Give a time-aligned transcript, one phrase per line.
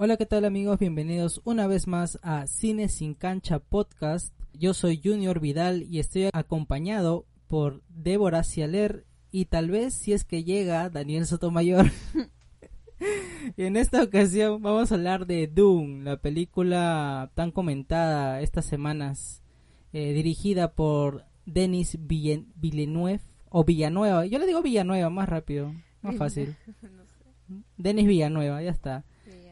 [0.00, 0.78] Hola, ¿qué tal amigos?
[0.78, 4.32] Bienvenidos una vez más a Cine sin Cancha Podcast.
[4.52, 10.24] Yo soy Junior Vidal y estoy acompañado por Débora Cialer y tal vez si es
[10.24, 11.90] que llega Daniel Sotomayor.
[13.56, 19.42] y en esta ocasión vamos a hablar de Doom, la película tan comentada estas semanas,
[19.92, 23.18] eh, dirigida por Denis Villeneuve
[23.48, 24.26] o Villanueva.
[24.26, 26.54] Yo le digo Villanueva, más rápido, más fácil.
[27.76, 29.04] Denis Villanueva, ya está.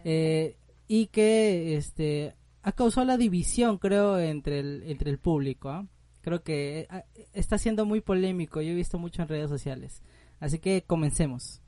[0.08, 0.56] Eh,
[0.86, 5.68] y que este ha causado la división, creo, entre el, entre el público.
[5.68, 5.84] ¿ah?
[6.20, 8.60] Creo que eh, está siendo muy polémico.
[8.60, 10.04] Yo he visto mucho en redes sociales.
[10.38, 11.60] Así que comencemos.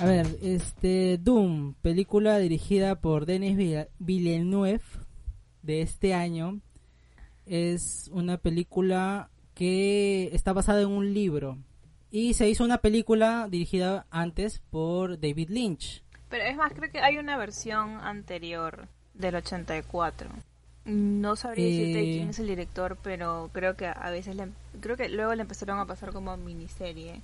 [0.00, 4.80] A ver, este Doom, película dirigida por Denis Villeneuve
[5.60, 6.62] de este año,
[7.44, 11.58] es una película que está basada en un libro
[12.18, 16.02] y se hizo una película dirigida antes por David Lynch.
[16.30, 20.30] Pero es más, creo que hay una versión anterior del 84.
[20.86, 22.16] No sabría decirte Eh.
[22.16, 24.48] quién es el director, pero creo que a veces le,
[24.80, 27.20] creo que luego le empezaron a pasar como miniserie.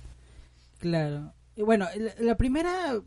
[0.79, 1.31] Claro.
[1.55, 2.99] Bueno, la, la primera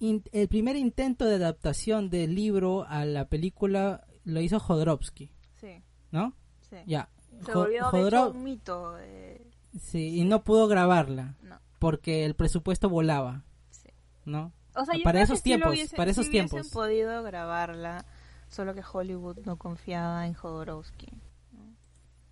[0.00, 5.82] in- el primer intento de adaptación del libro a la película lo hizo Jodorowsky, Sí,
[6.10, 6.32] ¿no?
[6.70, 6.76] sí.
[6.86, 7.08] Ya.
[7.44, 7.90] Se volvió
[8.30, 8.96] un mito.
[9.00, 9.41] eh,
[9.80, 13.88] sí, y no pudo grabarla no, porque el presupuesto volaba, sí.
[14.24, 14.52] ¿no?
[14.74, 16.68] O sea, Para esos sí tiempos, hubiesen- para esos sí tiempos.
[16.70, 18.04] podido grabarla,
[18.48, 21.08] solo que Hollywood no confiaba en Jodorowsky.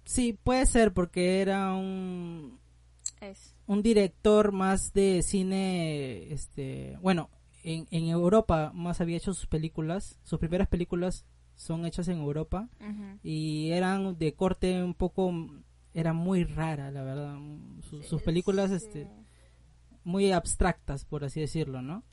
[0.04, 2.58] Sí, puede ser porque era un
[3.20, 3.54] Es.
[3.66, 7.28] un director más de cine, este, bueno,
[7.62, 12.68] en, en Europa más había hecho sus películas, sus primeras películas son hechas en Europa
[13.22, 15.32] y eran de corte un poco,
[15.94, 17.38] era muy rara, la verdad,
[17.82, 18.76] Su- sus películas, Sí.
[18.76, 19.08] este,
[20.04, 22.04] muy abstractas, por así decirlo, ¿no?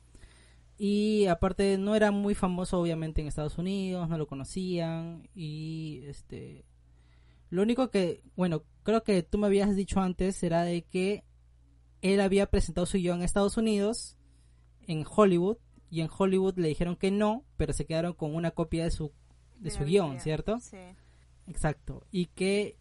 [0.76, 6.64] Y aparte no era muy famoso obviamente en Estados Unidos, no lo conocían y este
[7.50, 11.24] lo único que, bueno, creo que tú me habías dicho antes era de que
[12.02, 14.16] él había presentado su guion en Estados Unidos,
[14.86, 15.56] en Hollywood,
[15.90, 19.12] y en Hollywood le dijeron que no, pero se quedaron con una copia de su,
[19.58, 20.20] de su guion.
[20.20, 20.60] ¿cierto?
[20.60, 20.76] Sí.
[21.48, 22.06] Exacto.
[22.12, 22.76] Y que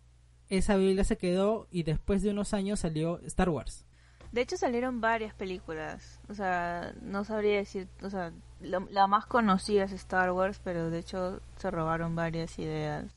[0.50, 3.86] esa Biblia se quedó y después de unos años salió Star Wars.
[4.32, 9.26] De hecho salieron varias películas, o sea, no sabría decir, o sea, la, la más
[9.26, 13.16] conocida es Star Wars, pero de hecho se robaron varias ideas,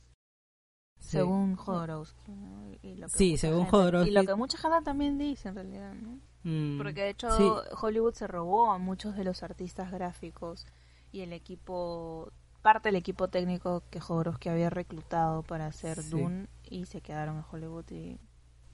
[0.99, 1.17] Sí.
[1.17, 2.31] según Jodorowsky.
[2.31, 2.71] ¿no?
[2.81, 4.09] Y lo que Sí, según gente- Jodorowsky.
[4.09, 6.19] Y lo que mucha gente también dice en realidad, ¿no?
[6.43, 7.43] Mm, Porque de hecho sí.
[7.81, 10.65] Hollywood se robó a muchos de los artistas gráficos
[11.11, 12.31] y el equipo,
[12.61, 16.09] parte del equipo técnico que Jodorowsky había reclutado para hacer Sí.
[16.11, 18.19] Dune y se quedaron en Hollywood y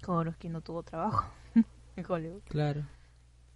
[0.04, 1.30] Jodorowsky no tuvo trabajo
[1.96, 2.42] en Hollywood.
[2.46, 2.86] Claro.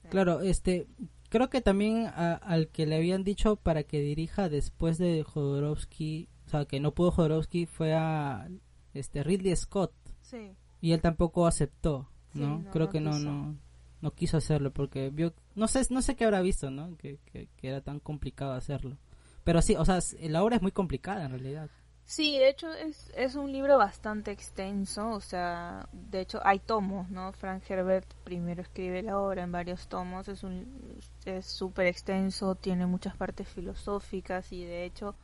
[0.09, 0.87] Claro, este,
[1.29, 6.27] creo que también a- al que le habían dicho para que dirija después de Jodorowsky,
[6.47, 8.49] o sea, que no pudo Jodorowsky fue a
[8.93, 10.55] este Ridley Scott Sí.
[10.81, 12.59] y él tampoco aceptó, Sí, ¿no?
[12.59, 13.23] no, creo no que no quiso.
[13.31, 13.57] no
[14.01, 16.97] no quiso hacerlo porque vio no sé no sé qué habrá visto, ¿no?
[16.97, 18.97] Que, que, que era tan complicado hacerlo.
[19.43, 21.69] Pero sí, o sea, la obra es muy complicada en realidad.
[22.05, 27.09] Sí, de hecho es, es un libro bastante extenso, o sea, de hecho hay tomos,
[27.09, 27.31] ¿no?
[27.31, 32.85] Frank Herbert primero escribe la obra en varios tomos, es un es súper extenso, tiene
[32.85, 35.15] muchas partes filosóficas y de hecho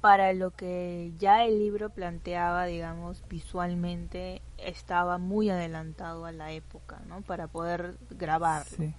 [0.00, 7.00] para lo que ya el libro planteaba, digamos, visualmente estaba muy adelantado a la época,
[7.08, 7.22] ¿no?
[7.22, 8.78] Para poder grabarlo.
[8.78, 8.94] Sí.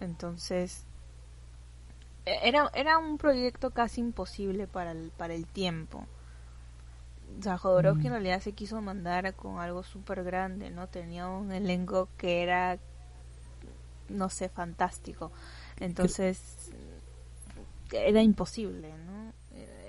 [0.00, 0.86] Entonces,
[2.26, 6.06] e- era, era un proyecto casi imposible para el, para el tiempo.
[7.38, 8.06] O sea, Jodorowsky Mm.
[8.06, 10.88] en realidad se quiso mandar con algo súper grande, ¿no?
[10.88, 12.78] Tenía un elenco que era,
[14.08, 15.30] no sé, fantástico.
[15.78, 16.70] Entonces,
[17.92, 19.32] era imposible, ¿no?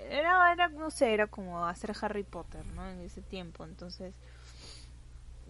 [0.10, 2.88] Era, era, no sé, era como hacer Harry Potter, ¿no?
[2.90, 3.66] En ese tiempo.
[3.66, 4.16] Entonces,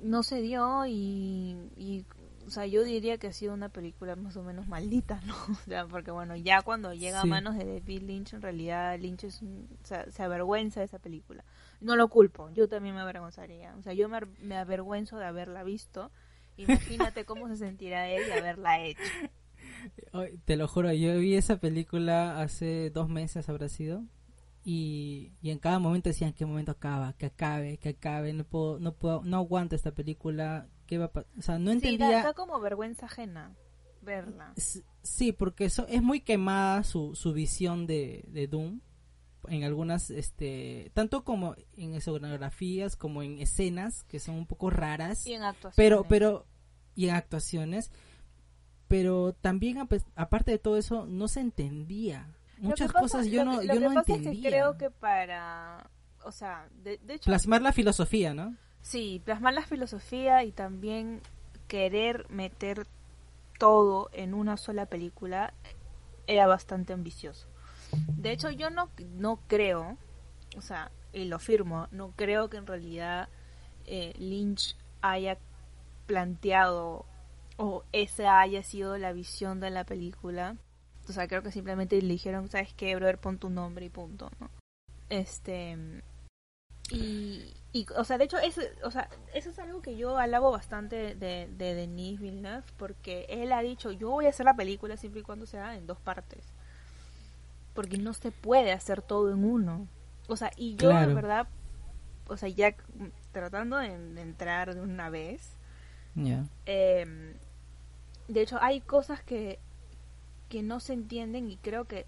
[0.03, 2.05] no se dio y, y
[2.45, 5.35] o sea, yo diría que ha sido una película más o menos maldita, ¿no?
[5.51, 7.27] O sea, porque bueno, ya cuando llega Sí.
[7.27, 10.85] a manos de David Lynch, en realidad Lynch es un- o sea, se avergüenza de
[10.85, 11.43] esa película.
[11.79, 13.75] No lo culpo, yo también me avergonzaría.
[13.75, 16.11] O sea, yo me, me avergüenzo de haberla visto.
[16.57, 19.01] Imagínate cómo se sentirá él de haberla hecho.
[20.45, 24.03] Te lo juro, yo vi esa película hace dos meses, habrá sido.
[24.63, 28.79] Y, y en cada momento decían qué momento acaba, que acabe, que acabe, no puedo,
[28.79, 32.09] no puedo, no aguanto esta película, qué va a pa-?" O sea, no Sí, entendía.
[32.17, 33.55] da, da como vergüenza ajena
[34.01, 34.53] verla.
[35.03, 38.79] Sí, porque eso es muy quemada su, su visión de, de Doom
[39.49, 45.25] en algunas, este, tanto como en escenografías como en escenas que son un poco raras,
[45.27, 45.75] Y en actuaciones.
[45.75, 46.45] pero, pero,
[46.95, 47.91] y en actuaciones,
[48.87, 52.27] pero también ape- aparte de todo eso no se entendía.
[52.59, 54.31] Muchas pasa- cosas yo lo no, lo yo que no pasa entendía.
[54.31, 55.89] Es que creo que para,
[56.23, 58.55] o sea, de, de hecho, Plasmar la filosofía, ¿no?
[58.81, 61.21] sí, plasmar la filosofía y también
[61.67, 62.87] querer meter
[63.59, 65.53] todo en una sola película
[66.25, 67.47] era bastante ambicioso.
[68.17, 69.97] De hecho, yo no, no creo,
[70.57, 73.29] o sea, y lo firmo, no creo que en realidad
[73.85, 75.37] eh, Lynch haya
[76.05, 77.05] planteado
[77.57, 80.55] o esa haya sido la visión de la película.
[81.09, 83.17] O sea, creo que simplemente le dijeron, ¿sabes qué, brother?
[83.17, 84.29] Pon tu nombre y punto.
[85.09, 86.03] Este...
[86.89, 90.51] Y, y, o sea, de hecho, eso, o sea, eso es algo que yo alabo
[90.51, 94.95] bastante de, de Denis Villeneuve, porque él ha dicho, yo voy a hacer la película
[94.95, 96.53] siempre y cuando sea en dos partes.
[97.77, 99.87] Porque no se puede hacer todo en uno.
[100.27, 101.07] O sea, y yo, Claro.
[101.09, 101.47] de verdad,
[102.27, 102.75] o sea, ya
[103.31, 105.55] tratando de, de entrar de una vez,
[106.15, 106.45] Ya.
[106.65, 107.35] eh,
[108.27, 109.59] de hecho, hay cosas que,
[110.49, 112.07] que no se entienden y creo que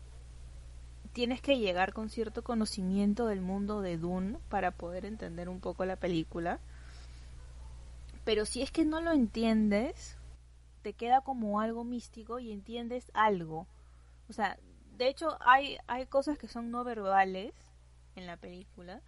[1.13, 5.85] tienes que llegar con cierto conocimiento del mundo de Dune para poder entender un poco
[5.85, 6.59] la película.
[8.25, 10.17] Pero si es que no lo entiendes,
[10.83, 13.67] te queda como algo místico y entiendes algo.
[14.29, 14.57] O sea,
[14.99, 17.53] de hecho hay, hay cosas que son no verbales
[18.15, 19.01] en la película.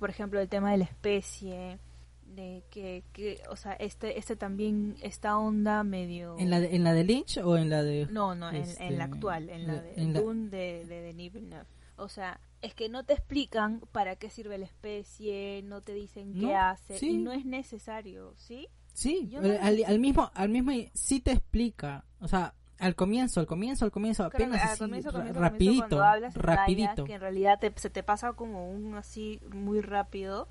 [0.00, 1.78] Por ejemplo, el tema de la especie,
[2.26, 6.36] de que, que o sea, este, este también, esta onda medio...
[6.38, 8.84] ¿En la de, en la de Lynch o en la de No, no, en, Este,
[8.86, 11.66] en la actual, en la de en la- Dune de, de Denis Villeneuve.
[11.96, 16.32] O sea, es que no te explican para qué sirve la especie, no te dicen
[16.34, 17.10] qué hace, sí.
[17.10, 18.68] y no es necesario, ¿sí?
[18.92, 23.46] Sí, no- al- al mismo, al mismo sí te explica, o sea, al comienzo, al
[23.46, 27.04] comienzo, al comienzo, apenas al así, comienzo, ra- comienzo, rapidito, comienzo, hablas en rapidito.
[27.04, 30.48] Que en realidad te- se te pasa como un así muy rápido.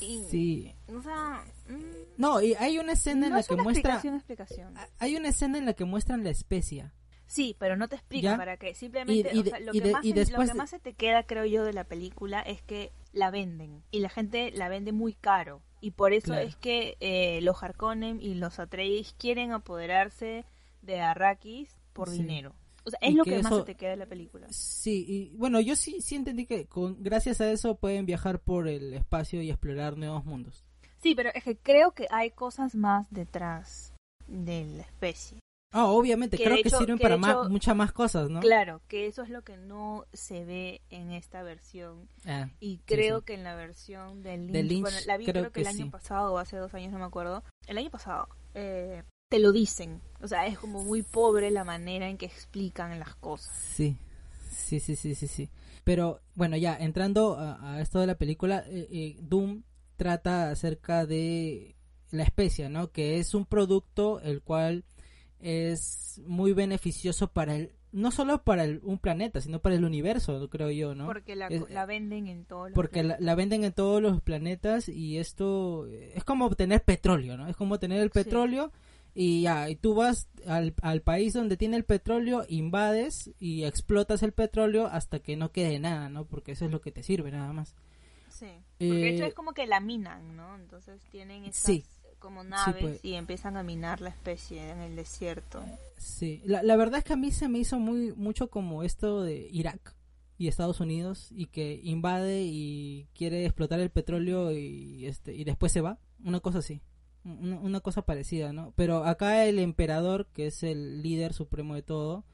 [0.00, 0.74] Y, Sí.
[0.96, 1.82] O sea, mm,
[2.16, 4.74] No, y hay una escena en no la es que una muestra, explicación, explicación.
[4.98, 6.94] hay una escena en la que muestran la especia.
[7.26, 8.36] Sí, pero no te explica ¿Ya?
[8.38, 8.74] para qué.
[8.74, 10.78] Simplemente, Y- y o de- sea, lo, y que de- más lo que más se
[10.78, 13.82] te queda, creo yo, de la película es que la venden.
[13.90, 15.60] Y la gente la vende muy caro.
[15.80, 16.46] Y por eso Claro.
[16.48, 20.46] es que eh, los Harkonnen y los Atreides quieren apoderarse
[20.88, 22.18] de Arrakis por Sí.
[22.18, 22.54] dinero.
[22.84, 24.46] O sea, es Y lo que que, más eso- se te queda de la película.
[24.50, 28.66] Sí, y bueno, yo sí, sí entendí que con, gracias a eso pueden viajar por
[28.66, 30.64] el espacio y explorar nuevos mundos.
[31.02, 33.92] Sí, pero es que creo que hay cosas más detrás
[34.26, 35.38] de la especie.
[35.70, 38.40] Ah, obviamente, Que creo que hecho- sirven que para más, muchas más cosas, ¿no?
[38.40, 42.08] Claro, que eso es lo que no se ve en esta versión.
[42.24, 43.24] Ah, Y creo sí.
[43.26, 45.60] que en la versión de Lynch, De Lynch, bueno, la vi creo creo, que, que
[45.60, 45.90] el año sí.
[45.90, 47.44] pasado o hace dos años, no me acuerdo.
[47.66, 50.00] El año pasado, eh, te lo dicen.
[50.20, 53.54] O sea, es como muy pobre la manera en que explican las cosas.
[53.56, 53.96] Sí,
[54.50, 55.48] sí, sí, sí, sí, sí.
[55.84, 59.62] Pero bueno, ya entrando a, a esto de la película, eh, eh, Doom
[59.96, 61.76] trata acerca de
[62.10, 62.90] la especie, ¿no?
[62.90, 64.84] Que es un producto el cual
[65.40, 70.48] es muy beneficioso para el, no solo para el- un planeta, sino para el universo,
[70.50, 71.06] creo yo, ¿no?
[71.06, 74.88] Porque la, Es- la venden en todos los porque la, venden en todos los planetas
[74.88, 77.48] y esto es como obtener petróleo, ¿no?
[77.48, 78.12] Es como obtener el Sí.
[79.20, 84.22] Y ya, y tú vas al, al país donde tiene el petróleo, invades y explotas
[84.22, 86.24] el petróleo hasta que no quede nada, ¿no?
[86.24, 87.74] Porque eso es lo que te sirve nada más.
[88.30, 88.46] Sí.
[88.78, 90.54] Porque de hecho Eh, es como que la minan, ¿no?
[90.54, 91.84] Entonces tienen estas Sí.
[92.20, 93.00] como naves pues.
[93.04, 95.64] y empiezan a minar la especie en el desierto.
[95.96, 99.22] Sí, la, la verdad es que a mí se me hizo muy mucho como esto
[99.22, 99.96] de Irak
[100.36, 105.72] y Estados Unidos y que invade y quiere explotar el petróleo y este y después
[105.72, 106.80] se va, una cosa así.
[107.40, 108.72] Una, una cosa parecida, ¿no?
[108.76, 112.24] Pero acá el emperador, que es el líder supremo de todo,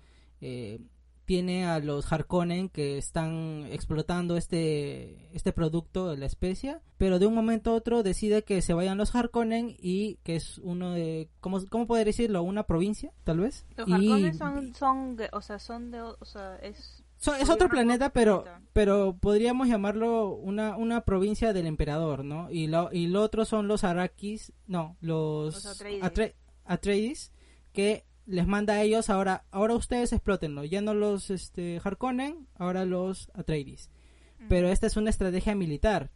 [0.40, 0.80] eh,
[1.24, 7.26] tiene a los Harkonnen que están explotando este este producto de la especie, pero de
[7.26, 11.30] un momento a otro decide que se vayan los Harkonnen y que es uno de
[11.40, 13.64] cómo cómo poder decirlo, una provincia, tal vez.
[13.76, 17.68] Los Y- Harkonnen son, son, o sea, son de, o sea, es So- es otro
[17.68, 22.50] planeta, pero pero podríamos llamarlo una, una provincia del emperador, ¿no?
[22.50, 26.02] Y lo, y lo otro son los Arakis, no, los, Los Atreides.
[26.04, 27.32] Atre- Atreides,
[27.72, 32.84] que les manda a ellos ahora, ahora ustedes explótenlo, ya no los este, Harkonnen, ahora
[32.84, 33.90] los Atreides.
[34.48, 36.10] Pero esta es una estrategia militar,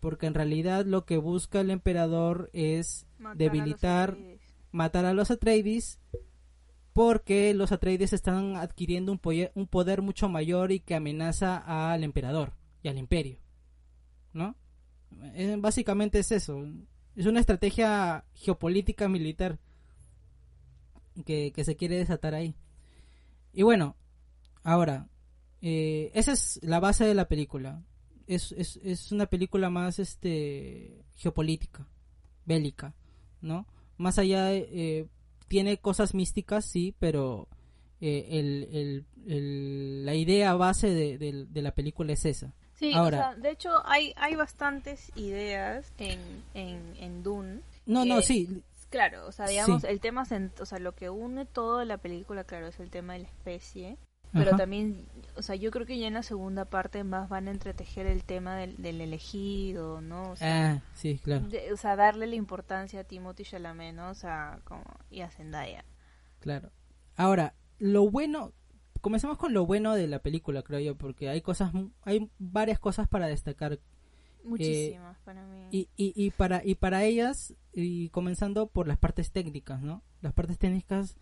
[0.00, 4.16] porque en realidad lo que busca el emperador es matar debilitar,
[4.72, 6.00] matar a los Atreides
[6.92, 12.88] porque los Atreides están adquiriendo un, poder mucho mayor y que amenaza al emperador y
[12.88, 13.38] al imperio,
[14.32, 14.56] ¿no?
[15.34, 16.64] Eh, básicamente es eso,
[17.16, 19.58] es una estrategia geopolítica militar
[21.24, 22.54] que, se quiere desatar ahí.
[23.52, 23.96] Y bueno,
[24.62, 25.08] ahora,
[25.60, 27.84] eh, esa es la base de la película.
[28.26, 31.86] Es, una película más este geopolítica,
[32.46, 32.94] bélica,
[33.40, 33.66] ¿no?
[33.98, 35.06] Más allá, eh,
[35.52, 37.46] tiene cosas místicas, sí, pero
[38.00, 42.54] eh, el, el, la idea base de, de, la película es esa.
[42.72, 46.18] Sí, Ahora, de hecho hay, hay bastantes ideas en,
[46.54, 47.60] en, en Dune.
[47.84, 48.62] No, no, sí.
[48.88, 50.24] Claro, o sea, digamos, el tema,
[50.58, 53.98] o sea, lo que une todo la película, claro, es el tema de la especie.
[54.32, 55.04] Pero también,
[55.36, 58.24] o sea, yo creo que ya en la segunda parte más van a entretejer el
[58.24, 60.30] tema del, del elegido, ¿no?
[60.30, 61.46] O sea, ah, sí, claro.
[61.72, 64.10] o sea, darle la importancia a Timothy Chalamet, ¿no?
[64.10, 65.84] O sea, como, y a Zendaya.
[66.40, 66.70] Claro.
[67.16, 68.52] Ahora, lo bueno,
[69.02, 71.72] comencemos con lo bueno de la película, creo yo, porque hay cosas,
[72.02, 73.80] hay varias cosas para destacar.
[74.44, 75.68] Muchísimas para mí.
[75.70, 80.02] Y, y, y, para, y para ellas, y comenzando por las partes técnicas, ¿no?
[80.20, 81.16] Las partes técnicas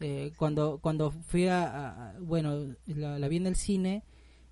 [0.00, 4.04] eh, cuando, cuando fui a, bueno, la, vi en el cine,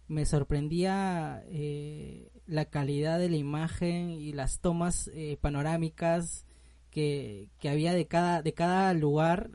[0.09, 6.47] me sorprendía eh, la calidad de la imagen y las tomas eh, panorámicas
[6.91, 9.51] que, que, había de cada, de cada lugar.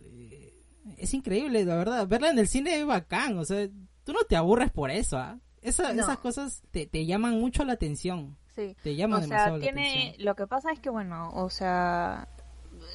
[0.98, 2.08] es increíble, la verdad.
[2.08, 3.68] Verla en el cine es bacán, o sea,
[4.04, 5.40] tú no te aburres por eso, ¿ah?
[5.62, 8.38] Esas cosas te, te llaman mucho la atención.
[8.56, 8.76] Sí.
[8.84, 12.28] Te llaman o sea, tiene, Lo que pasa es que, bueno, o sea,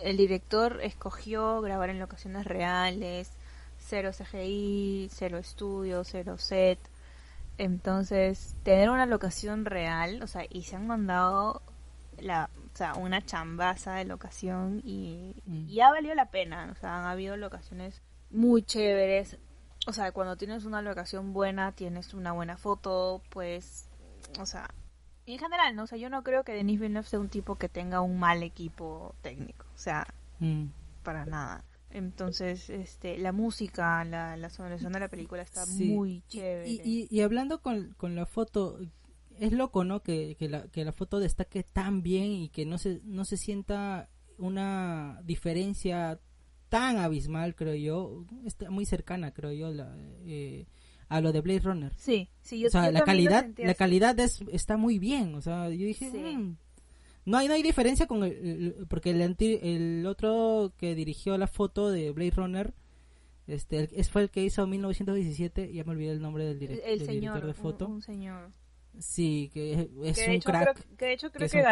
[0.03, 3.33] el director escogió grabar en locaciones reales,
[3.79, 6.79] cero CGI, cero estudio, cero set.
[7.59, 11.62] Entonces, tener una locación real, o sea, y se han mandado
[12.19, 15.67] la, o sea, una chambaza de locación y, mm.
[15.69, 16.71] ya valió la pena.
[16.73, 19.38] O sea, han habido locaciones muy chéveres.
[19.87, 23.88] O sea, cuando tienes una locación buena, tienes una buena foto, pues,
[24.41, 24.69] o sea,
[25.26, 25.85] en general, ¿no?
[25.85, 28.43] O sea, yo no creo que Denis Villeneuve sea un tipo que tenga un mal
[28.43, 29.66] equipo técnico.
[29.76, 30.06] O sea,
[30.40, 30.64] mm.
[31.02, 31.64] para nada.
[31.90, 36.68] Entonces, este, la música, la, la sonorización de la película está muy chévere.
[36.68, 38.78] Y, y, hablando con, con, la foto,
[39.38, 40.02] es loco, ¿no?
[40.02, 43.37] Que, que, la, que la foto destaque tan bien y que no se, no se
[43.37, 46.21] sienta una diferencia
[46.68, 48.25] tan abismal, creo yo.
[48.45, 50.66] Está muy cercana, creo yo, la, eh,
[51.09, 51.95] a lo de Blade Runner.
[51.97, 55.68] Sí, sí, yo, o sea, la calidad, la calidad es, está muy bien, o sea,
[55.71, 56.56] yo dije, mm".
[57.26, 61.90] No hay no hay diferencia con el, porque el, el otro que dirigió la foto
[61.90, 62.75] de Blade Runner
[63.47, 67.54] este es fue el que hizo 1917, ya me olvidé el nombre del, director de
[67.54, 67.87] foto.
[67.87, 68.50] Un, señor.
[68.99, 70.85] Sí, que es, un crack.
[70.97, 71.62] que de hecho creo que,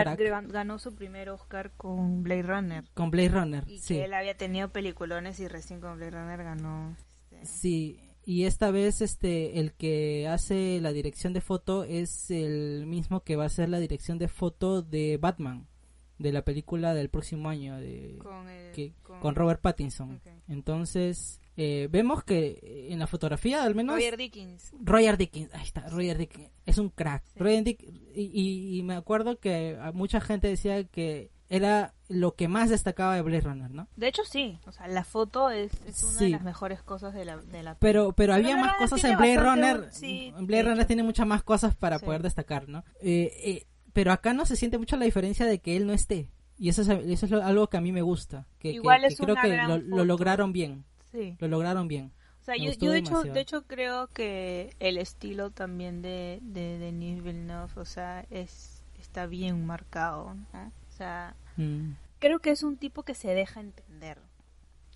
[0.49, 2.84] ganó su primer Oscar con Blade Runner.
[2.94, 3.94] Con Blade Runner, y sí.
[3.94, 6.96] Que él había tenido peliculones y recién con Blade Runner ganó.
[7.30, 7.46] Este...
[7.46, 13.23] Sí, y esta vez este el que hace la dirección de foto es el mismo
[13.23, 15.66] que va a hacer la dirección de foto de Batman
[16.19, 18.19] de la película del próximo año de
[19.21, 20.21] con, Robert Pattinson.
[20.49, 24.73] Entonces eh, vemos que en la fotografía al menos Roger Dickens.
[24.81, 27.25] Roger Dickens ahí está Roger Dickens es un crack.
[28.14, 33.23] Y, y, me acuerdo que mucha gente decía que era lo que más destacaba de
[33.23, 33.89] Blade Runner, ¿no?
[33.97, 35.73] De hecho sí, o sea, la foto es,
[36.03, 37.77] una de las mejores cosas de la, de la...
[37.77, 41.75] Pero pero había más cosas en Blade Runner, en Blade Runner tiene muchas más cosas
[41.75, 42.85] para poder destacar, ¿no?
[43.01, 46.29] Eh, eh, pero acá no se siente mucho la diferencia de que él no esté.
[46.57, 49.57] Y eso es, eso es algo que a mí me gusta, que, Igual creo que
[49.57, 50.85] lo, lograron bien.
[51.11, 51.37] Sí.
[51.41, 52.13] Lo lograron bien.
[52.41, 56.79] O sea, yo, yo de, hecho, de hecho creo que el estilo también de, de
[56.79, 60.73] Denis Villeneuve, o sea, es está bien marcado, ¿no?
[60.95, 61.91] O sea, mm.
[62.21, 64.19] creo que es un tipo que se deja entender.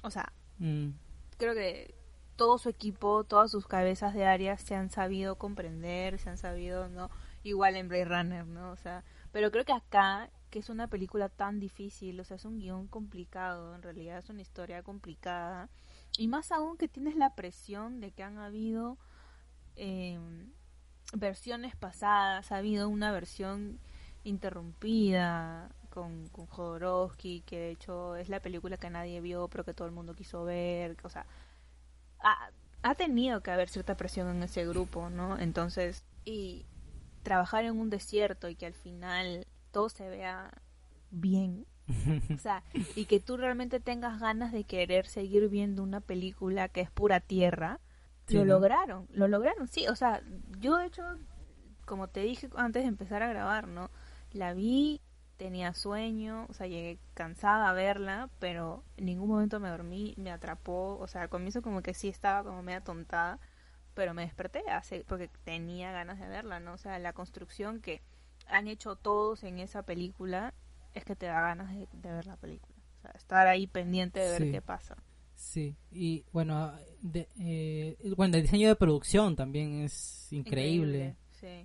[0.05, 0.91] O sea, mm.
[1.39, 1.93] creo que
[2.37, 6.89] todo su equipo, todas sus cabezas de área se han sabido comprender, se han sabido,
[6.89, 7.11] ¿no?
[7.43, 8.71] Igual en Blade Runner, ¿no?
[8.71, 9.03] O sea,
[9.33, 12.87] pero creo que acá, que es una película tan difícil, o sea, es un guion
[12.87, 15.69] complicado, en realidad es una historia complicada.
[16.17, 18.99] Y más aún que tienes la presión de que han habido
[19.75, 20.53] em,
[21.13, 23.81] versiones pasadas, ha habido una versión
[24.23, 29.75] interrumpida, con, con Jodorowsky, que de hecho es la película que nadie vio, pero que
[29.75, 30.97] todo el mundo quiso ver.
[31.03, 31.27] O sea,
[32.21, 32.51] ha,
[32.83, 35.39] ha tenido que haber cierta presión en ese grupo, ¿no?
[35.39, 36.67] Entonces, y
[37.23, 40.51] trabajar en un desierto y que al final todo se vea
[41.11, 41.67] bien.
[42.35, 42.63] o sea,
[42.97, 47.21] y que tú realmente tengas ganas de querer seguir viendo una película que es pura
[47.21, 47.81] tierra.
[48.29, 49.87] lo lograron, lo lograron, sí.
[49.89, 50.23] O sea,
[50.61, 51.03] yo de hecho,
[51.87, 53.91] como te dije antes de empezar a grabar, ¿no?
[54.33, 55.01] La vi
[55.39, 60.31] tenía sueño, o sea, llegué cansada a verla, pero en ningún momento me dormí, me
[60.31, 63.39] atrapó, o sea, al comienzo como que sí estaba como media tontada,
[63.95, 66.75] pero me desperté hace, porque tenía ganas de verla, ¿no?
[66.75, 68.03] O sea, la construcción que
[68.49, 70.55] han hecho todos en esa película
[70.93, 74.39] es que te da ganas de, ver la película, o sea, estar ahí pendiente de
[74.39, 74.97] ver qué pasa.
[75.37, 81.17] Sí, y bueno, de, eh, bueno, el diseño de producción también es increíble.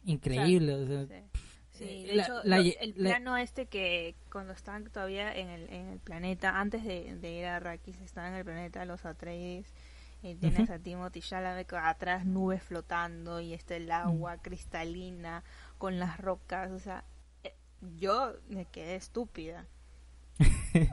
[0.05, 0.75] Increíble.
[0.75, 1.39] O sea, sí.
[1.79, 6.59] Eh, de hecho, el plano este que cuando están todavía en el, en el planeta,
[6.59, 9.73] antes de, ir a Arrakis, están en el planeta los Atreides,
[10.21, 15.43] y tienes a Timothy Chalamet atrás nubes flotando y está el agua cristalina
[15.77, 17.03] con las rocas, o sea,
[17.43, 17.53] eh,
[17.97, 19.67] yo me quedé estúpida.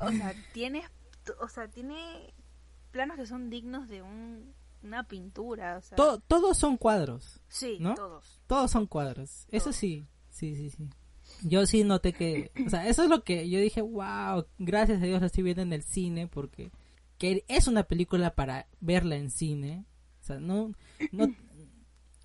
[0.00, 0.84] o sea, tienes,
[1.40, 2.34] o sea, tiene
[2.90, 5.76] planos que son dignos de un, una pintura.
[5.76, 5.96] O sea...
[5.96, 7.40] todos son cuadros.
[7.48, 7.94] Sí, ¿no?
[7.94, 8.40] todos.
[8.46, 9.46] Todos son cuadros.
[9.50, 10.88] Eso sí, sí, sí, sí.
[11.42, 15.04] Yo sí noté que, o sea, eso es lo que yo dije, wow, gracias a
[15.04, 16.70] Dios lo estoy viendo en el cine porque
[17.18, 19.84] que es una película para verla en cine.
[20.22, 20.72] O sea, no,
[21.12, 21.28] no,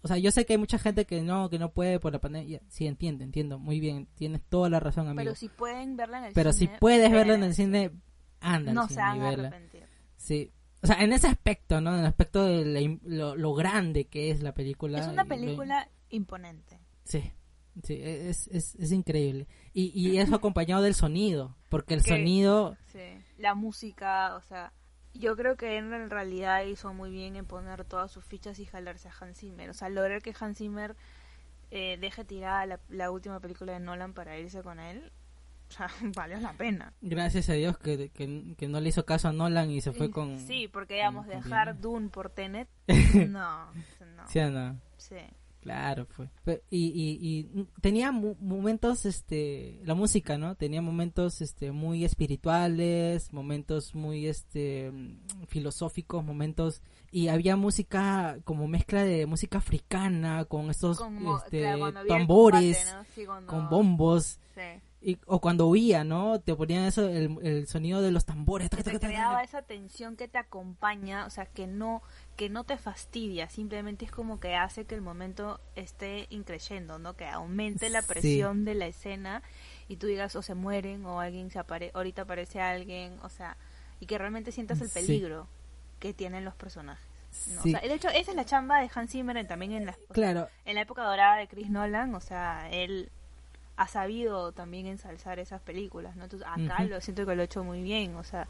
[0.02, 2.20] o sea, yo sé que hay mucha gente que no, que no puede por la
[2.20, 2.62] pandemia.
[2.68, 5.18] Sí, entiendo, entiendo, muy bien, tienes toda la razón, amigo.
[5.18, 6.72] Pero si pueden verla en el Pero cine.
[6.72, 7.92] si puedes verla en el cine,
[8.40, 8.72] anda.
[8.72, 9.84] No se van a arrepentir.
[10.16, 10.52] Sí,
[10.84, 11.94] o sea, en ese aspecto, ¿no?
[11.94, 15.00] En el aspecto de lo, grande que es la película.
[15.00, 16.80] Es una película imponente.
[17.04, 17.32] Sí,
[17.84, 19.48] sí, es, es, es increíble.
[19.74, 22.78] Y, y eso acompañado del sonido, porque el sonido...
[22.88, 24.74] Sí, la música, o sea,
[25.14, 29.10] yo creo que en realidad hizo muy bien en poner todas sus fichas y jalarse
[29.10, 29.70] a Hans Zimmer.
[29.70, 30.96] O sea, lograr que Hans Zimmer
[31.72, 35.12] eh, deje tirada la, la última película de Nolan para irse con él
[35.70, 36.94] o sea, valió la pena.
[37.02, 40.40] Gracias a Dios que, que, no le hizo caso a Nolan y se fue con...
[40.40, 42.68] Sí, porque digamos, dejar Dune por Tenet,
[43.30, 44.28] no, no.
[44.28, 44.80] Sí, no.
[44.98, 45.18] Sí.
[45.66, 46.30] Claro, fue.
[46.70, 50.54] Y, y, y tenía momentos, este, la música, ¿no?
[50.54, 54.92] Tenía momentos, este, muy espirituales, momentos muy, este,
[55.48, 61.00] filosóficos, momentos y había música como mezcla de música africana con estos,
[61.44, 61.66] este,
[62.08, 62.96] tambores,
[63.48, 64.40] con bombos.
[64.54, 64.62] Sí
[65.28, 66.40] o cuando huía, ¿no?
[66.40, 68.70] Te ponían eso, el, sonido de los tambores.
[68.70, 72.02] te creaba esa tensión que te acompaña, o sea, que no,
[72.36, 77.16] que no te fastidia, simplemente es como que hace que el momento esté increyendo, ¿no?
[77.16, 79.42] Que aumente la presión de la escena
[79.88, 83.56] y tú digas, o se mueren, o alguien se apare ahorita aparece alguien, o sea,
[84.00, 85.48] y que realmente sientas el peligro
[86.00, 87.06] que tienen los personajes.
[87.54, 90.50] de hecho, esa es la chamba de Hans Zimmer también en la, claro.
[90.66, 93.10] en la época dorada de Chris Nolan, o sea, él
[93.78, 96.26] ha sabido también ensalzar esas películas, ¿no?
[96.26, 98.48] Entonces acá lo siento que lo ha hecho muy bien, o sea,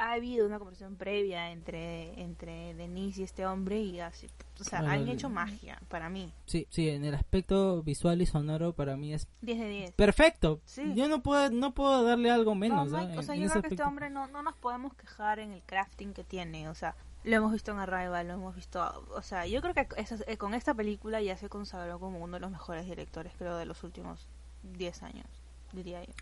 [0.00, 4.78] ha habido una conversación previa entre entre Denise y este hombre y así, o sea,
[4.78, 6.32] han hecho magia para mí.
[6.46, 9.92] Sí, sí, en el aspecto visual y sonoro para mí es 10 de 10.
[9.92, 10.62] Perfecto.
[10.94, 13.18] Yo no puedo no puedo darle algo menos, ¿eh?
[13.18, 16.14] O sea, yo creo que este hombre no, no nos podemos quejar en el crafting
[16.14, 19.60] que tiene, o sea, lo hemos visto en Arrival, lo hemos visto, o sea, yo
[19.60, 19.86] creo que
[20.26, 23.66] eh, con esta película ya se consagró como uno de los mejores directores, creo, de
[23.66, 24.26] los últimos
[24.62, 25.26] 10 años,
[25.72, 26.14] diría yo.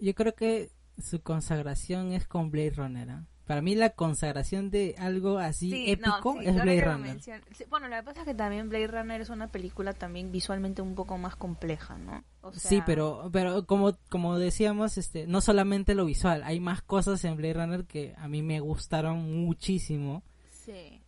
[0.00, 3.10] Yo creo que su consagración es con Blade Runner.
[3.10, 3.26] ¿ah?
[3.46, 7.20] Para mí la consagración de algo así épico es Blade Runner.
[7.68, 10.94] bueno, lo que pasa es que también Blade Runner es una película también visualmente un
[10.94, 12.24] poco más compleja, ¿no?
[12.52, 17.36] Sí, pero pero como como decíamos, este no solamente lo visual, hay más cosas en
[17.36, 20.22] Blade Runner que a mí me gustaron muchísimo.
[20.50, 21.02] Sí.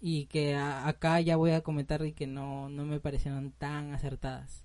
[0.00, 4.64] Y, que acá ya voy a comentar y que no no me parecieron tan acertadas.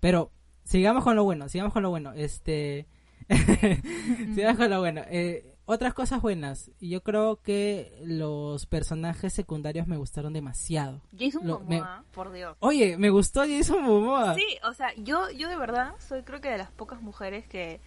[0.00, 0.32] Pero
[0.64, 2.12] sigamos con lo bueno, sigamos con lo bueno.
[2.12, 2.86] Este,
[4.68, 5.02] lo bueno.
[5.08, 6.70] Eh, otras cosas buenas.
[6.80, 11.02] Yo creo que los personajes secundarios me gustaron demasiado.
[11.18, 12.56] Jason Momoa, por Dios.
[12.60, 14.34] Oye, me gustó Jason Momoa.
[14.34, 17.80] Sí, o sea, yo, yo de verdad soy creo que de las pocas mujeres que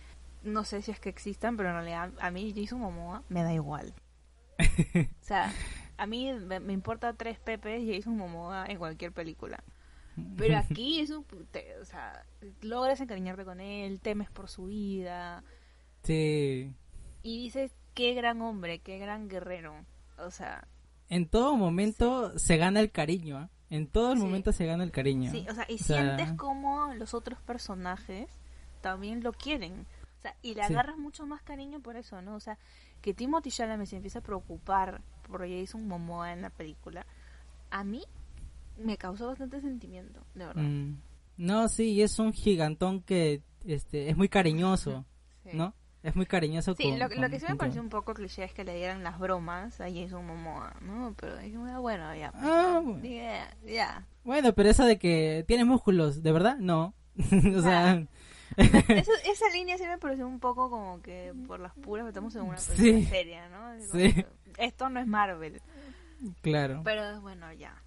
[0.44, 3.54] no sé si es que existan, pero en realidad a mí Jason Momoa me da
[3.54, 3.94] igual.
[4.60, 5.54] o sea,
[5.98, 9.64] a mí me, me importa tres pepes Jason Momoa en cualquier película.
[10.38, 11.26] Pero aquí es un...
[11.82, 12.26] o sea,
[12.62, 15.44] logras encariñarte con él, temes por su vida.
[16.04, 16.74] Sí.
[17.24, 19.86] Y dices, qué gran hombre, qué gran guerrero.
[20.18, 20.68] O sea...
[21.10, 23.48] En todo momento se gana el cariño, ¿eh?
[23.72, 25.32] En todo el momento se gana el cariño.
[25.32, 28.28] Sí, o sea, y sientes como los otros personajes
[28.82, 29.86] también lo quieren.
[30.18, 32.36] O sea, y le agarras mucho más cariño por eso, ¿no?
[32.36, 32.58] O sea,
[33.02, 37.06] que Timothy Chalamet se empieza a preocupar por Jason Momoa en la película.
[37.70, 38.04] A mí
[38.80, 40.62] me causó bastante sentimiento, de verdad.
[40.64, 40.98] Mm.
[41.38, 45.06] No, sí, es un gigantón que este es muy cariñoso,
[45.54, 45.74] ¿no?
[46.02, 46.76] Es muy cariñoso.
[46.76, 49.82] Sí, lo, que sí me pareció un poco cliché es que le dieran las bromas
[49.82, 51.14] a Jason Momoa, ¿no?
[51.20, 52.32] Pero dije, bueno, ya.
[52.36, 52.82] Ah,
[53.66, 56.58] ya, Bueno, pero eso de que tiene músculos, ¿de verdad?
[56.58, 56.94] No.
[57.58, 58.06] o sea,
[58.58, 62.42] Eso- esa línea sí me pareció un poco como que por las puras estamos en
[62.44, 63.06] una película Sí.
[63.06, 63.74] seria, ¿no?
[63.92, 64.26] Sí.
[64.58, 65.62] Esto no es Marvel.
[66.42, 66.82] Claro.
[66.84, 67.82] Pero bueno, ya.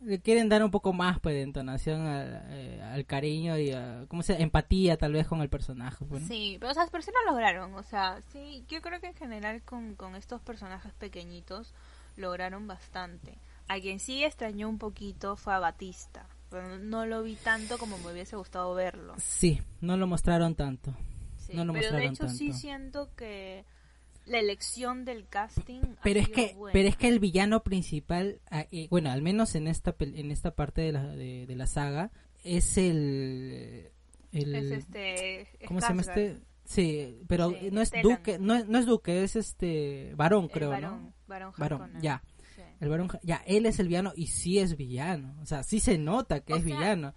[0.00, 4.04] Le quieren dar un poco más pues, de entonación al, eh, al cariño y a,
[4.08, 6.04] ¿cómo se empatía tal vez con el personaje.
[6.04, 6.28] pues, ¿no?
[6.28, 7.74] Sí, pero o sea, pero sí lo lograron.
[7.74, 11.74] O sea, sí, yo creo que en general con, con estos personajes pequeñitos
[12.16, 13.38] lograron bastante.
[13.68, 16.26] A quien sí extrañó un poquito fue a Batista.
[16.50, 19.14] Pero no lo vi tanto como me hubiese gustado verlo.
[19.18, 20.94] Sí, no lo mostraron tanto.
[21.38, 23.64] Sí, No lo pero de hecho sí siento que
[24.26, 26.72] la elección del casting Pero es que, buena.
[26.72, 30.54] pero es que el villano principal, ah, eh, bueno, al menos en esta en esta
[30.54, 32.10] parte de la, de, de la saga,
[32.44, 33.90] es el,
[34.32, 36.38] el es este ¿cómo se llama este?
[36.64, 38.16] Sí, pero Sí, no es Stellan.
[38.16, 41.14] Duque, no, es- no es Duque, es este varón, creo, varón, ¿no?
[41.26, 42.22] varón Varón, ya.
[42.54, 42.62] Sí.
[42.80, 45.98] El varón, ya, él es el villano y sí es villano, o sea, sí se
[45.98, 47.14] nota que O es sea, villano.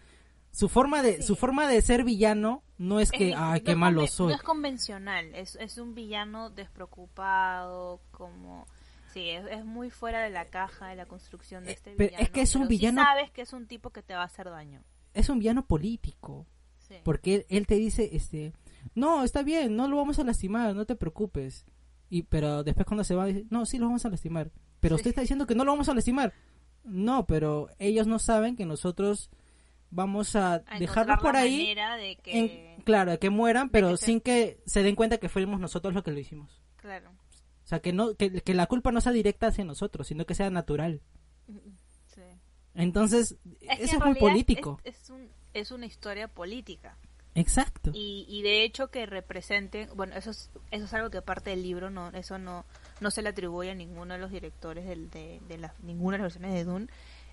[0.55, 1.23] Su forma de sí.
[1.23, 4.27] su forma de ser villano no es que, Es- no qué malo soy.
[4.29, 8.65] No es convencional, es, es un villano despreocupado, como...
[9.13, 12.09] Sí, es, es muy fuera de la caja de la construcción de Eh, este pero
[12.09, 12.23] villano.
[12.23, 14.21] es que es un pero sí villano- sabes que es un tipo que te va
[14.21, 14.83] a hacer daño.
[15.13, 16.45] Es un villano político.
[16.79, 16.95] Sí.
[17.03, 18.51] Porque él, él te dice, este,
[18.93, 21.65] no, está bien, no lo vamos a lastimar, no te preocupes.
[22.09, 24.51] Y, pero después cuando se va, dice, no, sí lo vamos a lastimar.
[24.81, 26.33] Pero usted está diciendo que no lo vamos a lastimar.
[26.83, 29.29] No, pero ellos no saben que nosotros
[29.91, 32.39] vamos a, A dejarlos por ahí, manera de que...
[32.75, 35.93] en- claro, que mueran, pero que se- sin que se den cuenta que fuimos nosotros
[35.93, 36.61] los que lo hicimos.
[36.77, 37.09] Claro.
[37.11, 40.35] O sea, que, no, que, que la culpa no sea directa hacia nosotros, sino que
[40.35, 41.01] sea natural.
[42.13, 42.21] Sí.
[42.75, 44.79] Entonces, Es eso es muy político.
[44.83, 46.97] Es, es un, es una historia política.
[47.33, 47.91] Exacto.
[47.93, 51.63] Y, y de hecho que representen, bueno, eso es, eso es algo que parte del
[51.63, 52.65] libro, no eso no,
[53.01, 56.23] no se le atribuye a ninguno de los directores del- de, de las, ninguna de
[56.23, 56.87] las versiones de Dune,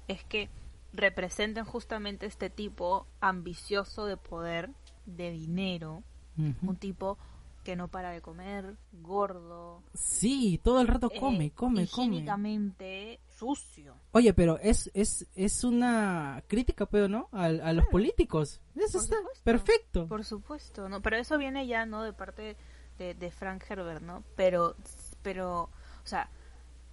[0.09, 0.49] es que
[0.93, 4.71] representen justamente este tipo ambicioso de poder,
[5.07, 6.03] de dinero,
[6.37, 7.19] un tipo
[7.65, 12.07] que no para de comer, gordo, Sí, todo el rato eh, come, come, come.
[12.17, 13.95] higiénicamente sucio.
[14.11, 17.29] Oye, pero es, es, es una crítica, pero ¿no?
[17.31, 18.61] A, a los políticos.
[18.75, 19.45] Eso Por está supuesto.
[19.45, 20.09] perfecto.
[20.09, 22.57] Por supuesto, no, pero eso viene ya no de parte
[22.99, 24.25] de, de Frank Herbert, ¿no?
[24.35, 24.75] Pero,
[25.23, 26.29] pero, o sea,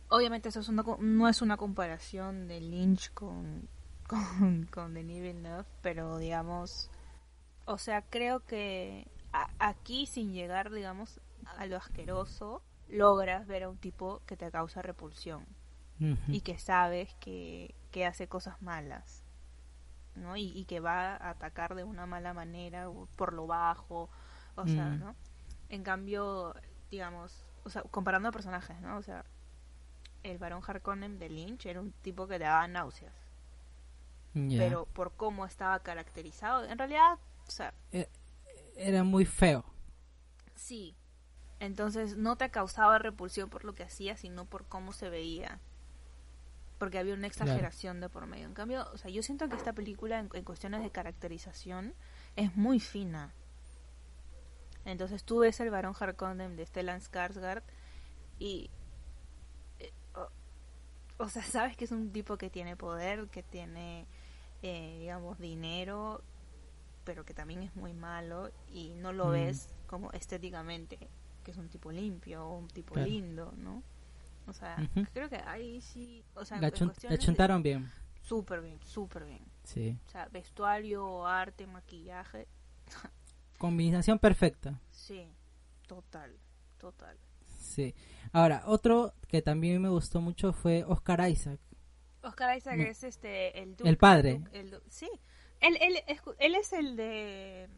[0.10, 3.68] obviamente eso es una, no es una comparación de Lynch con,
[4.10, 6.92] con, con Denis Villeneuve, pero digamos,
[7.66, 11.22] o sea, creo que a- aquí sin llegar, digamos,
[11.58, 15.46] a lo asqueroso, logras ver a un tipo que te causa repulsión
[16.30, 19.24] y que sabes que, que hace cosas malas,
[20.16, 20.38] ¿no?
[20.38, 24.10] Y, y que va a atacar de una mala manera, o por lo bajo,
[24.56, 25.00] o sea, Mm.
[25.00, 25.16] ¿no?
[25.70, 26.56] En cambio,
[26.92, 28.98] digamos, o sea, comparando personajes, ¿no?
[28.98, 29.26] O sea,
[30.24, 33.14] el varón Harkonnen de Lynch era un tipo que te daba náuseas,
[34.58, 37.74] Pero por cómo estaba caracterizado, en realidad, o sea,
[38.76, 39.66] Era muy feo.
[40.56, 40.96] sí.
[41.62, 45.60] Entonces no te causaba repulsión por lo que hacía, sino por cómo se veía.
[46.78, 47.52] Porque había una Claro.
[47.52, 48.46] exageración de por medio.
[48.46, 51.94] En cambio, o sea, yo siento que esta película en, en cuestiones de caracterización
[52.38, 53.34] es muy fina.
[54.86, 57.64] Entonces tú ves el varón Harkonnen de Stellan Skarsgård
[58.40, 58.70] y
[59.80, 60.30] eh, o,
[61.24, 64.08] o sea, sabes que es un tipo que tiene poder, que tiene
[64.62, 66.22] eh, digamos dinero,
[67.04, 69.32] pero que también es muy malo y no lo Mm.
[69.32, 70.98] ves como estéticamente
[71.44, 73.10] que es un tipo limpio o un tipo Claro.
[73.10, 73.82] lindo, ¿no?
[74.48, 74.78] O sea,
[75.14, 77.90] creo que ahí sí, o sea, La, chun- la cuestiones de- chuntaron bien.
[78.22, 79.42] súper bien, súper bien.
[79.64, 79.98] Sí.
[80.08, 82.48] O sea, vestuario, arte, maquillaje,
[83.58, 84.80] Combinación perfecta.
[84.92, 85.28] sí,
[85.88, 86.36] total,
[86.78, 87.18] total.
[87.60, 87.94] Sí.
[88.32, 91.60] Ahora, otro que también me gustó mucho fue Oscar Isaac.
[92.24, 92.82] Oscar Isaac Mm.
[92.82, 94.40] es este el Duke, El padre.
[94.40, 95.10] Duke, el Du- sí,
[95.62, 97.70] él, él, es, él es el de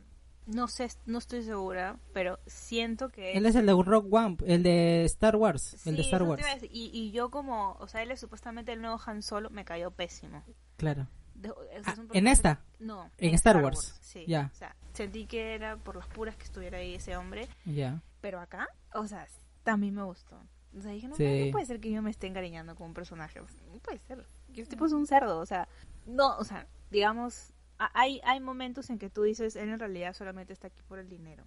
[0.47, 4.63] no sé, no estoy segura, pero siento que Él es el de Rock One, el
[4.63, 5.85] de Star Wars.
[5.85, 6.43] el de Sí, Star Wars.
[6.71, 9.91] Y, y yo como, o sea, él es supuestamente el nuevo Han Solo, me cayó
[9.91, 10.43] pésimo.
[10.77, 11.07] Claro.
[11.35, 12.61] De- es Ah, ¿en esta?
[12.79, 13.09] No.
[13.19, 13.97] En Star Wars.
[14.01, 14.25] Sí.
[14.27, 14.49] Ya.
[14.51, 17.47] O sea, sentí que era por las puras que estuviera ahí ese hombre.
[17.65, 18.01] Ya.
[18.19, 19.27] Pero acá, o sea,
[19.63, 20.37] también me gustó.
[20.77, 21.45] O sea, dije, no, Sí.
[21.45, 23.39] no puede ser que yo me esté encariñando con un personaje.
[23.39, 24.25] No puede ser.
[24.53, 25.39] Que este tipo es un cerdo.
[25.39, 25.67] O sea,
[26.05, 30.53] no, o sea, digamos, hay, hay momentos en que tú dices, él en realidad solamente
[30.53, 31.45] está aquí por el dinero.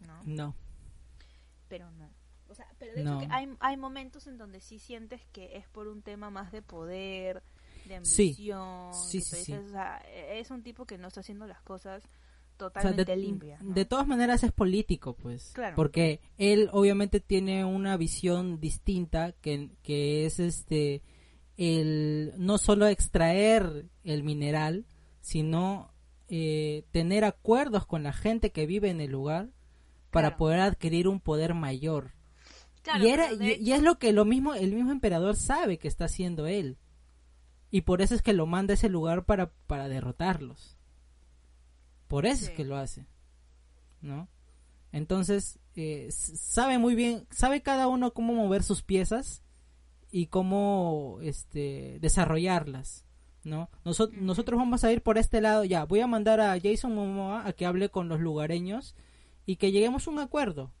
[0.00, 0.20] ¿No?
[0.24, 0.54] No.
[1.68, 2.10] pero no.
[2.48, 3.18] O sea, pero de No.
[3.20, 6.50] hecho que hay, hay momentos en donde sí sientes que es por un tema más
[6.50, 7.42] de poder,
[7.84, 8.94] de ambición.
[8.94, 9.52] Sí, sí, sí.
[9.52, 12.02] o sea, es un tipo que no está haciendo las cosas
[12.66, 13.62] O sea, totalmente de, limpias.
[13.62, 13.74] ¿no?
[13.74, 15.52] de todas maneras es político, pues.
[15.54, 15.76] Claro.
[15.76, 21.02] Porque él obviamente tiene una visión distinta que, que es este
[21.56, 24.86] el no solo extraer el mineral,
[25.20, 25.92] sino
[26.28, 29.50] eh, tener acuerdos con la gente que vive en el lugar
[30.10, 30.38] para Claro.
[30.38, 32.12] poder adquirir un poder mayor.
[32.82, 35.36] Claro, y, era, pero de y, y es lo que lo mismo el mismo emperador
[35.36, 36.78] sabe que está haciendo él.
[37.70, 40.77] Y por eso es que lo manda a ese lugar para, para derrotarlos.
[42.08, 43.06] Por eso es que lo hace.
[44.00, 44.28] ¿No?
[44.92, 49.42] Entonces, eh, sabe muy bien, sabe cada uno cómo mover sus piezas
[50.10, 53.04] y cómo este, desarrollarlas.
[53.44, 53.70] ¿no?
[53.84, 57.46] Noso- nosotros vamos a ir por este lado, ya, voy a mandar a Jason Momoa
[57.46, 58.94] a que hable con los lugareños
[59.46, 60.72] y que lleguemos a un acuerdo.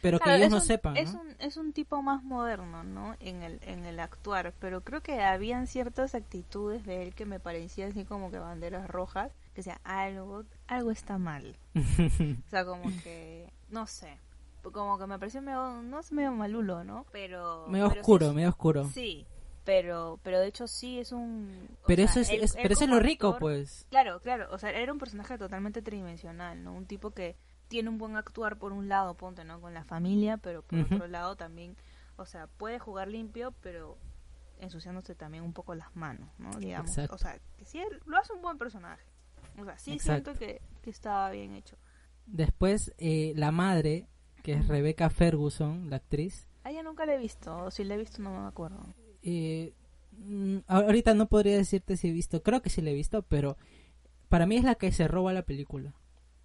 [0.00, 3.16] Pero que ellos no un- sepan, Es un, es un tipo más moderno, ¿no?
[3.18, 7.40] En el, en el actuar, pero creo que habían ciertas actitudes de él que me
[7.40, 11.58] parecían así como que banderas rojas, que sea algo, algo está mal.
[12.46, 14.16] O sea, como que, no sé,
[14.62, 17.04] como que me pareció medio, no es medio malulo, ¿no?
[17.10, 17.66] Pero...
[17.66, 18.84] medio pero sí oscuro, es- medio oscuro.
[18.94, 19.26] Sí,
[19.64, 21.68] pero, pero de hecho sí es un...
[21.88, 23.86] pero sea, eso es, él- es- él pero eso es lo rico, actor- pues.
[23.90, 26.72] Claro, claro, o sea, era un personaje totalmente tridimensional, ¿no?
[26.72, 27.34] Un tipo que
[27.66, 29.60] tiene un buen actuar por un lado, ponte, ¿no?
[29.60, 31.76] Con la familia, pero por otro lado también,
[32.16, 33.98] o sea, puede jugar limpio, pero
[34.60, 36.50] ensuciándose también un poco las manos, ¿no?
[36.60, 37.16] Digamos, Exacto.
[37.16, 39.04] o sea, que sí, lo hace un buen personaje.
[39.60, 40.32] O sea, sí Exacto.
[40.34, 41.76] siento que, que estaba bien hecho.
[42.26, 44.06] Después, eh, la madre,
[44.42, 47.94] que es Rebecca Ferguson, la actriz, A ella nunca la he visto, o si la
[47.94, 48.80] he visto no me acuerdo.
[49.22, 49.72] eh,
[50.66, 53.56] ahorita no podría decirte si he visto, creo que sí la he visto, pero
[54.28, 55.94] para mí es la que se roba la película.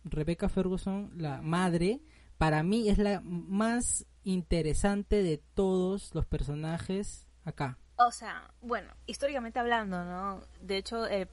[0.05, 2.01] Rebecca Ferguson, la madre,
[2.37, 7.77] para mí es la más interesante de todos los personajes acá.
[7.97, 10.41] O sea, bueno, históricamente hablando, ¿no?
[10.61, 11.27] De hecho, el,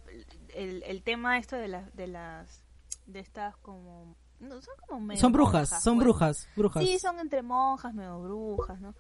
[0.54, 2.64] el, el tema esto de las, de las,
[3.06, 6.04] de estas como, no, son como medio son brujas, monjas, son pues.
[6.04, 6.84] brujas, brujas.
[6.84, 8.94] Sí, son entre monjas, medio brujas, ¿no?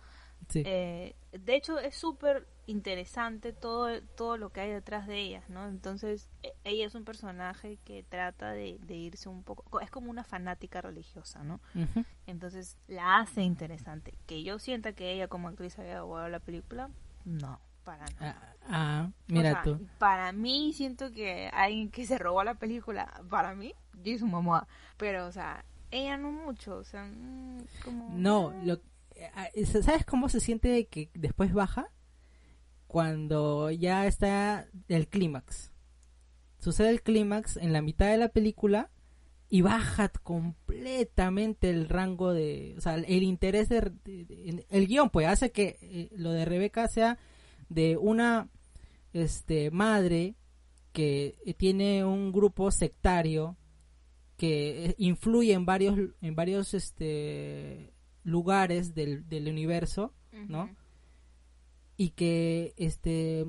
[0.48, 0.62] Sí.
[0.64, 5.68] Eh, de hecho, es súper interesante todo, todo lo que hay detrás de ellas, ¿no?
[5.68, 10.10] Entonces, e- ella es un personaje que trata de, de irse un poco, es como
[10.10, 11.60] una fanática religiosa, ¿no?
[12.26, 14.14] Entonces, la hace interesante.
[14.26, 16.90] Que yo sienta que ella como actriz haya jugado la película,
[17.24, 18.56] no, para nada.
[18.62, 19.86] Ah, ah, mira O sea, tú.
[19.98, 24.66] Para mí, siento que alguien que se robó la película, para mí, Jason Momoa.
[24.96, 28.10] Pero, o sea, ella no mucho, o sea, mm, como...
[28.16, 28.80] No, lo,
[29.54, 31.88] eh, ¿sabes cómo se siente que después baja?
[32.86, 35.72] Cuando ya está el clímax.
[36.58, 38.90] Sucede el clímax en la mitad de la película
[39.50, 45.10] y baja completamente el rango de, o sea, el interés de, de- de- el guion
[45.10, 47.18] pues hace que eh, lo de Rebeca sea
[47.68, 48.48] de una
[49.12, 50.36] este madre
[50.92, 53.56] que eh, tiene un grupo sectario
[54.36, 60.14] que eh, influye en varios en varios este lugares del, del universo
[60.48, 60.70] ¿no?
[61.96, 63.44] Y que este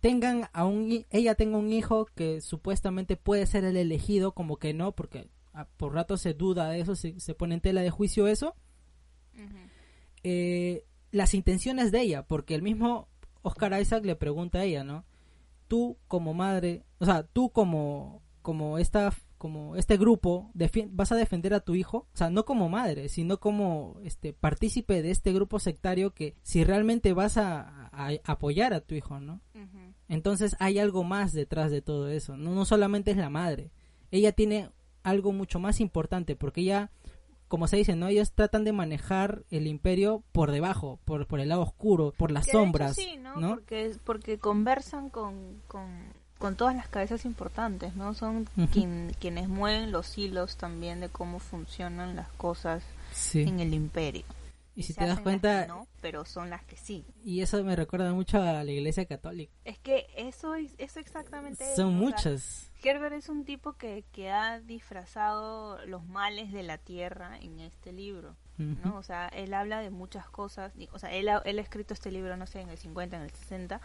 [0.00, 4.72] tengan a un ella tenga un hijo que supuestamente puede ser el elegido como que
[4.74, 7.90] no porque ah, por rato se duda de eso se, se pone en tela de
[7.90, 8.54] juicio eso
[10.22, 13.08] eh, las intenciones de ella, porque el mismo
[13.42, 15.04] Oscar Isaac le pregunta a ella, ¿no?
[15.66, 20.52] Tú como madre, o sea, tú como como esta como este grupo
[20.90, 25.00] vas a defender a tu hijo, o sea, no como madre, sino como este partícipe
[25.00, 27.88] de este grupo sectario que si realmente vas a,
[28.24, 29.40] apoyar a tu hijo, ¿no?
[30.08, 32.36] Entonces hay algo más detrás de todo eso.
[32.36, 33.70] No, no solamente es la madre.
[34.10, 34.68] Ella tiene
[35.04, 36.90] algo mucho más importante porque ella,
[37.48, 38.08] como se dice, ¿no?
[38.08, 42.44] Ellos tratan de manejar el imperio por debajo, por, por el lado oscuro, por las
[42.44, 43.36] Que de hecho sombras, sí, ¿no?
[43.36, 43.48] ¿no?
[43.54, 48.14] Porque, porque conversan con, con, con todas las cabezas importantes, ¿no?
[48.14, 53.42] Son quien- quienes mueven los hilos también de cómo funcionan las cosas Sí.
[53.42, 54.24] en el imperio.
[54.74, 57.04] Y si Se te das cuenta, no, pero son las que sí.
[57.22, 59.52] y eso me recuerda mucho a la iglesia católica.
[59.64, 62.70] Es que eso es eso exactamente es, Son o sea, muchas.
[62.82, 67.92] Herbert es un tipo que, que ha disfrazado los males de la tierra en este
[67.92, 68.36] libro.
[68.58, 68.96] ¿no?
[68.98, 70.72] O sea, él habla de muchas cosas.
[70.92, 73.22] O sea, él ha, él ha escrito este libro, no sé, en el 50, en
[73.22, 73.80] el 60,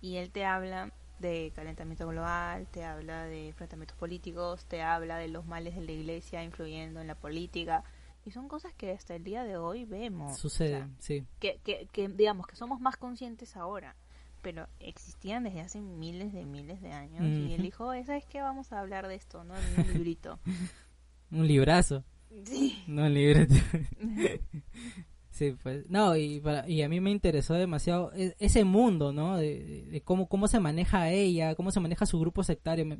[0.00, 5.28] y él te habla de calentamiento global, te habla de enfrentamientos políticos, te habla de
[5.28, 7.84] los males de la iglesia influyendo en la política.
[8.26, 10.38] Y son cosas que hasta el día de hoy vemos.
[10.38, 11.26] Sucede, O sea, sí.
[11.40, 13.96] que, que, que, digamos que somos más conscientes ahora,
[14.42, 17.22] pero existían desde hace miles de miles de años.
[17.24, 18.40] Y él dijo, "Oye, ¿sabes qué?
[18.40, 19.54] Vamos a hablar de esto, ¿no?
[19.56, 20.38] En un librito.
[21.30, 22.04] Un librazo.
[22.44, 22.82] sí.
[22.86, 23.54] No, el libreto.
[25.34, 25.84] sí, pues.
[25.90, 29.36] No, y, para- y a mí me interesó demasiado e- ese mundo, ¿no?
[29.36, 32.86] De, cómo, cómo se maneja ella, cómo se maneja su grupo sectario.
[32.86, 32.96] Me,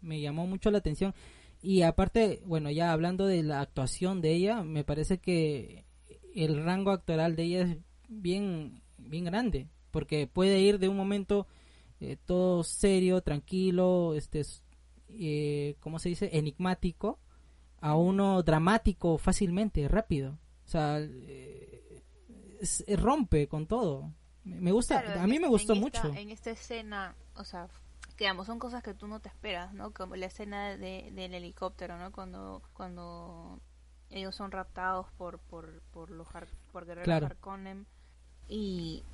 [0.00, 1.14] me- llamó mucho la atención.
[1.62, 5.84] Y aparte, bueno, ya hablando de la actuación de ella, me parece que
[6.34, 7.76] el rango actoral de ella es
[8.08, 9.68] bien, bien grande.
[9.90, 11.46] Porque puede ir de un momento
[12.00, 14.42] eh, todo serio, tranquilo, este,
[15.10, 16.30] eh, ¿cómo se dice?
[16.32, 17.18] Enigmático
[17.80, 20.38] a uno dramático fácilmente, rápido.
[20.72, 22.02] O sea, eh,
[22.96, 24.10] rompe con todo.
[24.44, 26.08] Me gusta, a mí me gustó mucho.
[26.14, 27.68] En esta escena, o sea,
[28.16, 29.92] digamos, son cosas que tú no te esperas, ¿no?
[29.92, 32.10] Como la escena de, del helicóptero, ¿no?
[32.10, 33.60] Cuando, cuando
[34.08, 36.26] ellos son raptados por, por, por los
[36.72, 37.26] por guerreros claro.
[37.26, 37.86] Harkonnen
[38.48, 39.04] y,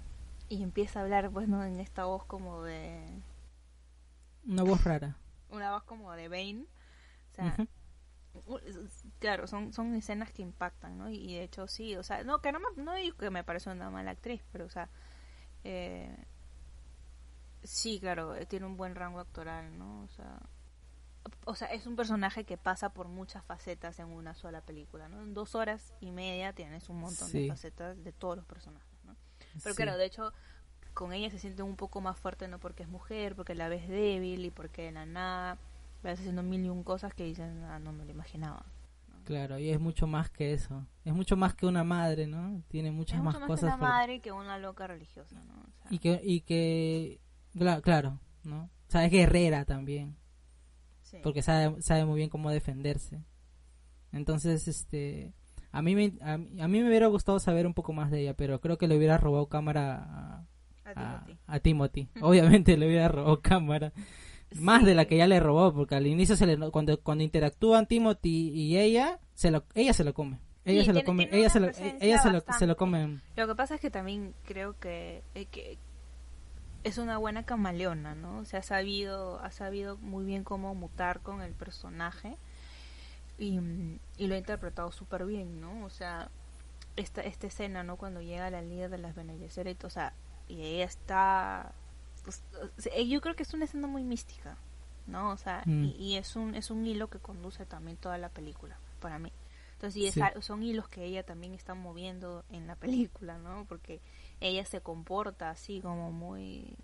[0.48, 1.64] y empieza a hablar, pues, ¿no?
[1.64, 3.04] En esta voz como de...
[4.46, 5.16] Una voz rara.
[5.50, 6.66] Una voz como de Bane.
[7.32, 7.56] O sea,
[9.18, 11.10] claro, son, son escenas que impactan, ¿no?
[11.10, 13.70] Y, de hecho sí, o sea, no, que no, me, no digo que me parece
[13.70, 14.88] una mala actriz, pero, o sea,
[15.64, 16.16] eh,
[17.62, 20.02] sí, claro, eh, tiene un buen rango actoral, ¿no?
[20.02, 20.40] O sea,
[21.44, 25.22] o sea, es un personaje que pasa por muchas facetas en una sola película, ¿no?
[25.22, 29.16] En dos horas y media tienes un montón de facetas de todos los personajes, ¿no?
[29.62, 30.32] Pero claro, de hecho,
[30.94, 32.58] con ella se siente un poco más fuerte, ¿no?
[32.58, 35.58] Porque es mujer, porque la ves débil y porque de la nada
[36.02, 38.64] vas haciendo mil y un cosas que dicen, ah, no me lo imaginaba.
[39.24, 40.86] Claro, y es mucho más que eso.
[41.04, 42.62] Es mucho más que una madre, ¿no?
[42.68, 43.60] Tiene muchas más, cosas.
[43.60, 45.66] Que una madre que una loca religiosa, ¿no?
[45.90, 47.20] y que, y que
[47.82, 48.64] claro, ¿no?
[48.64, 50.16] O sea, es guerrera también.
[51.22, 53.22] Porque sabe, sabe muy bien cómo defenderse.
[54.12, 55.32] Entonces, este,
[55.72, 58.60] a mí, me, a, mí me hubiera gustado saber un poco más de ella, pero
[58.60, 60.46] creo que le hubiera robado cámara
[60.84, 62.08] a, Timothy.
[62.20, 63.92] Obviamente le hubiera robado cámara.
[64.54, 67.86] Más de la que ya le robó, porque al inicio se le, cuando, cuando interactúan
[67.86, 70.40] Timothy y ella, se lo, ella se lo come.
[70.64, 71.68] Ella se lo come, ella se lo,
[72.00, 73.20] ella se lo, se lo come.
[73.36, 75.78] Lo que pasa es que también creo que, eh, que
[76.84, 78.44] es una buena camaleona, ¿no?
[78.44, 82.36] Se ha sabido, ha sabido muy bien cómo mutar con el personaje
[83.38, 85.84] y, lo ha interpretado súper bien, ¿no?
[85.84, 86.30] O sea,
[86.96, 87.96] esta, esta escena, ¿no?
[87.96, 89.36] Cuando llega la líder de las Bene
[89.82, 90.12] o sea,
[90.48, 91.72] y ella está...
[92.28, 92.42] Pues,
[93.06, 94.58] yo creo que es una escena muy mística,
[95.06, 95.30] ¿no?
[95.30, 95.94] O sea, mm.
[95.98, 99.32] y, es, un, es un hilo que conduce también toda la película, para mí.
[99.72, 103.64] Entonces, y son hilos que ella también está moviendo en la película, ¿no?
[103.64, 104.02] Porque
[104.40, 106.76] ella se comporta así como muy...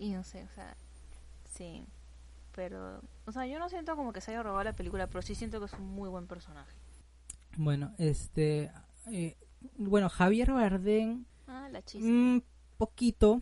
[0.00, 0.76] Y no sé, o sea,
[1.54, 1.86] sí.
[2.52, 5.36] Pero, o sea, yo no siento como que se haya robado la película, pero sí
[5.36, 6.74] siento que es un muy buen personaje.
[7.56, 8.72] Bueno, este...
[9.06, 9.36] Eh,
[9.76, 11.26] bueno, Javier Bardem...
[11.46, 12.42] Ah, la Un
[12.86, 13.40] poquito.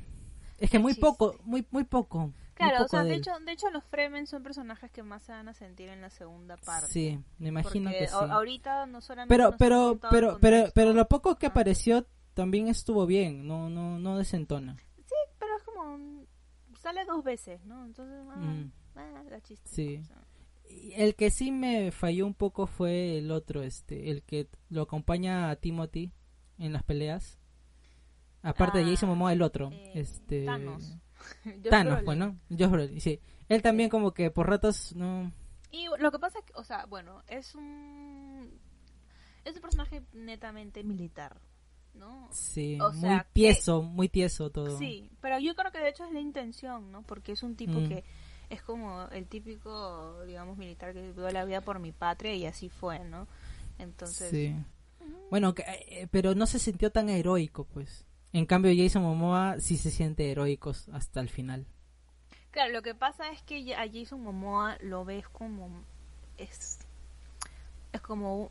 [0.59, 2.33] Es que muy poco, muy, muy poco.
[2.55, 5.49] Claro, o sea, de, hecho, de hecho los Fremen son personajes que más se van
[5.49, 6.93] a sentir en la segunda parte.
[6.93, 8.15] Sí, me imagino que sí.
[8.15, 13.47] ahorita no solamente Pero pero pero pero pero lo poco que apareció también estuvo bien,
[13.47, 14.77] no no no desentona.
[14.77, 16.25] Sí, pero es como
[16.79, 17.85] sale dos veces, ¿no?
[17.85, 18.73] Entonces, ah, mm.
[18.95, 19.69] ah la chiste.
[19.69, 20.03] Sí.
[20.95, 25.51] El que sí me falló un poco fue el otro, este, el que lo acompaña
[25.51, 26.13] a Timothy
[26.59, 27.42] en las peleas.
[28.43, 32.39] Aparte de Jason Momoa, el otro, eh, este Thanos, bueno,
[32.99, 33.21] sí.
[33.49, 35.33] Él también como que por ratos no...
[35.71, 38.61] Y lo que pasa es que, o sea, bueno, es un...
[39.45, 41.41] Es un personaje netamente militar,
[41.95, 42.29] ¿no?
[42.31, 44.79] Sí, muy tieso, muy tieso todo.
[44.79, 47.03] Sí, pero yo creo que de hecho es la intención, ¿no?
[47.03, 47.89] Porque es un tipo mm.
[47.89, 48.05] que
[48.51, 52.69] es como el típico, digamos, militar que dio la vida por mi patria y así
[52.69, 53.27] fue, ¿no?
[53.79, 54.31] Entonces...
[54.31, 54.55] Sí.
[55.31, 58.07] Bueno, eh, pero no se sintió tan heroico, pues.
[58.33, 61.67] En cambio, Jason Momoa sí se siente heroico hasta el final.
[62.51, 65.85] Claro, lo que pasa es que a Jason Momoa lo ves como
[66.39, 66.79] es
[67.93, 68.51] es como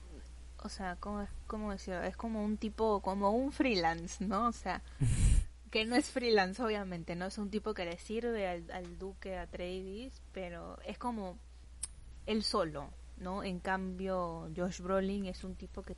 [0.63, 2.03] o sea, ¿cómo, cómo decirlo?
[2.03, 4.47] Es como un tipo, como un freelance, ¿no?
[4.47, 4.81] O sea,
[5.71, 9.37] que no es freelance, obviamente, no es un tipo que le sirve al, al duque
[9.37, 11.37] a Travis, pero es como
[12.25, 13.43] él solo, ¿no?
[13.43, 15.95] En cambio, Josh Brolin es un tipo que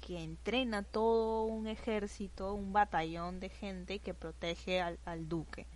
[0.00, 5.66] que entrena todo un ejército, un batallón de gente que protege al, duque.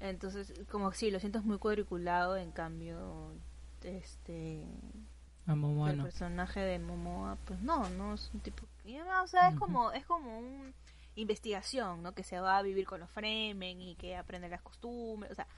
[0.00, 3.32] Entonces, como si lo siento muy cuadriculado, en cambio,
[3.82, 4.64] este...
[5.46, 8.64] el personaje de Momoa, pues no, no es un tipo...
[9.22, 10.72] o sea, es como, es como un
[11.20, 12.14] investigación, ¿no?
[12.14, 15.48] Que se va a vivir con los Fremen y que aprende las costumbres, o sea,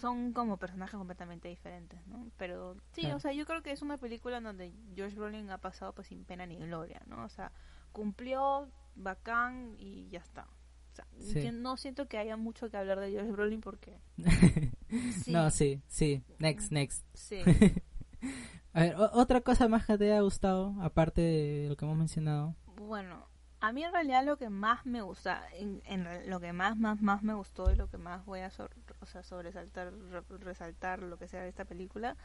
[0.00, 2.30] son como personajes completamente diferentes, ¿no?
[2.38, 5.58] Pero sí, o sea, yo creo que es una película en donde George Brolin ha
[5.58, 7.24] pasado pues sin pena ni gloria, ¿no?
[7.24, 7.52] O sea,
[7.92, 10.48] cumplió, bacán y ya está.
[10.90, 13.98] O sea, no siento que haya mucho que hablar de George Brolin porque...
[15.28, 16.24] No, sí, sí.
[16.40, 17.06] Next, next.
[17.14, 17.38] Sí.
[18.72, 22.56] a ver, otra cosa más que te haya gustado, aparte de lo que hemos mencionado.
[22.74, 23.29] Bueno,
[23.60, 25.82] a mí en realidad lo que más me gusta, en,
[26.26, 28.50] lo que más, más, más me gustó y lo que más voy a
[29.00, 29.92] o sea, sobresaltar,
[30.40, 32.16] resaltar lo que sea de esta película,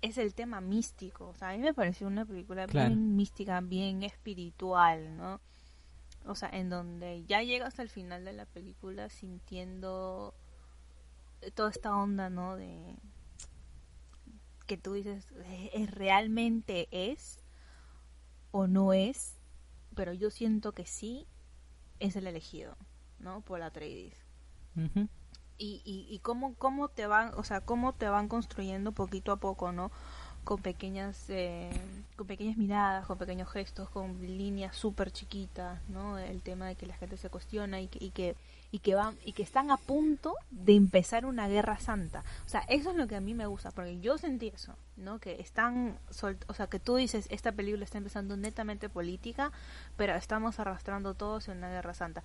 [0.00, 1.28] es el tema místico.
[1.28, 5.40] O sea, a mí me pareció una película bien mística, bien espiritual, ¿no?
[6.26, 10.34] O sea, en donde ya llega hasta el final de la película sintiendo
[11.54, 12.56] toda esta onda, ¿no?
[12.56, 12.96] De
[14.66, 15.26] que tú dices,
[15.72, 17.38] ¿es, realmente es
[18.50, 19.38] o no es?
[19.94, 21.26] Pero yo siento que sí
[22.00, 22.76] es el elegido,
[23.18, 23.40] ¿no?
[23.40, 24.18] Por la Atreides.
[25.56, 29.36] y, y, y cómo, cómo te van, o sea, cómo te van construyendo poquito a
[29.36, 29.90] poco, ¿no?
[30.44, 31.70] con pequeñas eh,
[32.16, 36.86] con pequeñas miradas con pequeños gestos con líneas súper chiquitas no el tema de que
[36.86, 38.36] la gente se cuestiona y que, y que
[38.74, 42.62] y que van y que están a punto de empezar una guerra santa o sea
[42.62, 45.96] eso es lo que a mí me gusta porque yo sentí eso no que están
[46.48, 49.52] o sea que tú dices esta película está empezando netamente política
[49.96, 52.24] pero estamos arrastrando todos en una guerra santa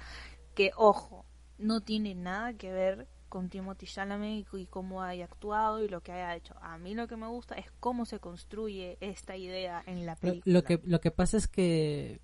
[0.55, 1.23] que ojo
[1.59, 6.11] no tiene nada que ver con Timothy Chalamet y, cómo haya actuado y lo que
[6.11, 6.55] haya hecho.
[6.63, 10.51] A mí lo que me gusta es cómo se construye esta idea en la película.
[10.51, 12.21] Lo, que lo que pasa es que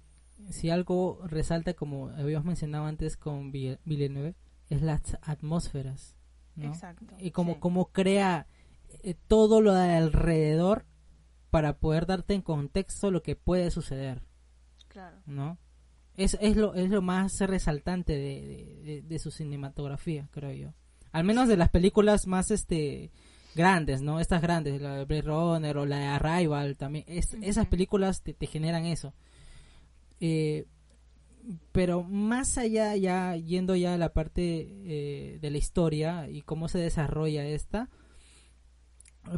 [0.50, 4.36] si algo resalta como habíamos mencionado antes con Villeneuve
[4.70, 6.16] es las atmósferas,
[6.58, 7.16] Exacto.
[7.20, 8.48] Y como cómo crea
[9.04, 10.86] eh, todo lo de alrededor
[11.50, 14.22] para poder darte en contexto lo que puede suceder.
[14.88, 15.18] Claro.
[15.26, 15.58] ¿No?
[16.16, 20.74] Es, es, lo, es lo más resaltante de, de su cinematografía, creo yo.
[21.12, 23.12] Al menos de las películas más este
[23.56, 24.20] grandes, ¿no?
[24.20, 27.06] Estas grandes, la de Blade Runner o la de Arrival también.
[27.08, 29.14] Esas películas te, generan eso.
[30.20, 30.66] Eh,
[31.72, 36.68] pero más allá, ya yendo ya a la parte eh, de la historia y cómo
[36.68, 37.90] se desarrolla esta,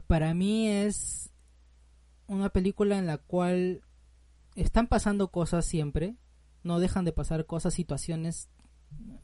[0.08, 1.32] para mí es
[2.28, 3.82] una película en la cual
[4.56, 6.16] están pasando cosas siempre,
[6.64, 8.50] no dejan de pasar cosas, situaciones.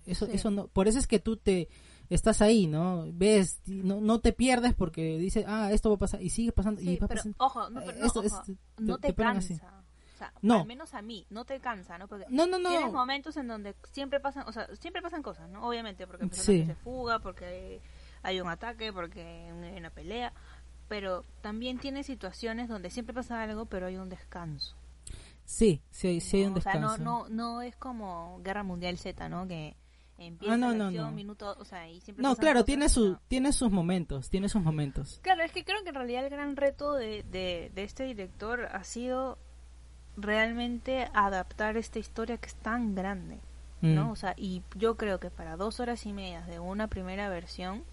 [0.05, 1.69] Eso, eso no, por eso es que tú te,
[2.09, 3.05] estás ahí, ¿no?
[3.13, 6.81] Ves, no, no te pierdes porque dice, ah, esto va a pasar y sigue pasando.
[6.81, 8.43] y va pero, ojo, no, pero, no,
[8.79, 9.82] no te, cansa.
[10.23, 10.61] Sea, no.
[10.61, 12.07] al menos a mí, no te cansa, ¿no?
[12.07, 12.69] Porque no, no, no.
[12.69, 15.67] tienes momentos en donde siempre pasan, o sea, siempre pasan cosas, ¿no?
[15.67, 16.65] Obviamente, porque sí.
[16.65, 17.81] se fuga, porque
[18.21, 20.33] hay un ataque, porque hay una pelea,
[20.87, 24.75] pero también tiene situaciones donde siempre pasa algo, pero hay un descanso.
[25.45, 26.87] Sí, sí, sí hay un descanso.
[26.87, 29.47] O sea, no, no, no es como Guerra Mundial Z, ¿no?
[29.47, 29.75] Que
[30.17, 31.11] empieza ah, no, no, no.
[31.11, 35.19] minuto, o sea, y siempre No, claro, tiene su tiene sus momentos, tiene sus momentos.
[35.21, 38.83] Claro, es que creo que en realidad el gran reto de, de, este director ha
[38.83, 39.37] sido
[40.15, 43.39] realmente adaptar esta historia que es tan grande,
[43.81, 44.05] ¿no?
[44.05, 44.11] Mm.
[44.11, 47.83] O sea, y yo creo que para dos horas y media de una primera versión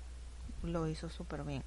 [0.62, 1.62] lo hizo súper bien.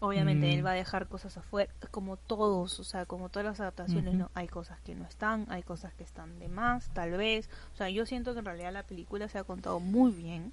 [0.00, 0.66] Obviamente él mm.
[0.66, 4.30] va a dejar cosas afuera, como todos, o sea, como todas las adaptaciones, ¿no?
[4.34, 7.50] Hay cosas que no están, hay cosas que están de más, tal vez.
[7.74, 10.52] O sea, yo siento que en realidad la película se ha contado muy bien.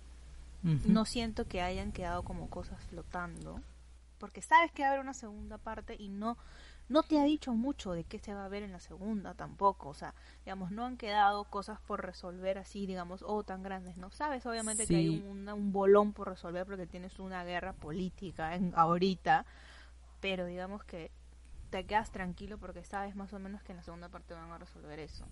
[0.63, 3.61] No siento que hayan quedado como cosas flotando.
[4.17, 6.37] Porque sabes que va a haber una segunda parte y no
[6.87, 9.89] no te ha dicho mucho de qué se va a ver en la segunda tampoco,
[9.89, 10.13] o sea,
[10.43, 14.11] digamos, no han quedado cosas por resolver así, digamos, o oh, tan grandes, ¿no?
[14.11, 18.73] Sabes, obviamente que hay un, un, bolón por resolver porque tienes una guerra política en,
[18.75, 19.45] ahorita,
[20.21, 21.11] pero digamos que
[21.69, 24.57] te quedas tranquilo porque sabes más o menos que en la segunda parte van a
[24.57, 25.25] resolver eso.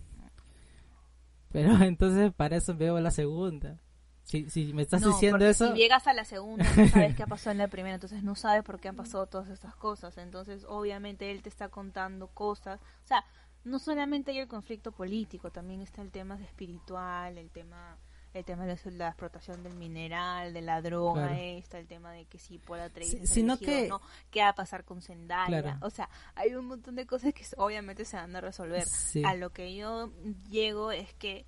[1.52, 3.78] Pero entonces para eso veo la segunda.
[4.24, 5.72] Si, si me estás diciendo eso...
[5.72, 8.34] Si llegas a la segunda, no sabes qué ha pasado en la primera, entonces no
[8.34, 10.16] sabes por qué han pasado todas estas cosas.
[10.18, 12.80] Entonces, obviamente, él te está contando cosas.
[13.04, 13.24] O sea,
[13.64, 17.98] no solamente hay el conflicto político, también está el tema espiritual, el tema
[18.34, 22.38] el tema de la, explotación del mineral, de la droga, está el tema de que
[22.38, 24.00] si pueda traer sino que no,
[24.32, 28.04] qué va a pasar con Zendaya, o sea, hay un montón de cosas que obviamente
[28.04, 28.84] se van a resolver.
[29.24, 30.10] A lo que yo
[30.50, 31.46] llego es que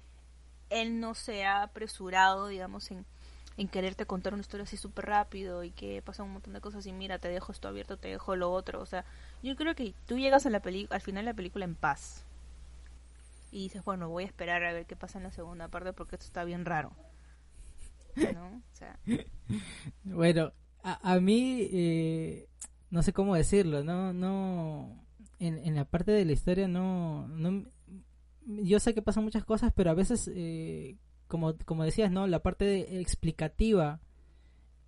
[0.70, 3.04] él no se ha apresurado, digamos, en,
[3.56, 6.86] en quererte contar una historia así súper rápido y que pasa un montón de cosas
[6.86, 8.80] y mira, te dejo esto abierto, te dejo lo otro.
[8.80, 9.04] O sea,
[9.42, 12.24] yo creo que tú llegas a la al final de la película en paz.
[13.52, 16.16] Y dices, bueno, voy a esperar a ver qué pasa en la segunda parte porque
[16.16, 16.92] esto está bien raro.
[18.16, 18.48] ¿No?
[18.48, 18.98] O sea.
[20.04, 20.52] bueno,
[20.82, 22.48] a, a mí, eh,
[22.90, 25.06] no sé cómo decirlo, no, no,
[25.38, 27.66] en, en la parte de la historia no, no,
[28.46, 32.26] yo sé que pasan muchas cosas, pero a veces, eh, como, como decías, ¿no?
[32.26, 34.00] La parte explicativa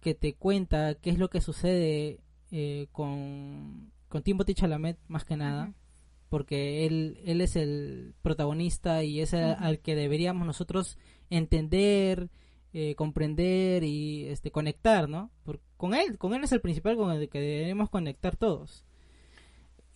[0.00, 2.20] que te cuenta qué es lo que sucede
[2.52, 5.74] eh, con, con Timothy Chalamet, más que nada,
[6.28, 10.96] porque él, él es el protagonista y es al que deberíamos nosotros
[11.30, 12.30] entender,
[12.72, 15.30] eh, comprender y este, conectar, ¿no?
[15.76, 18.84] con él, con él es el principal con el que debemos conectar todos.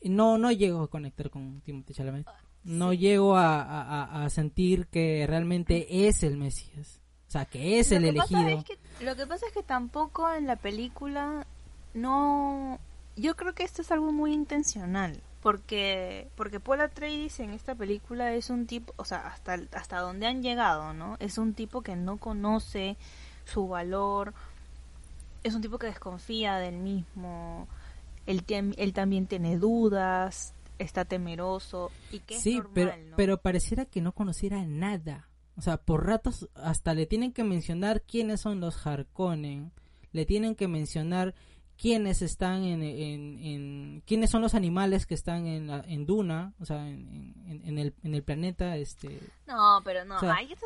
[0.02, 2.26] No, no llego a conectar con Timothy Chalamet
[2.64, 7.00] no llego a, a, sentir que realmente es el Mesías.
[7.28, 8.62] O sea, que es el elegido.
[9.00, 11.46] lo que pasa es que tampoco en la película
[11.94, 12.78] no...
[13.16, 15.22] Yo creo que esto es algo muy intencional.
[15.42, 20.28] Porque, porque Paul Atreides en esta película es un tipo, o sea, hasta, hasta donde
[20.28, 21.16] han llegado, ¿no?
[21.18, 22.96] Es un tipo que no conoce
[23.44, 24.34] su valor,
[25.42, 27.66] es un tipo que desconfía del mismo,
[28.26, 28.44] él,
[28.76, 34.12] él también tiene dudas, está temeroso y que sí, es pero, pero pareciera que no
[34.12, 35.28] conociera nada.
[35.56, 39.72] O sea, por ratos hasta le tienen que mencionar quiénes son los Harkonnen,
[40.12, 41.34] le tienen que mencionar
[41.82, 46.88] quiénes están en, en, quiénes son los animales que están en, en Duna, o sea,
[46.88, 49.18] en, en, el, en el planeta, este.
[49.48, 50.16] No, pero no.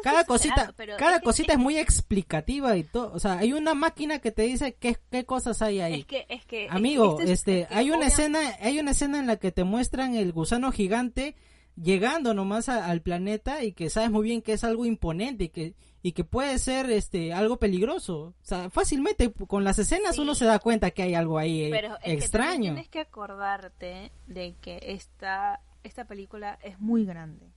[0.03, 4.31] cada cosita, cada cosita es muy explicativa y todo, o sea, hay una máquina que
[4.31, 6.01] te dice qué, qué cosas hay ahí.
[6.01, 9.53] Es que, es que, amigo, este, hay una escena, hay una escena en la que
[9.53, 11.35] te muestran el gusano gigante
[11.81, 15.75] llegando nomás al planeta y que sabes muy bien que es algo imponente y que
[16.07, 18.27] y que puede ser este algo peligroso.
[18.27, 21.97] O sea, fácilmente con las escenas uno se da cuenta que hay algo ahí Pero
[22.05, 22.71] extraño.
[22.71, 27.51] Que tienes que acordarte de que esta, esta película es muy grande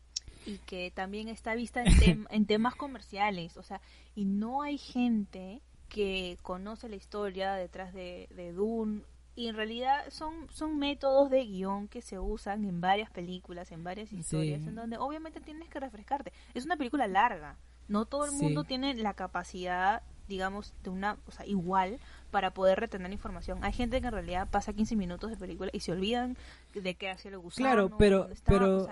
[0.47, 3.55] y que también está vista en, en temas comerciales.
[3.55, 3.81] O sea,
[4.15, 9.03] y no hay gente que conoce la historia detrás de, de Dune
[9.39, 13.85] y en realidad son, son métodos de guion que se usan en varias películas, en
[13.85, 16.33] varias historias, en donde obviamente tienes que refrescarte.
[16.53, 17.57] Es una película larga,
[17.89, 21.99] no todo el mundo tiene la capacidad, digamos, de una, o sea, igual
[22.31, 23.63] para poder retener información.
[23.63, 26.37] Hay gente que en realidad pasa 15 minutos de película y se olvidan
[26.73, 27.67] de qué hace lo gusano.
[27.67, 28.87] Claro, pero, pero,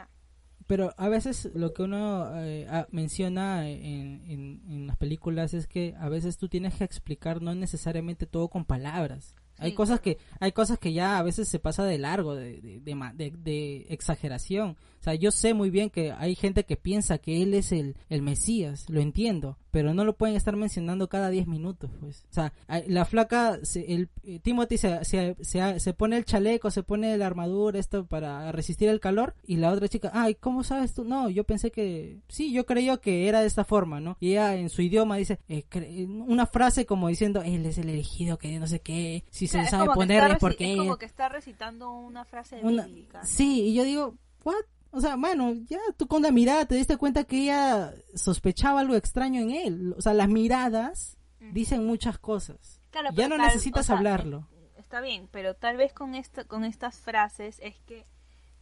[0.66, 6.10] pero a veces lo que uno eh, menciona en, en las películas es que a
[6.10, 10.78] veces tú tienes que explicar no necesariamente todo con palabras hay cosas que hay cosas
[10.78, 12.82] que ya a veces se pasa de largo, de, de,
[13.16, 14.78] de, de, exageración.
[15.00, 17.96] O sea, yo sé muy bien que hay gente que piensa que él es el,
[18.10, 22.26] el Mesías, lo entiendo, pero no lo pueden estar mencionando cada 10 minutos, pues.
[22.32, 22.52] O sea,
[22.88, 25.36] la flaca, el, eh, Timothy se, se,
[25.80, 29.72] se, pone el chaleco, se pone la armadura, esto para resistir el calor, y la
[29.72, 31.04] otra chica, ay, ¿cómo sabes tú?
[31.04, 34.18] No, yo pensé que, sí, yo creía que era de esta forma, ¿no?
[34.20, 35.66] Y ella en su idioma dice, eh,
[36.08, 39.94] una frase como diciendo, él es el elegido, que no sé qué, si se sabe
[39.94, 40.72] poner es porque...
[40.72, 43.24] Es como que está recitando una frase bíblica.
[43.26, 44.56] Sí, y yo digo, ¿what?
[44.92, 48.96] O sea, bueno, ya tú con la mirada te diste cuenta que ella sospechaba algo
[48.96, 49.96] extraño en él.
[49.98, 52.82] O sea, las miradas dicen muchas cosas.
[53.14, 54.48] ya no necesitas hablarlo.
[54.52, 58.06] Eh, está bien, pero tal vez con, esta, con estas frases es que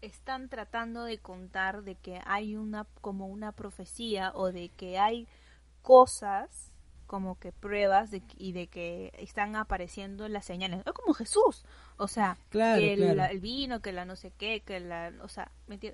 [0.02, 5.28] están tratando de contar de que hay una como una profecía o de que hay
[5.82, 6.72] cosas
[7.08, 10.82] como que pruebas de, y de que están apareciendo las señales.
[10.86, 11.66] Es como Jesús.
[11.98, 15.14] O sea, que el, vino, que la no sé qué, que la...
[15.22, 15.52] O sea,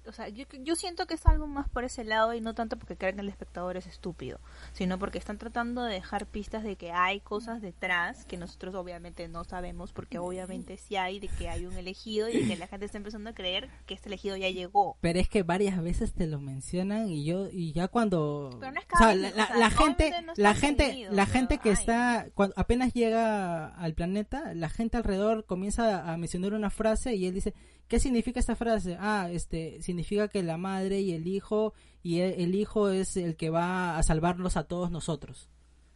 [0.07, 2.77] o sea yo, yo siento que es algo más por ese lado y no tanto
[2.77, 4.39] porque creen que el espectador es estúpido,
[4.73, 9.27] sino porque están tratando de dejar pistas de que hay cosas detrás que nosotros obviamente
[9.27, 12.85] no sabemos, porque obviamente sí hay, de que hay un elegido y que la gente
[12.85, 14.97] está empezando a creer que este elegido ya llegó.
[15.01, 18.49] Pero es que varias veces te lo mencionan y yo, y ya cuando...
[18.49, 24.53] o sea, la, gente, la gente, la gente que está, cuando apenas llega al planeta,
[24.53, 27.53] la gente alrededor comienza a, mencionar una frase y él dice,
[27.87, 28.97] ¿qué significa esta frase?
[28.99, 31.73] Ah, este, significa que la madre y el hijo,
[32.03, 35.49] y el, hijo es el que va a salvarnos a todos nosotros.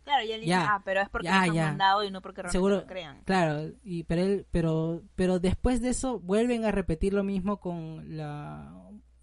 [0.04, 2.44] Claro, y él dice, ah, pero es porque ya, nos han mandado y no porque
[2.44, 3.22] realmente Seguro, lo crean.
[3.26, 8.18] Claro, y, pero, él, pero, pero después de eso vuelven a repetir lo mismo con
[8.18, 8.72] la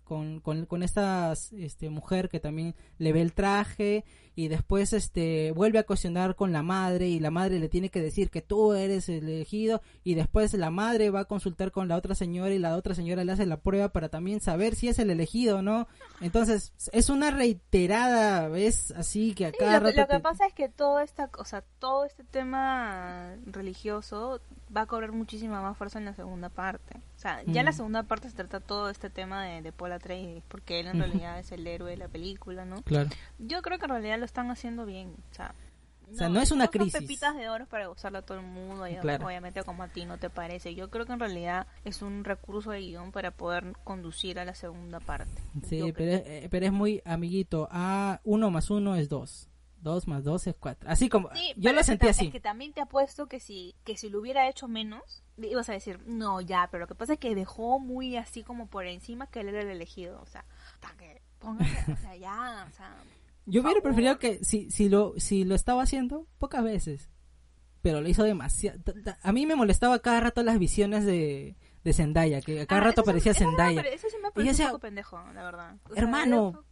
[0.05, 5.53] con, con, con esta este, mujer que también le ve el traje y después este
[5.53, 8.73] vuelve a cuestionar con la madre y la madre le tiene que decir que tú
[8.73, 12.59] eres el elegido y después la madre va a consultar con la otra señora y
[12.59, 15.63] la otra señora le hace la prueba para también saber si es el elegido o
[15.63, 15.87] no
[16.21, 21.01] entonces es una reiterada vez así que acá lo, lo, que pasa es que todo
[21.01, 24.41] esta cosa todo este tema religioso
[24.75, 27.73] va a cobrar muchísima más fuerza en la segunda parte o sea ya en la
[27.73, 27.75] mm.
[27.75, 31.39] segunda parte se trata todo este tema de, de Paul Atreides porque él en realidad
[31.39, 34.51] es el héroe de la película no claro yo creo que en realidad lo están
[34.51, 35.15] haciendo bien.
[35.31, 35.55] O sea,
[36.29, 36.93] no, es una crisis.
[36.93, 38.87] Son pepitas de oro para usarla a todo el mundo.
[38.87, 40.75] Y Obviamente, como a ti no te parece.
[40.75, 44.55] Yo creo que en realidad es un recurso de guion para poder conducir a la
[44.55, 45.43] segunda parte.
[45.65, 47.69] Sí, pero es, eh, pero es muy amiguito.
[47.71, 49.49] A uno más uno es dos.
[49.83, 50.89] Dos más dos es cuatro.
[50.89, 51.29] Así como.
[51.57, 52.27] yo lo sentí así.
[52.27, 55.73] Es que también te apuesto que si, que si lo hubiera hecho menos, ibas a
[55.73, 59.27] decir, no, ya, pero lo que pasa es que dejó muy así como por encima
[59.27, 60.21] que él era el elegido.
[60.23, 60.45] O sea,
[60.97, 62.97] que póngase, o sea, ya, o sea
[63.47, 67.11] yo hubiera preferido que si, si, lo, si lo estaba haciendo, pocas veces.
[67.81, 68.79] Pero lo hizo demasiado.
[69.23, 73.01] A mí me molestaba cada rato las visiones de, de Zendaya, que cada ah, rato
[73.01, 73.81] aparecía Zendaya.
[73.83, 75.77] eso sí me parece un poco pendejo, la verdad.
[75.97, 76.65] hermano,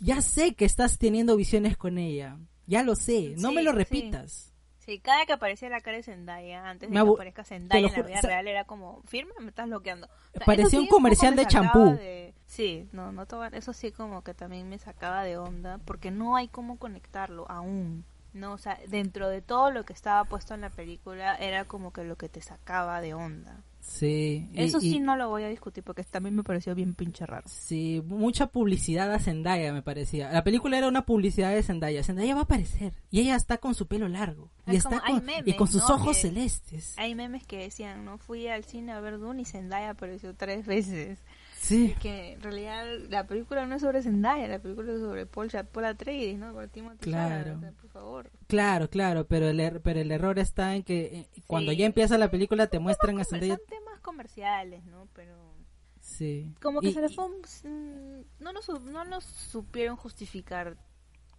[0.00, 2.38] ya sé que estás teniendo visiones con ella.
[2.66, 4.52] Ya lo sé, no me lo repitas.
[4.78, 5.00] Sí.
[5.00, 8.20] cada que aparecía la cara de Zendaya, antes de que aparezca Zendaya en la vida
[8.22, 10.08] real, era como, firme, me estás bloqueando.
[10.44, 11.98] parecía un comercial de champú.
[12.46, 16.48] Sí, no, todo, eso sí como que también me sacaba de onda, porque no hay
[16.48, 18.04] cómo conectarlo aún.
[18.32, 21.92] No, o sea, dentro de todo lo que estaba puesto en la película era como
[21.92, 23.62] que lo que te sacaba de onda.
[23.88, 24.46] Sí.
[24.54, 27.48] Eso y- sí no lo voy a discutir porque también me pareció bien pinche raro.
[27.48, 30.30] Sí, mucha publicidad a Zendaya me parecía.
[30.30, 32.02] La película era una publicidad de Zendaya.
[32.04, 35.24] Zendaya va a aparecer y ella está con su pelo largo y Es está con,
[35.24, 35.94] memes, y con sus ¿no?
[35.96, 36.94] ojos que- celestes.
[36.98, 40.66] Hay memes que decían, no fui al cine a ver Dune y Zendaya apareció tres
[40.66, 41.18] veces.
[41.60, 45.50] Sí, Que en realidad la película no es sobre Zendaya, la película es sobre Paul,
[45.72, 46.52] Paul Atreides, ¿no?
[46.54, 46.98] Por Claro.
[46.98, 48.30] Chalamet, o sea, por favor.
[48.46, 52.16] claro, claro, pero el, er- pero el error está en que eh, cuando ya empieza
[52.16, 53.58] la película te muestran a Son Zendaya.
[53.68, 55.08] temas comerciales, ¿no?
[55.14, 55.34] Pero
[56.00, 56.54] Sí.
[56.62, 60.76] como que Y- se les fue un- mm, no lo, su- no lo supieron justificar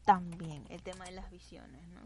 [0.05, 2.01] tan bien el tema de las visiones, ¿no?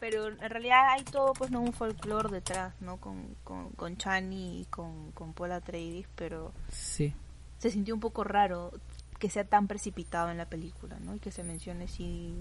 [0.00, 2.98] Pero en realidad hay todo, pues, no un folclore detrás, ¿no?
[2.98, 7.14] Con, con, con Chani y con, con Paul Atreides, pero Sí.
[7.62, 8.72] Se sintió un poco raro
[9.20, 11.14] que sea tan precipitado en la película, ¿no?
[11.14, 12.34] Y que se mencione si...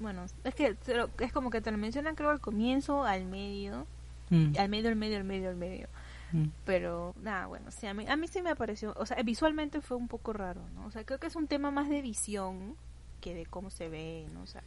[0.00, 0.76] Bueno, es que
[1.20, 3.86] es como que te lo mencionan creo al comienzo, al medio,
[4.30, 5.86] Mm, al medio, al medio, al medio, al medio.
[6.32, 6.46] mm.
[6.64, 9.96] Pero, nada, bueno, sí, a mí, a mí sí me pareció, o sea, visualmente fue
[9.98, 10.86] un poco raro, ¿no?
[10.86, 12.74] O sea, creo que es un tema más de visión
[13.20, 14.40] que de cómo se ve, ¿no?
[14.42, 14.62] O sea,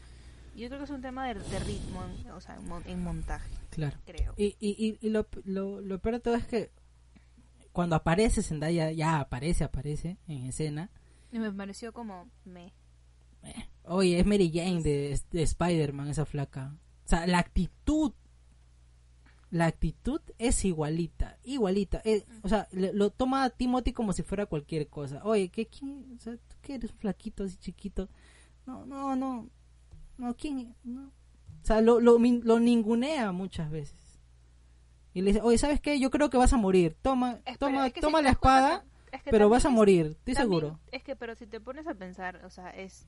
[0.56, 2.02] yo creo que es un tema de, de ritmo,
[2.36, 3.98] o sea, en, mon- en montaje, Claro.
[4.06, 4.34] creo.
[4.38, 6.70] Y, y, y, y lo, lo, lo peor de todo es que
[7.78, 10.90] cuando aparece Zendaya, ya aparece, aparece en escena.
[11.32, 12.74] Y me pareció como, me...
[13.84, 16.76] Oye, es Mary Jane de, de Spider-Man, esa flaca.
[17.06, 18.14] O sea, la actitud.
[19.52, 22.02] La actitud es igualita, igualita.
[22.04, 25.22] Eh, o sea, le- lo toma a Timothy como si fuera cualquier cosa.
[25.24, 28.10] Oye, ¿qué, quién, o sea, ¿tú qué eres un flaquito así chiquito?
[28.66, 29.52] No, no, no.
[30.18, 30.74] No, ¿quién?
[30.84, 31.10] No.
[31.62, 34.07] O sea, lo, lo ningunea muchas veces.
[35.18, 36.00] Y le dice, oye, ¿sabes qué?
[36.00, 36.96] Yo creo que vas a morir.
[37.02, 39.70] Toma, Espera, toma, es que si toma la espada, que- es que pero vas a
[39.70, 40.80] morir, estoy seguro.
[40.92, 43.08] Es que, pero si te pones a pensar, o sea, es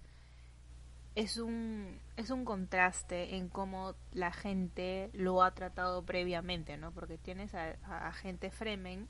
[1.16, 6.92] es un es un contraste en cómo la gente lo ha tratado previamente, ¿no?
[6.92, 9.08] Porque tienes a, a, a gente Fremen,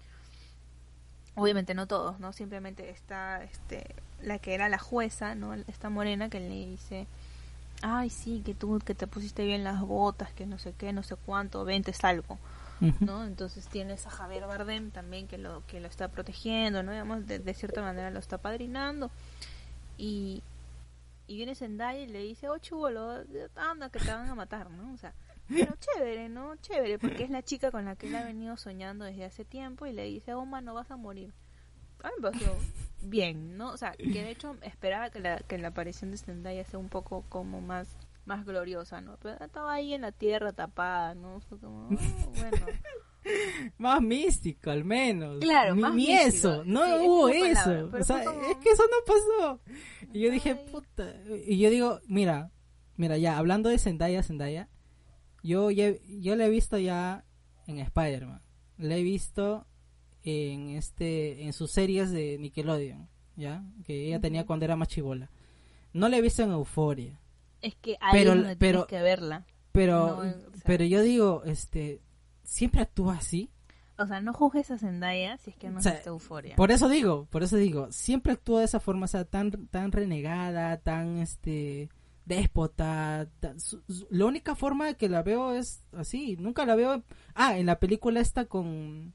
[1.35, 2.33] obviamente no todos, ¿no?
[2.33, 5.53] Simplemente está este la que era la jueza, ¿no?
[5.53, 7.07] Esta morena que le dice,
[7.81, 11.03] ay sí, que tú que te pusiste bien las botas, que no sé qué, no
[11.03, 11.91] sé cuánto, ven te
[12.99, 13.25] ¿no?
[13.25, 16.91] Entonces tienes a Javier Bardem también que lo que lo está protegiendo, ¿no?
[16.91, 19.11] Digamos, de, cierta manera lo está padrinando.
[19.97, 20.41] Y,
[21.27, 23.23] y viene Zendaya y le dice, oh chubolo,
[23.55, 24.93] anda que te van a matar, ¿no?
[24.93, 25.13] O sea,
[25.49, 26.55] pero chévere, ¿no?
[26.57, 29.85] Chévere, porque es la chica con la que él ha venido soñando desde hace tiempo
[29.85, 31.33] y le dice, oh, no vas a morir.
[32.03, 32.55] A mí me pareció
[33.01, 33.71] bien, ¿no?
[33.71, 36.89] O sea, que de hecho esperaba que la, que la aparición de Zendaya sea un
[36.89, 37.87] poco como más
[38.29, 39.17] más gloriosa, ¿no?
[39.21, 41.41] Pero estaba ahí en la tierra tapada, ¿no?
[41.41, 42.65] Fue como, oh, bueno.
[43.77, 45.39] Más místico, al menos.
[45.39, 46.27] Claro, ni, más ni místico.
[46.27, 47.63] eso, no Sí, hubo eso.
[47.65, 49.61] palabra, o sea, como- es que eso no pasó.
[50.13, 51.13] Y yo dije, puta.
[51.45, 52.49] Y yo digo, mira,
[52.95, 54.69] mira, ya, hablando de Zendaya, Zendaya,
[55.43, 57.25] yo, ya- yo la he visto ya
[57.67, 58.41] en Spider-Man.
[58.77, 59.67] La he visto
[60.23, 63.63] en este en sus series de Nickelodeon, ¿ya?
[63.83, 65.29] Que ella tenía cuando era más chivola.
[65.93, 67.19] No la he visto en Euforia.
[67.61, 69.45] Es que ahí Pero- pero- que verla.
[69.71, 72.01] Pero, No, o sea- pero yo digo, este,
[72.43, 73.51] siempre actúa así.
[73.97, 76.55] O sea, no juzgues a Zendaya si es que no O sea, es euforia.
[76.55, 79.91] Por eso digo, por eso digo, siempre actúa de esa forma, o sea, tan, tan
[79.91, 81.89] renegada, tan, este,
[82.25, 83.27] déspota.
[83.41, 87.03] tan- su- su- la única forma que la veo es así, nunca la veo.
[87.35, 89.13] Ah, en la película esta con,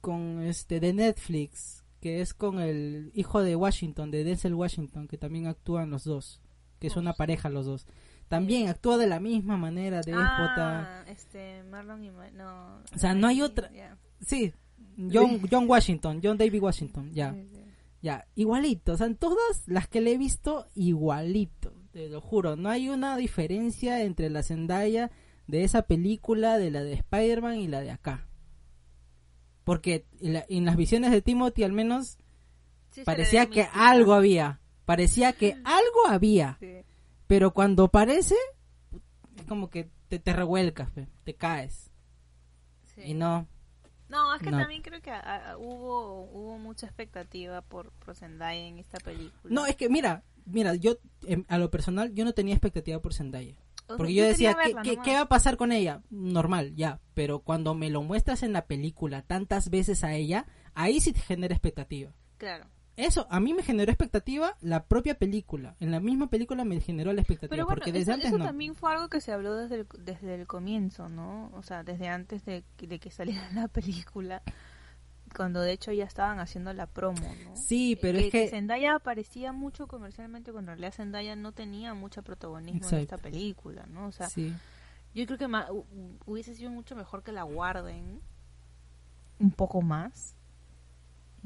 [0.00, 5.18] con este, de Netflix, que es con el hijo de Washington, de Denzel Washington, que
[5.18, 6.40] también actúan los dos,
[6.78, 7.86] que es Oh, una pareja los dos.
[8.28, 11.00] También actúa de la misma manera, déspota.
[11.00, 12.10] Ah, este, Marlon y...
[12.10, 12.78] Ma- No.
[12.94, 13.70] O sea, no hay Ay, otra-.
[14.20, 14.52] Sí,
[15.12, 17.34] John, John Washington, John David Washington, ya.
[18.02, 22.54] Ya, igualito, o sea, en todas las que le he visto, igualito, te lo juro,
[22.56, 25.10] no hay una diferencia entre la Zendaya
[25.46, 28.26] de esa película, de la de Spider-Man y la de acá.
[29.64, 32.18] Porque en, la- en las visiones de Timothy al menos
[32.90, 36.82] Sí, parecía que algo había, parecía que algo había, Sí,
[37.26, 38.34] pero cuando aparece,
[39.36, 40.88] es como que te, te revuelcas,
[41.24, 41.90] te caes.
[42.94, 43.02] sí.
[43.06, 43.46] Y no,
[44.08, 44.58] No, es que No.
[44.58, 49.52] también creo que ah, hubo hubo mucha expectativa por, por Zendaya en esta película.
[49.52, 53.12] no, es que mira, mira, yo em, a lo personal yo no tenía expectativa por
[53.12, 53.56] Zendaya.
[53.88, 56.02] O sea, Porque yo decía, quería ¿qué, verla qué, qué va a pasar con ella?
[56.10, 57.00] Normal, ya.
[57.14, 61.20] Pero cuando me lo muestras en la película tantas veces a ella, ahí sí te
[61.20, 62.12] genera expectativa.
[62.36, 62.66] Claro.
[62.96, 65.76] Eso, a mí me generó expectativa la propia película.
[65.80, 67.50] En la misma película me generó la expectativa.
[67.50, 68.44] Pero bueno, porque desde eso, antes eso no.
[68.46, 71.50] también fue algo que se habló desde el, desde el comienzo, ¿no?
[71.54, 74.42] O sea, desde antes de, que- de que saliera la película.
[75.36, 77.54] cuando de hecho ya estaban haciendo la promo, ¿no?
[77.56, 78.48] Sí, pero es que...
[78.48, 83.84] Zendaya aparecía mucho comercialmente cuando en realidad Zendaya no tenía mucho protagonismo en esta película,
[83.90, 84.06] ¿no?
[84.06, 84.28] O sea,
[85.14, 85.46] yo creo que
[86.24, 88.20] hubiese sido mucho mejor que la guarden
[89.38, 90.35] un poco más.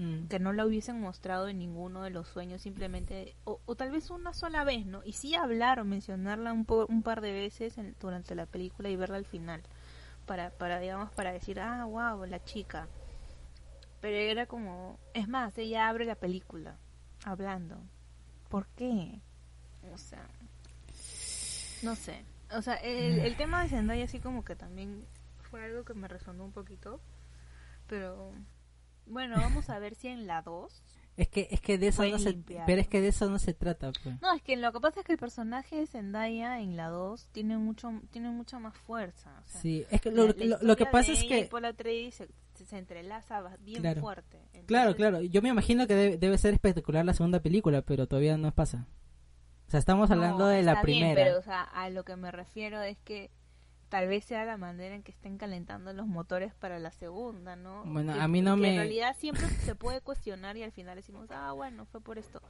[0.00, 0.28] Mm.
[0.28, 4.32] Que no la hubiesen mostrado en ninguno de los sueños, simplemente, o, tal vez una
[4.32, 5.02] sola vez, ¿no?
[5.04, 9.18] Y sí hablar o mencionarla un, un par de veces durante la película y verla
[9.18, 9.62] al final
[10.24, 12.88] para, para, digamos, para decir, ah, wow, la chica.
[14.00, 16.78] Pero era como, es más, ella abre la película
[17.26, 17.76] hablando.
[18.48, 19.20] ¿Por qué?
[19.92, 20.26] O sea,
[21.82, 22.24] no sé.
[22.52, 25.04] O sea, el, el tema de Zendaya así como que también
[25.50, 27.02] fue algo que me resonó un poquito.
[27.86, 28.32] Pero
[29.06, 30.82] bueno, vamos a ver si en la 2
[31.20, 32.32] es que, es que de eso no se,
[32.66, 33.92] pero es que de eso no se trata.
[34.02, 34.20] Pues.
[34.22, 37.28] No, es que lo que pasa es que el personaje de Zendaya en la 2
[37.32, 39.42] tiene mucho, tiene mucha más fuerza.
[39.44, 42.10] sí, es que lo, lo, que pasa es que por la se,
[42.54, 44.40] se, entrelaza bien fuerte.
[44.64, 45.20] Claro, claro.
[45.20, 48.86] Yo me imagino que debe, ser espectacular la segunda película, pero todavía no pasa.
[49.68, 51.14] O sea, estamos hablando de la primera.
[51.14, 53.30] pero o sea, a lo que me refiero es que
[53.90, 57.82] tal vez sea la manera en que estén calentando los motores para la segunda, ¿no?
[57.84, 58.70] Bueno, a mí no me...
[58.70, 62.40] En realidad siempre se puede cuestionar y al final decimos, ah, bueno, fue por esto.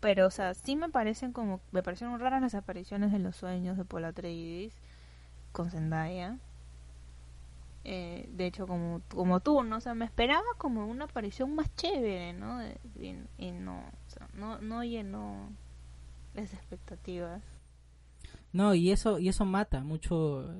[0.00, 1.60] Pero, o sea, sí me parecen como...
[1.72, 4.74] Me parecieron raras las apariciones en los sueños de Paul Atreides
[5.50, 6.38] con Zendaya.
[7.82, 9.78] Eh, de hecho, como, como tú, ¿no?
[9.78, 12.60] O sea, me esperaba como una aparición más chévere, ¿no?
[13.38, 15.50] Y, no, o sea, no, no llenó
[16.34, 17.42] las expectativas.
[18.56, 20.50] No, y eso, y eso mata mucho.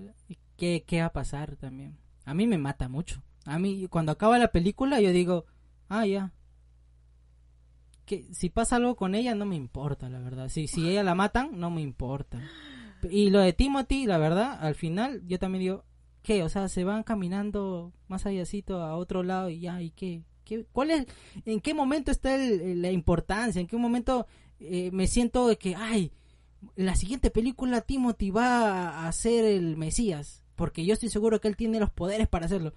[0.58, 1.96] ¿Qué, ¿Qué va a pasar también?
[2.26, 3.22] A mí me mata mucho.
[3.46, 5.46] A mí, cuando acaba la película, yo digo,
[5.88, 6.34] ah, ya.
[8.04, 10.50] Que si pasa algo con ella, no me importa, la verdad.
[10.50, 12.38] Si, si ella la matan, no me importa.
[13.10, 15.84] Y lo de Timothy, la verdad, al final, yo también digo,
[16.20, 16.42] ¿qué?
[16.42, 20.22] O sea, se van caminando más allácito a otro lado y ya, ¿y qué?
[20.44, 21.06] ¿Qué ¿Cuál es,
[21.46, 23.58] en qué momento está la importancia?
[23.58, 24.26] ¿En qué momento
[24.60, 26.12] eh, me siento de que, ay,
[26.74, 31.56] la siguiente película Timothy va a ser el Mesías, porque yo estoy seguro que él
[31.56, 32.72] tiene los poderes para hacerlo.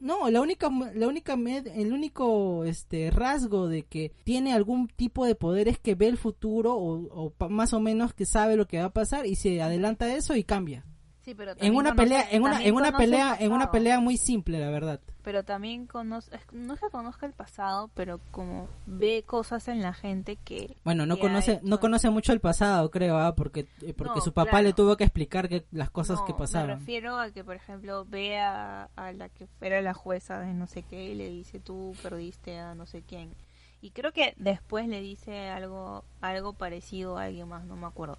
[0.00, 5.34] No, la única, la única, el único este rasgo de que tiene algún tipo de
[5.34, 8.78] poder es que ve el futuro o, o más o menos que sabe lo que
[8.78, 10.84] va a pasar y se adelanta a eso y cambia
[11.58, 15.00] en una pelea, en una, en una pelea, en una pelea muy simple, la verdad.
[15.28, 19.92] Pero también conoce, no es que conozca el pasado, pero como ve cosas en la
[19.92, 20.74] gente que.
[20.84, 23.34] Bueno, no conoce, no conoce mucho el pasado, creo, ¿ah?
[23.34, 26.68] porque, eh, porque su papá le tuvo que explicar que las cosas que pasaron.
[26.68, 30.66] Me refiero a que, por ejemplo, ve a, la que era la jueza de no
[30.66, 33.34] sé qué y le dice tú perdiste a no sé quién.
[33.82, 38.16] Y creo que después le dice algo, algo parecido a alguien más, no me acuerdo.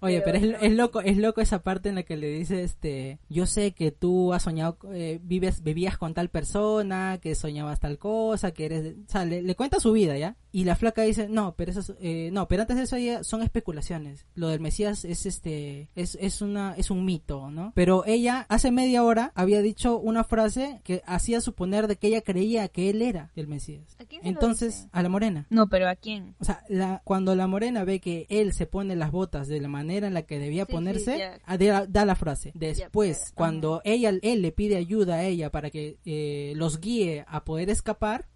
[0.00, 3.46] Oye, pero, es, loco, es loco esa parte en la que le dice, este, yo
[3.46, 8.52] sé que tú has soñado, eh, vives, vivías con tal persona, que soñabas tal cosa,
[8.52, 10.36] que eres, o sea, le, cuenta su vida, ¿ya?
[10.52, 13.42] Y la flaca dice, no, pero eso, eh, no, pero antes de eso ya son
[13.42, 14.26] especulaciones.
[14.34, 17.72] Lo del Mesías es este, es, es una, es un mito, ¿no?
[17.74, 22.22] Pero ella hace media hora había dicho una frase que hacía suponer de que ella
[22.22, 23.96] creía que él era el Mesías.
[23.98, 25.46] ¿A quién Entonces, a la morena.
[25.50, 26.34] No, pero ¿a quién?
[26.40, 29.68] O sea, la, cuando la morena ve que él se pone las botas de la
[29.78, 31.40] manera en la que debía ponerse,
[31.88, 32.52] da, la frase.
[32.54, 37.44] Después, cuando ella, él le pide ayuda a ella para que eh, los guíe a
[37.44, 38.28] poder escapar,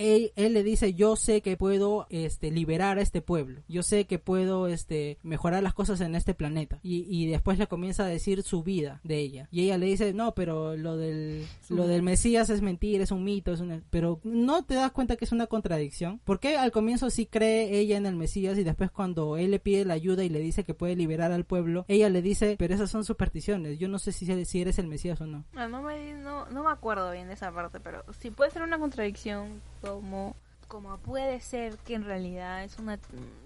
[0.00, 3.62] él, le dice yo sé que puedo este liberar a este pueblo.
[3.68, 6.78] Yo sé que puedo este mejorar las cosas en este planeta.
[6.82, 9.48] Y, y después le comienza a decir su vida de ella.
[9.50, 13.24] Y ella le dice no pero lo del lo del Mesías es mentira es un
[13.24, 16.20] mito es una pero no te das cuenta que es una contradicción.
[16.24, 19.84] Porque al comienzo sí cree ella en el Mesías y después cuando él le pide
[19.84, 22.90] la ayuda y le dice que puede liberar al pueblo ella le dice pero esas
[22.90, 23.78] son supersticiones.
[23.78, 26.64] Yo no sé si, si eres el Mesías o no no, no me, no, no
[26.64, 30.36] me acuerdo bien de esa parte pero sí puede ser una contradicción como
[30.68, 32.98] como puede ser que en realidad es una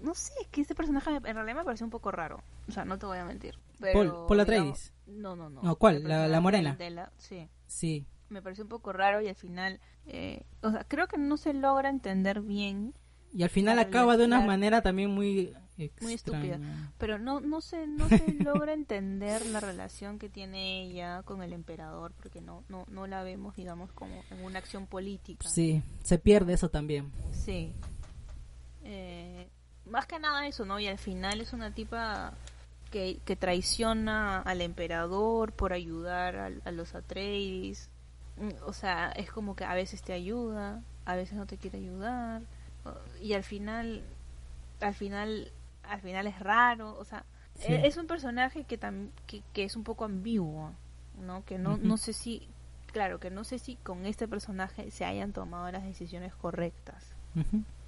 [0.03, 2.41] no sé es que este personaje en realidad me parece un poco raro.
[2.67, 4.45] O sea no te voy a mentir pero, Paul,
[5.07, 5.61] no no no.
[5.61, 6.77] No cuál la, morena.
[7.17, 7.49] Sí.
[7.67, 8.05] Sí.
[8.29, 11.53] Me parece un poco raro y al final eh, o sea creo que no se
[11.53, 12.93] logra entender bien.
[13.33, 15.53] Y al final acaba de una manera también muy
[16.01, 16.59] muy estúpida.
[16.97, 21.53] Pero no, no, se, no se logra entender la relación que tiene ella con el
[21.53, 25.47] emperador, porque no, no, no la vemos, digamos, como en una acción política.
[25.47, 27.11] Sí, se pierde eso también.
[27.31, 27.73] Sí.
[28.83, 29.47] Eh,
[29.85, 30.79] más que nada eso, ¿no?
[30.79, 32.33] Y al final es una tipa
[32.91, 37.89] que, que traiciona al emperador por ayudar a, a los Atreides.
[38.65, 42.41] O sea, es como que a veces te ayuda, a veces no te quiere ayudar.
[43.21, 44.03] Y al final,
[44.81, 45.51] al final
[45.89, 47.25] al final es raro, o sea,
[47.61, 48.77] e-, es un personaje que,
[49.27, 50.71] que, que, es un poco ambiguo,
[51.19, 51.43] ¿no?
[51.45, 52.47] Que no, no sé si
[52.91, 57.11] claro, que no sé si con este personaje se hayan tomado las decisiones correctas.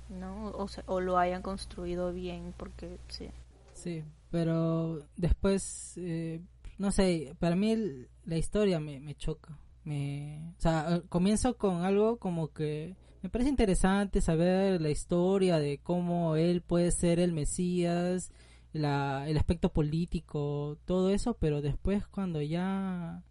[0.09, 0.49] ¿no?
[0.51, 3.29] O, se- o lo hayan construido bien, porque sí.
[3.73, 6.41] Sí, pero después, eh,
[6.77, 9.57] no sé, para mí el- la historia me, me choca.
[9.85, 15.80] Me, o sea, comienzo con algo como que me parece interesante saber la historia de
[15.80, 18.32] cómo él puede ser el Mesías,
[18.74, 23.24] la, el aspecto político, todo eso, pero después cuando ya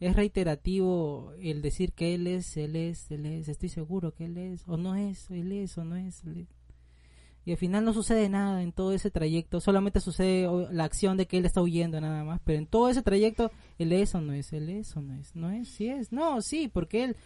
[0.00, 4.38] es reiterativo el decir que él es, él es, él es, estoy seguro que él
[4.38, 6.48] es, o no es, él es, o no es, él es.
[7.44, 11.26] Y al final no sucede nada en todo ese trayecto, solamente sucede la acción de
[11.26, 14.32] que él está huyendo nada más, pero en todo ese trayecto, él es o no
[14.32, 17.16] es, él es o no es, no es, sí es, no, sí, porque él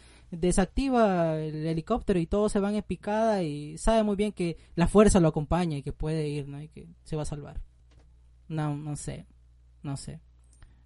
[0.40, 4.86] desactiva el helicóptero y todos se van en picada y sabe muy bien que la
[4.88, 6.60] fuerza lo acompaña y que puede ir, ¿no?
[6.62, 7.60] Y que se va a salvar.
[8.48, 9.26] No, no sé,
[9.82, 10.20] no sé.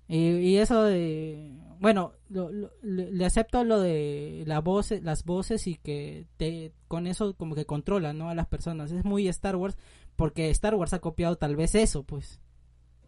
[0.09, 2.51] Y, y eso de, bueno, lo-
[2.83, 7.67] le acepto lo de la voz, las voces y que te, con eso como que
[7.67, 8.31] controla, ¿no?
[8.31, 8.91] A las personas.
[8.91, 9.77] Es muy Star Wars
[10.17, 12.41] porque Star Wars ha copiado tal vez eso, pues,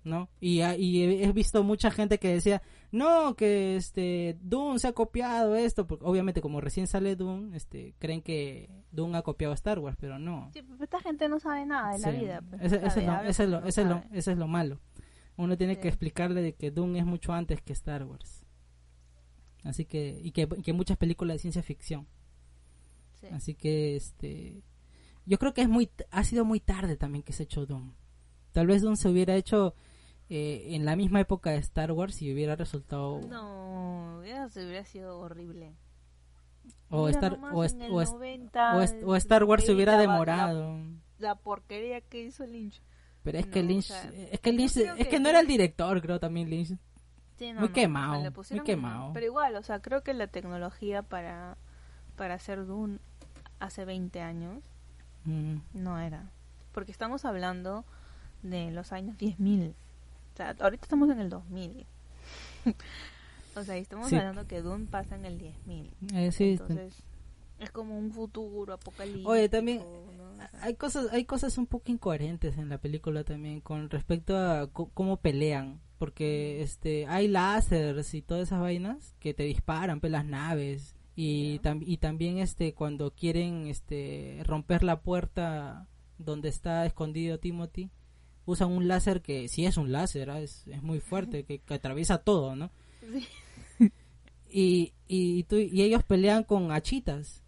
[0.05, 0.29] ¿no?
[0.41, 4.93] Y, ha- y he, visto mucha gente que decía, no, que este Dune se ha
[4.93, 9.55] copiado esto, porque obviamente como recién sale Dune, este, creen que Dune ha copiado a
[9.55, 10.51] Star Wars, pero no.
[10.55, 12.41] Sí, pero esta gente no sabe nada de la vida.
[12.49, 14.81] pues, ese sabe, es lo, malo.
[15.37, 15.81] Uno tiene Sí.
[15.83, 18.45] que explicarle de que Dune es mucho antes que Star Wars.
[19.65, 22.07] Así que, y que, y que muchas películas de ciencia ficción.
[23.21, 23.27] Sí.
[23.33, 24.63] Así que, este,
[25.27, 27.93] yo creo que es muy, ha sido muy tarde también que se ha hecho Dune.
[28.53, 29.75] Tal vez Dune se hubiera hecho
[30.31, 35.19] eh, en la misma época de Star Wars y hubiera resultado, No, eso hubiera sido
[35.19, 35.75] horrible.
[36.89, 39.93] o Mira Star, o, est- o est- 90, o est- o Star Wars se hubiera
[39.95, 40.79] la- demorado.
[41.19, 42.81] La, porquería que hizo Lynch.
[43.23, 45.47] Pero es que o Lynch, sea, es que Lynch, es que- que no era el
[45.47, 46.77] director, creo también Lynch.
[47.37, 48.21] Sí, Muy quemado,
[48.51, 49.13] muy quemado.
[49.15, 51.57] Pero igual, o sea, creo que la tecnología para,
[52.17, 52.99] para hacer Dune
[53.59, 54.63] hace 20 años
[55.25, 55.57] Mm.
[55.75, 56.31] no era.
[56.73, 57.85] Porque estamos hablando
[58.43, 59.75] de los años 10.000.
[60.41, 61.87] Sea, ahorita estamos en el 2000.
[63.57, 64.17] o sea, y estamos Sí.
[64.17, 65.91] hablando que Dune pasa en el 10.000.
[66.15, 67.03] Eh, sí, Entonces,
[67.59, 69.31] es como un futuro apocalíptico.
[69.31, 69.85] Oye, también ¿no?
[70.33, 74.37] O sea, hay cosas, hay cosas un poco incoherentes en la película también con respecto
[74.39, 80.11] a cómo pelean, porque este hay láseres y todas esas vainas que te disparan pues
[80.11, 85.87] las naves y tam- y también este cuando quieren este romper la puerta
[86.17, 87.91] donde está escondido Timothy
[88.51, 90.41] usan un láser que sí es un láser, ¿ah?
[90.41, 92.71] es, es muy fuerte que, que atraviesa todo, ¿no?
[93.01, 93.27] sí.
[94.49, 97.43] y, y, tú- y ellos pelean con hachitas.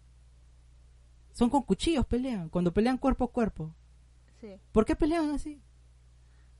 [1.33, 3.75] Son con cuchillos pelean, cuando pelean cuerpo a cuerpo.
[4.39, 4.49] sí.
[4.71, 5.61] ¿Por qué pelean así?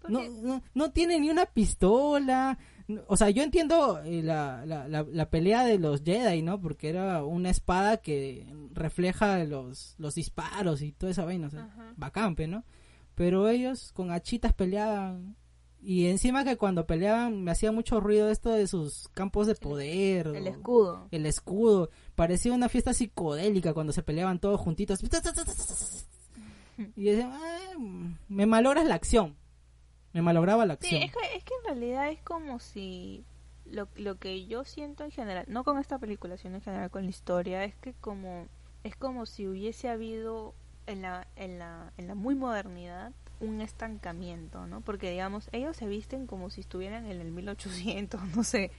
[0.10, 2.58] No, no, no tienen ni una pistola.
[3.08, 6.60] O sea, yo entiendo eh, la, la, la, la pelea de los Jedi, ¿no?
[6.60, 11.48] Porque era una espada que refleja los, los disparos y toda esa vaina.
[11.48, 12.66] O sea, bacán, ¿no?
[13.16, 15.36] Pero ellos con hachitas peleaban.
[15.86, 20.28] Y encima que cuando peleaban me hacía mucho ruido esto de sus campos de poder.
[20.28, 21.08] El escudo.
[21.12, 21.90] el escudo.
[22.16, 25.00] Parecía una fiesta psicodélica cuando se peleaban todos juntitos.
[26.96, 29.36] Y decía, "Ay, me malogras la acción.
[30.14, 31.04] Me malograba la Sí, acción.
[31.04, 33.26] es que, es que en realidad es como si
[33.66, 37.04] lo, lo que yo siento en general, no con esta película, sino en general con
[37.04, 38.48] la historia, es que como
[38.84, 40.54] es como si hubiese habido
[40.88, 44.82] en la, en la, en la muy modernidad un estancamiento, ¿no?
[44.82, 48.72] Porque digamos, ellos se visten como si estuvieran en el 1800, no sé,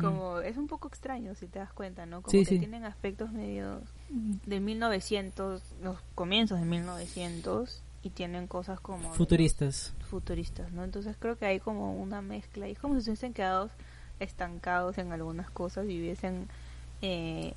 [0.00, 2.22] como es un poco extraño si te das cuenta, ¿no?
[2.22, 2.38] Como Mm.
[2.40, 2.58] Sí, que sí.
[2.60, 9.92] tienen aspectos medio de 1900, los comienzos de 1900 y tienen cosas como Futuristas.
[10.08, 10.82] futuristas, ¿no?
[10.84, 13.70] Entonces creo que hay como una mezcla y es como si se hubiesen quedado
[14.20, 16.48] estancados en algunas cosas y hubiesen
[17.02, 17.54] eh,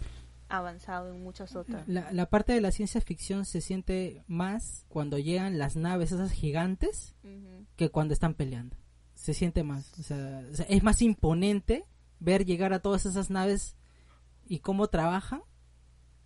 [0.47, 1.87] avanzado en muchas otras.
[1.87, 6.31] La, la parte de la ciencia ficción se siente más cuando llegan las naves esas
[6.31, 7.15] gigantes
[7.75, 8.77] que cuando están peleando.
[9.13, 9.97] Se siente más.
[9.99, 11.85] O sea, es más imponente
[12.19, 13.75] ver llegar a todas esas naves
[14.45, 15.41] y cómo trabajan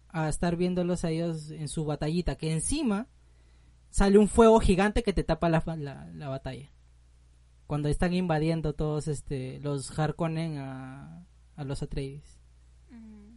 [0.09, 2.35] a estar viéndolos a ellos en su batallita.
[2.35, 3.07] Que encima
[3.89, 6.71] sale un fuego gigante que te tapa la, la, la batalla.
[7.67, 12.39] Cuando están invadiendo todos este los Harkonnen a, a los Atreides.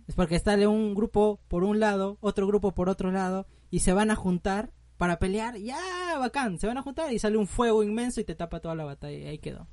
[0.07, 3.93] Es porque sale un grupo por un lado, otro grupo por otro lado, y se
[3.93, 5.57] van a juntar para pelear.
[5.57, 5.79] Ya,
[6.19, 8.85] bacán, se van a juntar y sale un fuego inmenso y te tapa toda la
[8.85, 9.17] batalla.
[9.17, 9.69] Y ahí quedó.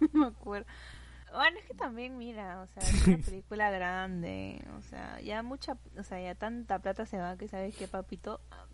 [0.00, 0.66] No me acuerdo.
[1.32, 5.78] Bueno, es que también, mira, o sea, es una película grande, o sea, ya mucha,
[5.98, 8.66] o sea, ya tanta plata se va que sabes que papito, ah,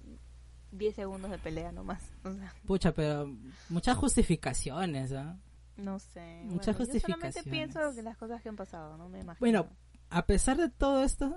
[0.72, 3.32] 10 segundos de pelea nomás, o sea, Pucha, pero
[3.68, 5.36] muchas justificaciones, ¿ah?
[5.76, 6.42] no sé.
[6.46, 7.44] Muchas bueno, yo solamente justificaciones.
[7.44, 9.38] pienso que las cosas que han pasado, no me imagino.
[9.38, 9.68] Bueno,
[10.10, 11.34] a pesar de todo esto,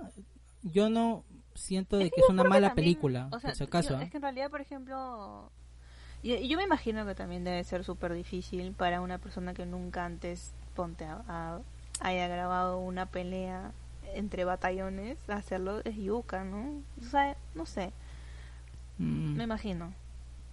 [0.62, 3.56] yo no siento de Es que, que es una mala también, película, o sea, por
[3.56, 3.90] si acaso.
[3.90, 5.50] yo- es que en realidad, por ejemplo,
[6.22, 10.04] yo, yo me imagino que también debe ser súper difícil para una persona que nunca
[10.04, 11.60] antes, ponte, a- a-
[12.00, 13.72] haya grabado una pelea
[14.14, 16.82] entre batallones, hacerlo es yuca, ¿no?
[17.00, 17.92] O sea, no sé,
[18.98, 19.92] Mm, me imagino.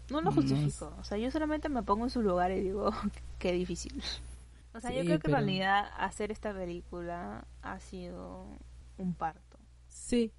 [0.09, 2.91] No lo No justifico, o sea, yo solamente me pongo en su lugar y digo,
[3.39, 4.01] qué difícil.
[4.74, 8.47] O sea, yo creo que pero- en realidad hacer esta película ha sido
[8.97, 9.57] un parto.
[9.88, 10.32] Sí,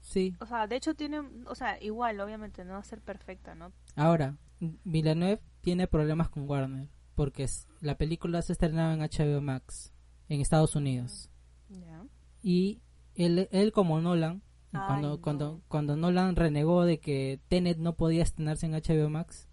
[0.00, 0.36] sí.
[0.40, 3.72] O sea, de hecho tiene, o sea, igual, obviamente no va a ser perfecta, ¿no?
[3.96, 4.36] Ahora,
[4.84, 7.46] Villeneuve tiene problemas con Warner, porque
[7.80, 9.92] la película se estrenaba en HBO Max,
[10.28, 11.30] en Estados Unidos.
[11.68, 12.04] Ya.
[12.42, 12.80] Y
[13.14, 15.20] él, él como Nolan, Ay, cuando, no.
[15.22, 19.48] cuando, cuando Nolan renegó de que Tenet no podía estrenarse en HBO Max,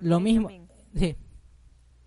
[0.00, 0.48] Lo mismo-
[0.94, 1.16] sí.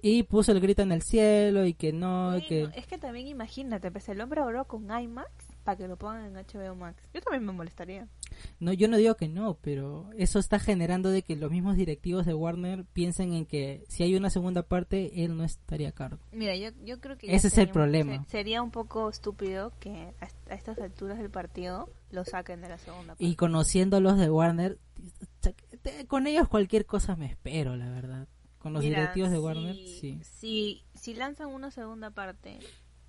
[0.08, 2.80] Y puso el grito en el cielo y que no, y Bueno, que...
[2.80, 5.30] Es que también imagínate, pues el hombre habló con IMAX
[5.64, 7.02] para que lo pongan en HBO Max.
[7.12, 8.08] Yo también me molestaría.
[8.60, 12.28] No, yo no digo que no, pero eso está generando de que los mismos directivos
[12.28, 16.20] de Warner piensen en que si hay una segunda parte, él no estaría a cargo.
[16.32, 17.26] Mira, yo, yo creo que...
[17.26, 18.24] Ese es el sería un- problema.
[18.26, 22.62] se- sería un poco estúpido que a, est- a estas alturas del partido lo saquen
[22.62, 23.24] de la segunda parte.
[23.26, 24.78] Y conociendo a los de Warner,
[26.08, 28.28] con ellos cualquier cosa me espero, la verdad.
[28.66, 30.20] Con los Mira, directivos de si- Warner, sí.
[30.24, 32.58] Si, si lanzan una segunda parte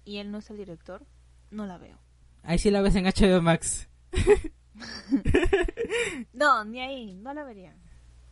[0.04, 1.06] y él no es el director,
[1.50, 1.96] no la veo.
[2.42, 3.88] Ahí sí la ves en HBO Max.
[6.34, 7.74] No, ni ahí, no la vería.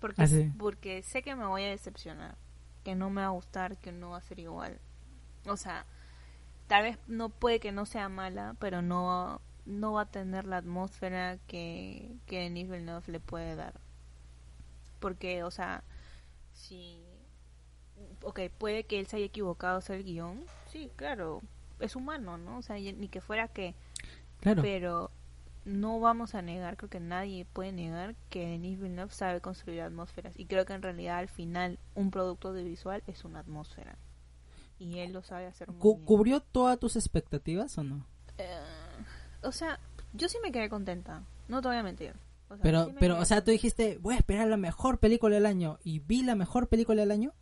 [0.01, 0.53] Porque, Ah, sí.
[0.59, 2.37] porque sé que me voy a decepcionar,
[2.85, 4.79] que no me va a gustar, que no va a ser igual.
[5.47, 5.87] O sea,
[6.67, 10.59] tal vez no puede que no sea mala, pero no, no va a tener la
[10.59, 13.81] atmósfera que, que Denis Villeneuve le puede dar.
[15.01, 15.83] Porque, o sea,
[16.53, 17.01] si...
[18.25, 20.45] Ok, puede que él se haya equivocado hacer el guion.
[20.67, 21.43] Sí, claro,
[21.81, 22.59] es humano, ¿no?
[22.59, 23.75] O sea, ni que fuera que
[24.41, 24.63] Claro.
[24.63, 25.11] pero
[25.65, 30.35] no vamos a negar, creo que nadie puede negar que Denis Villeneuve sabe construir atmósferas
[30.37, 33.97] y creo que en realidad al final un producto audiovisual es una atmósfera
[34.79, 36.05] y él lo sabe hacer muy Cu- bien.
[36.05, 38.05] ¿Cubrió todas tus expectativas o no?
[38.37, 38.59] Eh,
[39.43, 39.79] o sea,
[40.13, 42.13] yo sí me quedé contenta, no te voy a mentir.
[42.51, 45.35] O sea, Pero, sí pero o sea, tú dijiste, voy a esperar la mejor película
[45.37, 47.33] del año y vi la mejor película del año.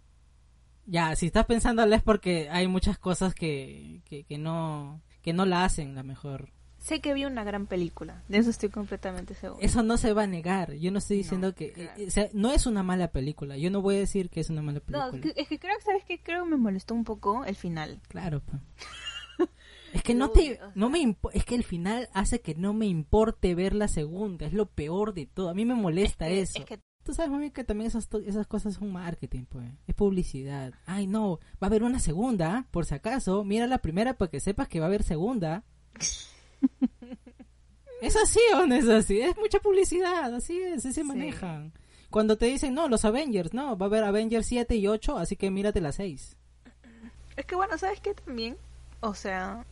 [0.87, 5.45] Ya, si estás pensándola es porque hay muchas cosas que, que, que no que no
[5.47, 6.51] la hacen la mejor.
[6.78, 9.61] Sé que vi una gran película, de eso estoy completamente seguro.
[9.62, 10.72] Eso no se va a negar.
[10.74, 11.72] Yo no estoy No, diciendo que...
[11.72, 11.93] claro.
[11.97, 13.57] eh, o sea, no es una mala película.
[13.57, 15.11] Yo no voy a decir que es una mala No, película.
[15.14, 16.20] es que, es que creo que, ¿sabes qué?
[16.20, 18.01] Creo que me molestó un poco el final.
[18.09, 18.61] Claro, pues.
[19.93, 22.72] Es que no te, o sea- no me es que el final hace que no
[22.72, 25.51] me importe ver la segunda, es lo peor de todo.
[25.51, 26.59] A mí me molesta Es que- eso.
[26.61, 29.68] es que Tú sabes bien que también esas, esas cosas son marketing, pues.
[29.88, 30.72] Es publicidad.
[30.86, 33.42] Ay, no, va a haber una segunda, por si acaso.
[33.44, 35.64] Mira la primera para que sepas que va a haber segunda.
[38.00, 39.20] ¿Es así o no es así?
[39.20, 41.07] Es mucha publicidad, así es, así se Sí.
[41.07, 41.72] manejan.
[42.11, 45.36] Cuando te dicen, no, los Avengers, no, va a haber Avengers 7 y 8, así
[45.36, 46.36] que mírate las 6.
[47.36, 48.57] Es que bueno, ¿sabes qué también?
[49.00, 49.64] O sea,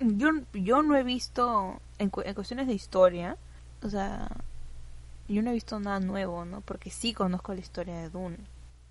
[0.00, 3.36] yo, yo no he visto, en, cu- en cuestiones de historia,
[3.82, 4.28] o sea,
[5.34, 6.60] yo no he visto nada nuevo, ¿no?
[6.62, 8.38] Porque sí conozco la historia de Dune.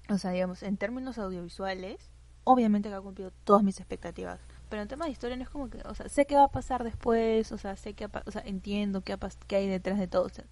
[0.10, 1.98] O sea, digamos, en términos audiovisuales,
[2.44, 4.40] obviamente que ha cumplido todas mis expectativas.
[4.70, 6.52] Pero en temas de historia no es como que, o sea, sé qué va a
[6.52, 9.18] pasar después, o sea, sé que, o sea, entiendo qué,
[9.48, 10.46] qué hay detrás de todo, o sea,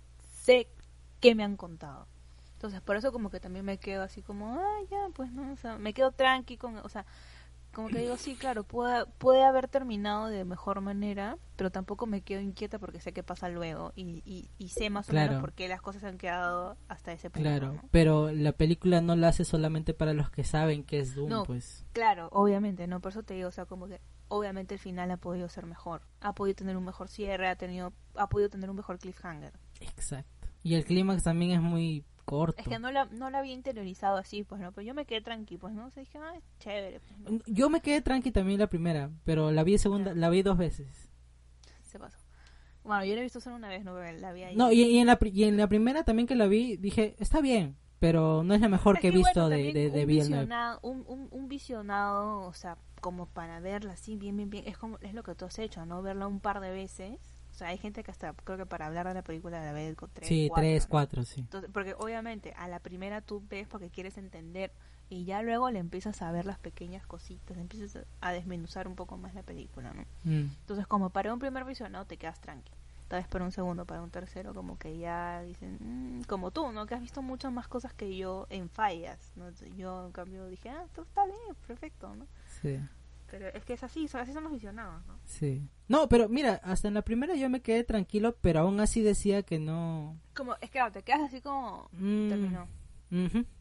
[0.43, 0.67] sé
[1.19, 2.07] qué me han contado.
[2.53, 5.57] Entonces, por eso como que también me quedo así como, ah, ya, pues no, o
[5.57, 7.05] sea, me quedo tranqui con, o sea,
[7.75, 12.21] como que digo, sí, claro, puede, puede haber terminado de mejor manera, pero tampoco me
[12.21, 15.27] quedo inquieta porque sé qué pasa luego y, y, y sé más o Claro.
[15.33, 17.47] menos por qué las cosas han quedado hasta ese punto.
[17.47, 17.81] Claro, ¿no?
[17.91, 21.43] pero la película no la hace solamente para los que saben que es Doom, No.
[21.43, 21.85] pues.
[21.93, 22.99] Claro, obviamente, ¿no?
[23.01, 23.99] Por eso te digo, o sea, como que
[24.29, 26.01] obviamente el final ha podido ser mejor.
[26.21, 29.53] Ha podido tener un mejor cierre, ha tenido ha podido tener un mejor cliffhanger.
[29.81, 30.47] Exacto.
[30.63, 32.61] Y el clímax también es muy corto.
[32.61, 34.71] Es que no la, no la había interiorizado así, pues, ¿no?
[34.73, 35.85] Pero yo me quedé tranqui, pues, ¿no?
[35.85, 37.33] O sea, dije, ah, es chévere, pues, ¿no?
[37.45, 40.19] Yo me quedé tranqui también la primera, pero la vi segunda, Ya.
[40.19, 41.09] la vi dos veces.
[41.83, 42.17] Se pasó.
[42.83, 43.95] Bueno, yo la he visto solo una vez, ¿no?
[43.99, 44.55] La vi ahí.
[44.55, 47.41] No, y, y en la, y en la primera también que la vi, dije, está
[47.41, 50.01] bien, pero no es la mejor Es que he que, visto bueno, de, de, de
[50.01, 54.65] un visionado, un, un, un visionado, o sea, como para verla así bien, bien, bien,
[54.67, 56.01] es como es lo que tú has hecho, ¿no?
[56.01, 57.19] Verla un par de veces.
[57.55, 59.95] O sea, hay gente que hasta creo que para hablar de la película la ve
[59.95, 61.39] con tres, Sí, cuatro, tres, cuatro, sí.
[61.39, 64.73] Entonces, porque obviamente a la primera tú ves porque quieres entender
[65.07, 69.15] y ya luego le empiezas a ver las pequeñas cositas, empiezas a desmenuzar un poco
[69.15, 70.01] más la película, ¿no?
[70.25, 70.49] Mm.
[70.59, 72.73] Entonces, como para un primer visionado te quedas tranqui.
[73.07, 76.73] Tal vez para un segundo, para un tercero, como que ya dicen, "Mm", como tú,
[76.73, 76.85] ¿no?
[76.87, 79.49] Que has visto muchas más cosas que yo en fallas, ¿no?
[79.77, 82.27] Yo, en cambio, dije, ah, esto está bien, perfecto, ¿no?
[82.61, 82.81] Sí.
[83.29, 85.19] Pero es que es así, son, así son los visionados, ¿no?
[85.25, 85.67] Sí.
[85.87, 89.43] No, pero mira, hasta en la primera yo me quedé tranquilo, pero aún así decía
[89.43, 90.19] que no...
[90.35, 91.89] Como, es que claro, te quedas así como...
[91.93, 92.67] Mm, Terminó,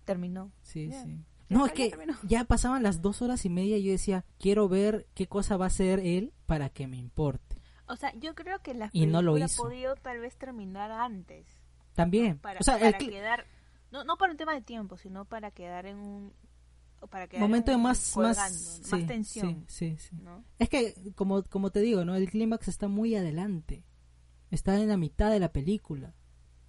[0.05, 0.53] terminó.
[0.62, 1.19] Sí, sí.
[1.49, 2.15] No, es que terminó.
[2.25, 5.67] ya pasaban las dos horas y media y yo decía, quiero ver qué cosa va
[5.67, 7.61] a hacer él para que me importe.
[7.87, 9.62] O sea, yo creo que la Y no lo hizo.
[9.62, 11.47] podido tal vez terminar antes.
[11.95, 12.39] También.
[12.39, 13.47] Para, o sea, para el quedar...
[13.93, 16.33] No, no por un tema de tiempo, sino para quedar en un...
[17.09, 20.17] Para quedar momento más, colgando, más, más sí, tensión, Sí, sí.
[20.23, 20.45] ¿no?
[20.59, 22.15] Es que, como, como te digo, ¿no?
[22.15, 23.85] El clímax está muy adelante.
[24.51, 26.15] Está en la mitad de la película.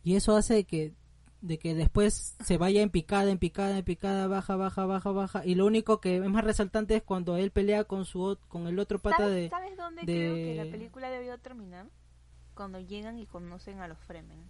[0.04, 0.94] Y eso hace que,
[1.42, 5.46] de que después se vaya en picada, en picada, en picada, baja, baja, baja, baja.
[5.46, 8.80] Y lo único que es más resaltante es cuando él pelea con su con el
[8.80, 9.50] otro pata ¿Sabes, de...
[9.50, 11.90] ¿Sabes dónde de- creo que la película debió terminar?
[12.56, 14.50] Cuando llegan y conocen a los Fremen.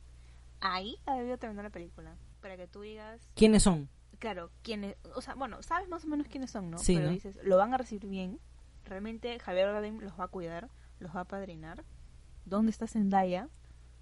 [0.61, 2.15] Ahí ha debido terminar la película.
[2.41, 3.89] Para que tú digas, ¿Quiénes son?
[4.15, 6.77] Claro, quiénes, o sea, bueno, sabes más o menos quiénes son, ¿no?
[6.77, 7.13] Sí, Pero ¿no?
[7.13, 8.39] dices, lo van a recibir bien.
[8.85, 11.83] Realmente Javier Bardem los va a cuidar, los va a padrinar.
[12.45, 13.49] ¿Dónde está Zendaya?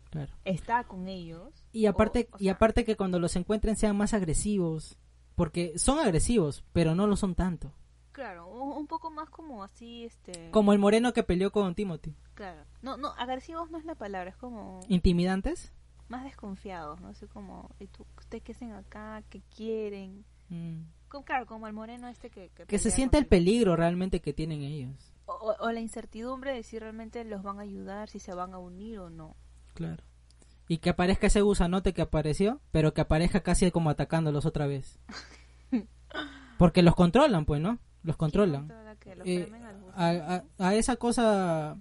[0.09, 0.33] Claro.
[0.45, 1.65] Está con ellos.
[1.71, 4.97] Y aparte, O- o y aparte que cuando los encuentren sean más agresivos.
[5.35, 7.73] Porque son agresivos, pero no lo son tanto.
[8.11, 10.51] Claro, un, poco más como así, este...
[10.51, 12.15] Como el moreno que peleó con Timothy.
[12.35, 12.61] Claro.
[12.83, 15.73] No, no, agresivos no es la palabra, es como ¿Intimidantes?
[16.09, 17.07] más desconfiados, ¿no?
[17.07, 18.05] Así como, ¿y tú,
[18.37, 19.23] ustedes qué hacen acá?
[19.29, 20.25] ¿Qué quieren?
[20.49, 20.81] Mm.
[21.07, 22.49] Como, claro, como el moreno este que...
[22.49, 25.13] Que, Que se siente el peligro realmente que tienen ellos.
[25.25, 28.99] O, la incertidumbre de si realmente los van a ayudar, si se van a unir
[28.99, 29.35] o no.
[29.73, 30.03] Claro.
[30.67, 34.99] Y que aparezca ese gusanote que apareció, pero que aparezca casi como atacándolos otra vez.
[36.57, 37.79] Porque los controlan, pues, ¿no?
[38.03, 38.67] Los controlan.
[38.67, 39.51] ¿Quién controla que los Eh,
[39.95, 41.77] a, a- a esa cosa...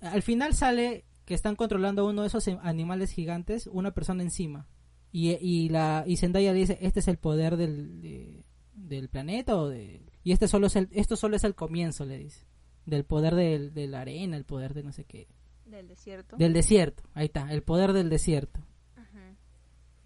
[0.00, 4.22] Al final sale que están controlando a uno de esos em- animales gigantes, una persona
[4.22, 4.66] encima.
[5.10, 8.44] Y, y, la, y Zendaya le dice, este es el poder del, de-
[8.74, 10.02] del planeta o de...
[10.22, 12.46] Y este solo es el, esto solo es el comienzo, le dice.
[12.84, 15.28] Del poder del- de la arena, el poder de no sé qué.
[15.64, 16.36] Del desierto.
[16.36, 18.60] Del desierto, ahí está, el poder del desierto.
[18.96, 19.36] Ujú.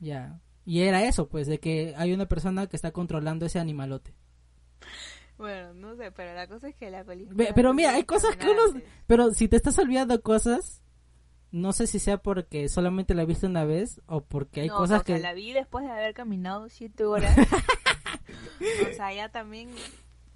[0.00, 0.40] Ya.
[0.64, 4.14] Y era eso, pues, de que hay una persona que está controlando ese animalote.
[5.38, 7.36] Bueno, no sé, pero la cosa es que la película...
[7.36, 8.80] Ve- Pero mira, hay cosas que uno...
[9.06, 10.82] Pero si te estás olvidando cosas,
[11.52, 15.02] no sé si sea porque solamente la viste una vez o porque hay No, cosas
[15.02, 15.22] o sea, que...
[15.22, 17.36] la vi después de haber caminado siete horas.
[18.90, 19.68] o sea, ya también,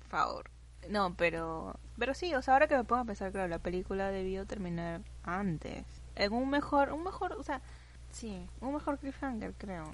[0.00, 0.50] por favor.
[0.88, 4.10] No, pero, pero sí, o sea, ahora que me pongo a pensar, claro, la película
[4.10, 7.60] debió terminar antes, en un mejor, un mejor, o sea,
[8.12, 9.90] sí, un mejor cliffhanger, creo.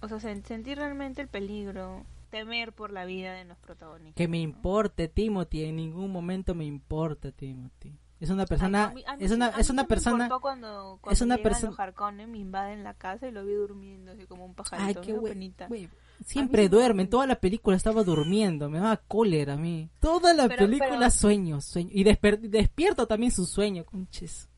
[0.00, 4.14] O sea, sen- sentir realmente el peligro, temer por la vida de los protagonistas.
[4.14, 7.98] Que me importe Timothy, en ningún momento me importa Timothy.
[8.20, 8.84] Es una Ah, persona...
[8.84, 10.28] a mí- a mí es una, a mí es una me persona...
[10.40, 13.54] cuando, cuando es una llegan perso- los Harkonnen, me invaden la casa y lo vi
[13.54, 15.00] durmiendo así como un pajarito.
[15.00, 15.88] Ay, qué güey,
[16.22, 19.88] Siempre duerme, en toda la película estaba durmiendo, me daba cólera a mí.
[20.00, 21.88] Toda la Pero- película pero- sueño, sueño.
[21.94, 24.48] Y desper- despierto también su sueño, conches.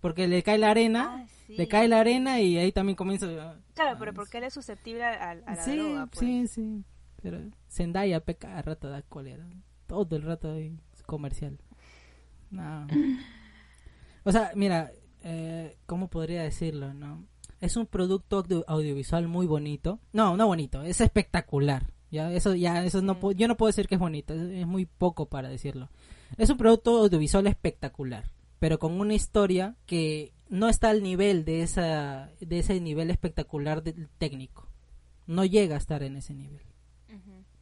[0.00, 1.56] Porque le cae la arena, Ah, sí.
[1.56, 3.26] le cae la arena y ahí también comienza...
[3.26, 6.20] a- Claro, a- pero porque él es susceptible a, a la sí, droga, pues.
[6.20, 6.84] sí, sí.
[7.20, 9.44] Pero Zendaya peca cada rato da cólera.
[9.88, 11.58] Todo el rato ahí comercial.
[12.50, 12.86] No.
[14.24, 14.92] O sea, mira,
[15.22, 17.24] eh, ¿cómo podría decirlo, no?
[17.60, 19.98] Es un producto audio- audiovisual muy bonito.
[20.12, 21.92] No, no bonito, es espectacular.
[22.10, 24.66] Ya, eso ya eso no puedo- yo no puedo decir que es bonito, es, es
[24.66, 25.90] muy poco para decirlo.
[26.38, 31.62] Es un producto audiovisual espectacular, pero con una historia que no está al nivel de
[31.62, 34.68] esa de ese nivel espectacular del técnico.
[35.26, 36.62] No llega a estar en ese nivel.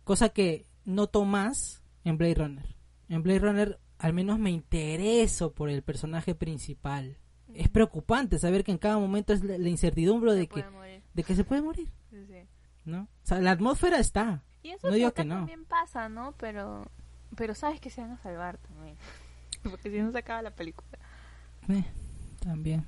[0.05, 2.77] Cosa que noto más en Blade Runner.
[3.09, 7.17] En Blade Runner al menos me intereso por el personaje principal.
[7.55, 11.03] Es preocupante saber que en cada momento es la, la incertidumbre de que, morir.
[11.15, 12.47] de que se puede morir, Sí, sí.
[12.85, 13.03] ¿no?
[13.03, 14.43] O sea, la atmósfera está.
[14.63, 15.37] Y eso No que digo que no.
[15.37, 16.33] también pasa, ¿no?
[16.39, 16.85] Pero,
[17.37, 18.97] pero sabes que se van a salvar también.
[19.63, 20.99] Porque si no se acaba la película.
[21.69, 21.85] Eh,
[22.41, 22.85] también.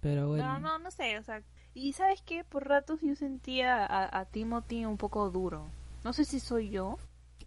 [0.00, 0.44] Pero bueno.
[0.44, 1.42] No, no, no sé, o sea...
[1.76, 5.66] Y sabes qué, por ratos yo sentía a, a Timothy un poco duro.
[6.04, 6.98] No sé si soy yo.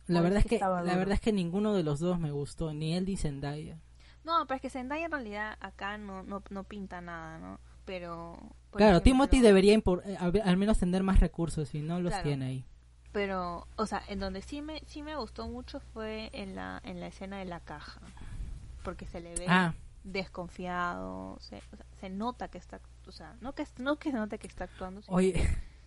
[0.08, 0.84] La verdad es que la duro.
[0.98, 3.80] verdad es que ninguno de los dos me gustó, ni él ni Zendaya.
[4.24, 7.60] No, pero es que Zendaya en realidad acá no, no, no pinta nada, ¿no?
[7.86, 8.38] Pero...
[8.72, 12.12] claro, ejemplo, Timothy debería impor- eh, al, al menos tener más recursos y no los
[12.12, 12.24] Claro.
[12.28, 12.66] tiene ahí.
[13.14, 17.00] Pero, o sea, en donde sí me, sí me gustó mucho fue en la, en
[17.00, 18.02] la escena de la caja.
[18.84, 19.74] Porque se le ve Ah,
[20.04, 24.18] desconfiado, se, o sea, se nota que está, o sea, no que, no que se
[24.18, 25.34] note que está actuando, sino oye,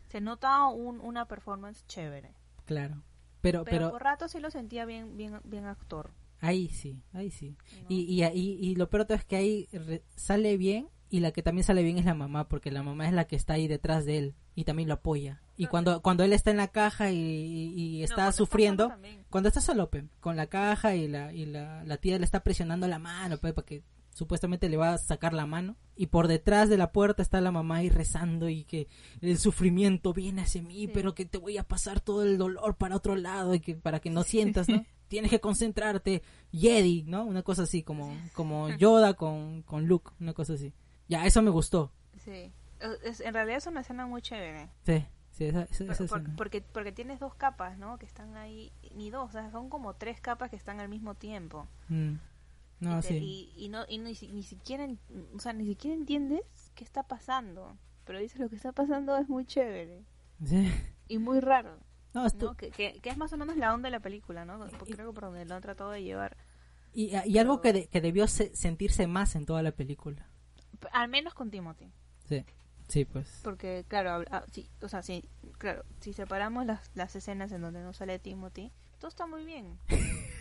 [0.09, 2.33] se nota un, una performance chévere.
[2.65, 3.03] claro.
[3.41, 6.11] Pero Pero, pero por rato sí lo sentía bien, bien, bien actor.
[6.41, 7.57] ahí sí, ahí sí.
[7.83, 7.87] ¿no?
[7.89, 11.43] Y, y, y, y lo peor es que ahí re- sale bien y la que
[11.43, 14.05] también sale bien es la mamá, porque la mamá es la que está ahí detrás
[14.05, 14.35] de él.
[14.55, 15.41] y también lo apoya.
[15.57, 18.93] Y cuando, cuando él está en la caja y, y está sufriendo,
[19.31, 22.41] cuando está solo, pe, con la caja y la, y la, la tía le está
[22.43, 23.83] presionando la mano, pe, porque
[24.21, 25.77] supuestamente le va a sacar la mano.
[25.97, 28.87] Y por detrás de la puerta está la mamá ahí rezando y que
[29.23, 30.91] el sufrimiento viene hacia mí, Sí.
[30.93, 34.01] pero que te voy a pasar todo el dolor para otro lado y que para
[34.01, 34.85] que no sientas, ¿no?
[35.09, 36.23] Tienes que concentrarte,
[36.53, 37.25] Jedi, ¿no?
[37.25, 40.73] Una cosa así, como, como Yoda con, con Luke, una cosa así.
[41.09, 41.91] Ya, eso me gustó.
[42.19, 42.53] Sí.
[43.25, 44.69] En realidad es una escena muy chévere.
[44.87, 46.35] Sí, sí, esa, esa- Por- esa por- escena.
[46.37, 47.99] porque, porque tienes dos capas, ¿no?
[47.99, 51.15] Que están ahí, ni dos, o sea, son como tres capas que están al mismo
[51.15, 51.67] tiempo.
[51.89, 52.15] Mm.
[52.81, 53.53] No, y, te- sí.
[53.57, 54.89] y, y no, y ni, si- ni siquiera,
[55.35, 56.43] o sea, ni siquiera entiendes
[56.75, 57.77] qué está pasando.
[58.05, 60.03] Pero dices lo que está pasando es muy chévere
[60.45, 60.69] Sí.
[61.07, 61.79] y muy raro,
[62.15, 62.57] No, esto- ¿no?
[62.57, 64.59] Que, que, que es más o menos la onda de la película, ¿no?
[64.79, 66.37] Porque creo que por donde lo han tratado de llevar.
[66.93, 70.27] y, y algo que, de- que debió se- sentirse más en toda la película.
[70.93, 71.93] Al menos con Timothy.
[72.25, 72.45] Sí,
[72.89, 73.41] sí, pues.
[73.45, 75.29] Porque, claro, ah, sí, o sea, sí,
[75.59, 79.79] claro, si separamos las, las escenas en donde no sale Timothy, todo está muy bien.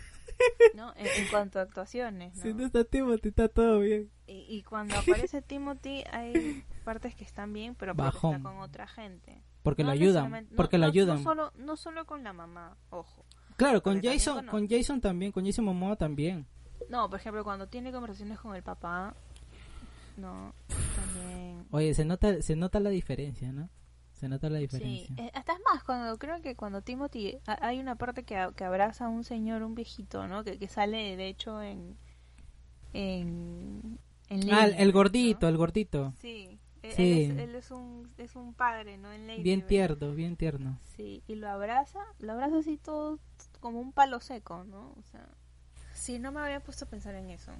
[0.76, 0.94] ¿No?
[0.96, 2.66] En, en cuanto a actuaciones, ¿no?
[2.66, 4.10] está Timothy, está todo bien.
[4.28, 8.36] Y, y cuando aparece Timothy hay partes que están bien, pero Bajón.
[8.38, 9.42] está con otra gente.
[9.64, 11.18] Porque No lo ayudan, no- porque lo no- ayudan.
[11.18, 13.26] No solo, no solo con la mamá, ojo.
[13.58, 16.48] claro, con porque Jason, con- con Jason también, con Jason Momoa también.
[16.90, 19.14] No, por ejemplo, cuando tiene conversaciones con el papá,
[20.18, 20.54] no,
[20.96, 21.66] también...
[21.72, 23.70] Oye, se nota, se nota la diferencia, ¿no?
[24.20, 25.16] Se nota la Sí, diferencia.
[25.18, 28.64] eh, hasta es más, cuando creo que cuando Timothy, ha- hay una parte que, que
[28.66, 30.44] abraza a un señor, un viejito, ¿no?
[30.44, 31.98] Que, que sale, de hecho, en...
[32.94, 35.50] en, en ah, el, gordito, ¿no?
[35.50, 36.14] el gordito.
[36.22, 37.24] Sí, él, Sí.
[37.26, 39.12] Él, es, él es un, es un padre, ¿no?
[39.12, 40.78] En Lady Bien tierno, bien tierno.
[40.96, 43.20] Sí, y lo abraza, lo abraza así todo
[43.60, 44.94] como un palo seco, ¿no?
[44.98, 45.26] O sea,
[45.94, 47.52] sí, no me había puesto a pensar en eso.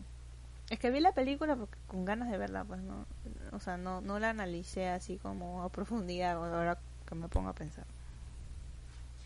[0.70, 3.06] Es que vi la película porque, con ganas de verla, pues no,
[3.52, 6.78] o sea, no, no la analicé así como a profundidad ahora
[7.08, 7.86] que me pongo a pensar.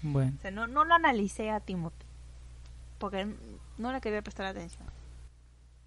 [0.02, 0.34] Bueno.
[0.38, 2.06] O sea, no, no lo analicé a Timothy,
[2.98, 3.28] porque
[3.78, 4.86] no le quería prestar atención.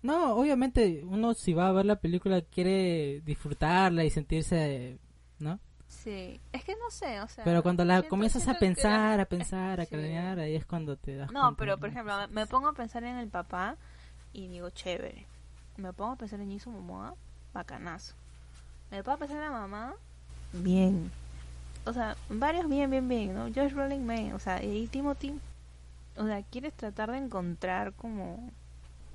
[0.03, 4.99] No, obviamente uno si va a ver la película quiere disfrutarla y sentirse,
[5.39, 5.59] ¿no?
[5.89, 7.45] Sí, es que no sé, o sea...
[7.45, 9.91] Pero cuando la siento- comienzas a siento pensar, la- a pensar, a Sí.
[9.91, 13.05] cranear, ahí es cuando te das No, cuenta, pero por ejemplo, me pongo a pensar
[13.05, 13.77] en el papá
[14.33, 15.27] y digo, chévere.
[15.77, 17.15] Me pongo a pensar en Jason Momoa,
[17.53, 18.15] bacanazo.
[18.91, 19.95] Me pongo a pensar en la mamá,
[20.53, 21.11] bien.
[21.85, 23.45] O sea, varios bien, bien, bien, ¿no?
[23.45, 24.33] Josh Rowling, bien.
[24.33, 25.39] O sea, y Timothy,
[26.17, 28.51] o sea, quieres tratar de encontrar como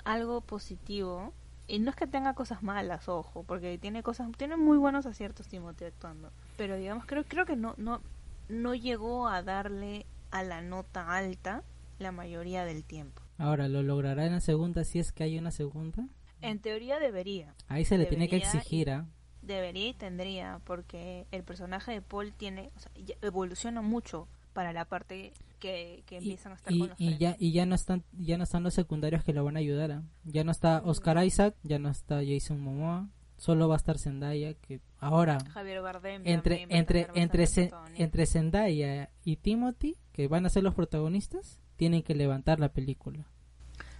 [0.05, 1.33] algo positivo.
[1.67, 5.47] Y no es que tenga cosas malas, ojo, porque tiene cosas, tiene muy buenos aciertos
[5.47, 6.31] Timothy actuando.
[6.57, 8.01] Pero digamos, creo, creo que no, no,
[8.49, 11.63] no llegó a darle a la nota alta
[11.97, 13.21] la mayoría del tiempo.
[13.37, 16.07] Ahora, ¿lo logrará en la segunda si es que hay una segunda?
[16.41, 19.07] En teoría debería, Ahí se le tiene que exigir, ¿ah?
[19.41, 24.73] debería y tendría, porque el personaje de Paul tiene, o sea, ya evoluciona mucho para
[24.73, 27.75] la parte que, que Y, empiezan a estar y- con los y ya y no
[27.75, 30.03] están ya no están los secundarios que lo van a ayudar ¿ah?
[30.25, 34.55] ya no está Oscar Isaac ya no está Jason Momoa solo va a estar Zendaya
[34.55, 38.03] que ahora Javier Bardem entre entre entre protagonismo.
[38.03, 43.27] entre Zendaya y Timothy que van a ser los protagonistas tienen que levantar la película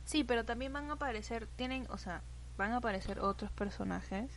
[0.06, 2.22] Sí, pero también van a aparecer, tienen, o sea,
[2.58, 4.30] van a aparecer otros personajes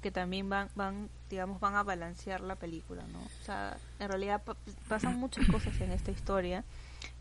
[0.00, 3.18] que también van, van, digamos, van a balancear la película, ¿no?
[3.18, 4.56] O sea, en realidad pa-
[4.88, 6.62] pasan muchas cosas en esta historia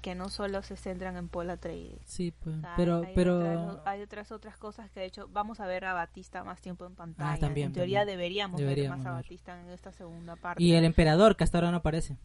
[0.04, 2.00] que no solo se centran en Paul Atreides.
[2.06, 5.28] sí pues O sea, pero hay pero otras, hay otras otras cosas que de hecho
[5.34, 7.34] vamos a ver a Batista más tiempo en pantalla.
[7.34, 8.18] Ah, también, en teoría también.
[8.20, 9.22] deberíamos, Deberíamos ver más a.
[9.22, 10.62] Batista en esta segunda parte.
[10.62, 12.16] y el emperador que hasta ahora no aparece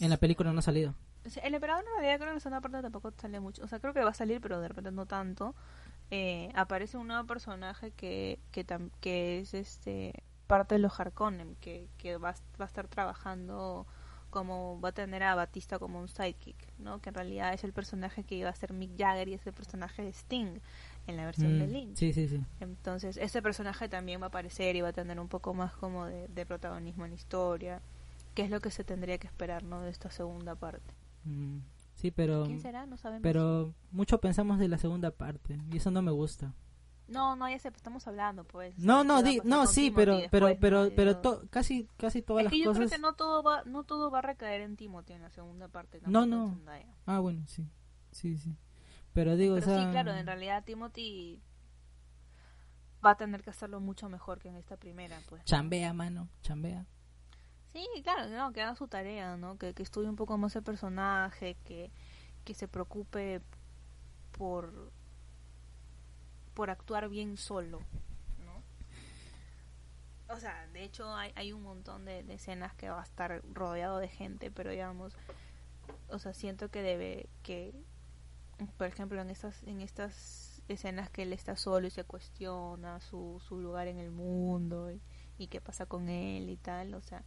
[0.00, 0.94] en la película no ha salido
[1.28, 3.64] O sea, el emperador en realidad creo que en la segunda parte tampoco sale mucho.
[3.64, 5.54] O sea, creo que va a salir, pero de repente no tanto.
[6.10, 10.14] Eh, aparece un nuevo personaje que, que, tam- que es este
[10.46, 13.86] parte de los Harkonnen, que, que va, a- va a estar trabajando
[14.30, 17.00] como va a tener a Batista como un sidekick, ¿no?
[17.00, 19.52] Que en realidad es el personaje que iba a ser Mick Jagger y es el
[19.54, 20.60] personaje de Sting
[21.06, 21.96] en la versión de Mm, Lynch.
[21.98, 25.28] sí sí sí Entonces, ese personaje también va a aparecer y va a tener un
[25.28, 27.80] poco más como de, de protagonismo en la historia,
[28.34, 29.80] que es lo que se tendría que esperar, ¿no?
[29.82, 30.92] De esta segunda parte.
[31.24, 31.58] Mm,
[31.94, 32.86] sí pero ¿Quién será?
[32.86, 33.22] No sabemos.
[33.22, 36.54] pero mucho pensamos de la segunda parte y eso no me gusta
[37.08, 38.78] No, no, ya sé, estamos hablando, pues.
[38.78, 42.44] No, ¿Qué no, di- no, sí, pero, pero, pero, pero to- casi, casi todas Es
[42.44, 42.86] las que yo cosas.
[42.86, 45.68] creo que no todo va, no todo va a recaer en Timothy en la segunda
[45.68, 46.00] parte.
[46.06, 46.58] No, no.
[47.06, 47.66] Ah, bueno, sí,
[48.12, 48.54] sí, sí.
[49.14, 51.40] Pero digo, Pero o sea, sí, claro, en realidad Timothy
[53.04, 55.42] va a tener que hacerlo mucho mejor que en esta primera, pues.
[55.44, 56.86] chambea, mano, chambea.
[57.72, 59.58] Sí, claro, no, que haga su tarea, ¿no?
[59.58, 61.90] Que, que estudie un poco más el personaje, que,
[62.44, 63.40] que se preocupe
[64.32, 64.92] por
[66.54, 67.78] por actuar bien solo,
[68.44, 70.34] ¿no?
[70.34, 73.42] o sea, de hecho hay, hay un montón de, de escenas que va a estar
[73.52, 75.14] rodeado de gente, pero digamos,
[76.08, 77.74] o sea, siento que debe, que,
[78.76, 83.40] por ejemplo, en estas, en estas escenas que él está solo y se cuestiona su,
[83.46, 85.00] su lugar en el mundo y,
[85.38, 87.22] y qué pasa con él y tal, o sea,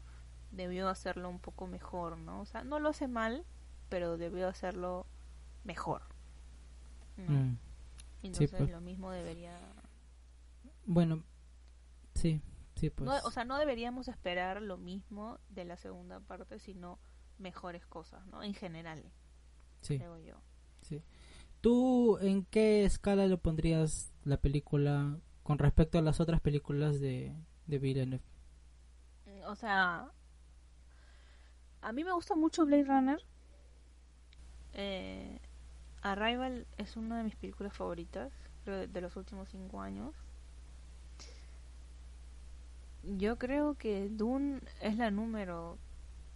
[0.52, 2.42] debió hacerlo un poco mejor, ¿no?
[2.42, 3.46] O sea, no lo hace mal,
[3.90, 5.06] pero debió hacerlo
[5.64, 6.04] mejor.
[7.18, 7.40] ¿no?
[7.40, 7.58] Mm.
[8.24, 8.70] Entonces pues.
[8.70, 9.58] lo mismo debería...
[10.86, 11.24] Bueno,
[12.16, 12.42] sí,
[12.76, 13.08] sí, pues.
[13.08, 17.00] No, o sea, no deberíamos esperar lo mismo de la segunda parte, sino
[17.38, 18.44] mejores cosas, ¿no?
[18.44, 19.04] En general,
[19.82, 20.36] sí, creo yo.
[20.82, 21.04] sí.
[21.62, 27.36] ¿Tú en qué escala lo pondrías la película con respecto a las otras películas de,
[27.68, 28.24] de Villeneuve?
[29.46, 30.12] O sea,
[31.82, 33.20] a mí me gusta mucho Blade Runner.
[34.74, 35.40] Eh,
[36.02, 38.32] Arrival es una de mis películas favoritas,
[38.64, 40.16] creo, de, de los últimos cinco años.
[43.04, 45.78] Yo creo que Dune es la número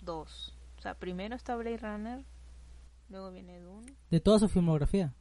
[0.02, 0.56] dos.
[0.78, 2.26] O sea, primero está Blade Runner,
[3.10, 3.94] luego viene Dune.
[4.10, 5.14] De toda su filmografía.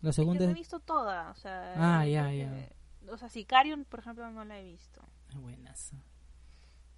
[0.00, 0.58] La Es que segunda no he es...
[0.58, 1.74] visto toda, o sea...
[1.76, 2.68] Ah, creo ya, ya.
[3.12, 5.02] O sea, Sicarion, por ejemplo, no la he visto.
[5.34, 5.92] Buenas.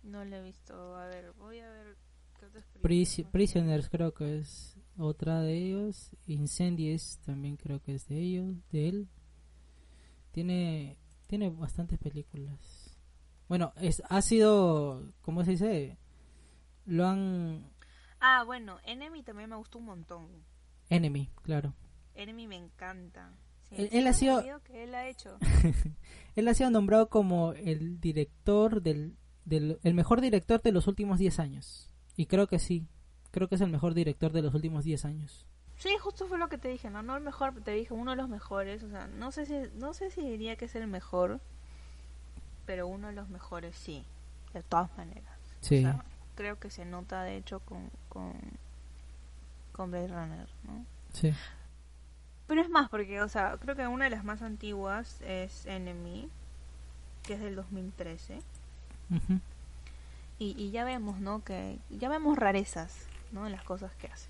[0.03, 0.97] No la he visto.
[0.97, 1.97] A ver, voy a ver
[3.31, 6.11] Prisoners creo que es otra de ellos.
[6.27, 9.09] Incendies también creo que es de ellos, de él.
[10.33, 12.97] Tiene tiene bastantes películas.
[13.49, 15.99] Bueno, es ha sido, ¿cómo se dice?
[16.85, 17.71] Lo han
[18.21, 20.29] Ah, bueno, Enemy también me gustó un montón.
[20.91, 21.75] Enemy, claro.
[22.15, 23.33] Enemy me encanta.
[23.69, 25.39] Sí, Él- él ha sido- que él ha hecho.
[26.35, 31.19] Él ha sido nombrado como el director del, del el mejor director de los últimos
[31.19, 31.92] 10 años.
[32.17, 32.87] Y creo que sí.
[33.31, 35.47] Creo que es el mejor director de los últimos 10 años.
[35.77, 38.17] Sí, justo fue lo que te dije, no, no el mejor, te dije uno de
[38.17, 41.41] los mejores, o sea, no sé si no sé si diría que es el mejor,
[42.67, 44.05] pero uno de los mejores sí,
[44.53, 45.39] de todas maneras.
[45.61, 45.79] Sí.
[45.79, 46.05] O sea,
[46.37, 48.33] creo que se nota de hecho con con
[49.73, 50.85] con Blade Runner, ¿no?
[51.13, 51.33] Sí.
[52.47, 56.29] Pero es más porque, o sea, creo que una de las más antiguas es Enemy,
[57.23, 58.43] que es del 2013.
[59.11, 59.41] Ujú.
[60.43, 61.45] Y, y ya vemos, ¿no?
[61.45, 63.47] Que ya vemos rarezas, ¿no?
[63.47, 64.29] En las cosas que hace.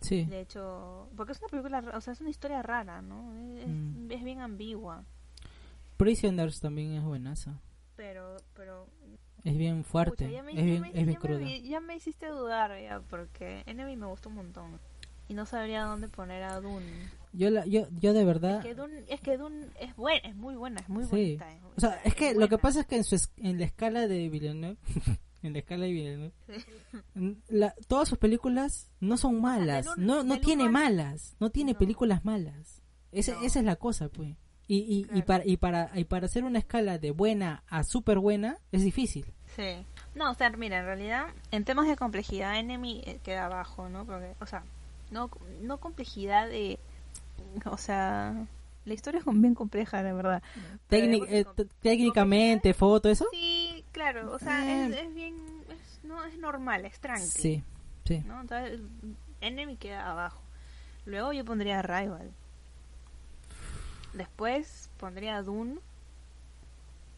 [0.00, 0.24] Sí.
[0.26, 3.32] De hecho, porque es una película, o sea, es una historia rara, ¿no?
[3.58, 4.10] Es, Mm.
[4.12, 5.04] es bien ambigua,
[5.96, 7.58] Prisoners también es buenaza.
[7.96, 8.86] pero, pero,
[9.44, 10.26] Es bien fuerte.
[10.26, 11.58] pucha, ya me, es ya bien, me- es bien ya me- cruda.
[11.64, 14.78] ya me hiciste dudar ya, porque Enemy me gustó un montón.
[15.28, 16.86] Y no sabría dónde poner a Dune.
[17.32, 18.58] Yo, la, yo, yo de verdad.
[18.60, 21.10] Es que Dune, es que Dune es buena, es muy buena, es muy Sí.
[21.10, 21.52] bonita.
[21.52, 23.66] es- O sea, es que lo que pasa es que en, su es- en la
[23.66, 24.76] escala de Villeneuve.
[25.42, 26.32] en la escala de Villeneuve.
[27.14, 29.84] n- la- todas sus películas no son malas.
[29.84, 31.36] del un- no no tiene malas.
[31.40, 31.78] No tiene No.
[31.78, 32.82] películas malas.
[33.12, 33.42] Ese- No.
[33.42, 34.34] Esa es la cosa, pues.
[34.68, 38.18] Y, y, y, para, y, para, y para hacer una escala de buena a súper
[38.18, 39.26] buena es difícil.
[39.54, 39.86] Sí.
[40.16, 44.04] No, o sea, mira, en realidad, en temas de complejidad, Enemy eh, queda abajo, ¿no?
[44.04, 44.64] Porque, o sea,
[45.10, 45.30] no,
[45.62, 46.78] no complejidad de.
[47.64, 48.46] O sea,
[48.84, 50.42] la historia es bien compleja, la verdad.
[50.90, 51.44] Técnic- eh,
[51.80, 53.26] técnicamente, foto, eso.
[53.32, 54.86] Sí, claro, o sea, Eh.
[54.88, 55.34] es, es bien.
[55.70, 57.26] Es, no, es normal, es tranqui.
[57.26, 57.64] Sí,
[58.04, 58.22] sí.
[58.26, 58.40] ¿no?
[58.40, 58.80] Entonces,
[59.40, 60.40] Enemy queda abajo.
[61.04, 62.30] Luego yo pondría Rival.
[64.14, 65.78] Después pondría Dune.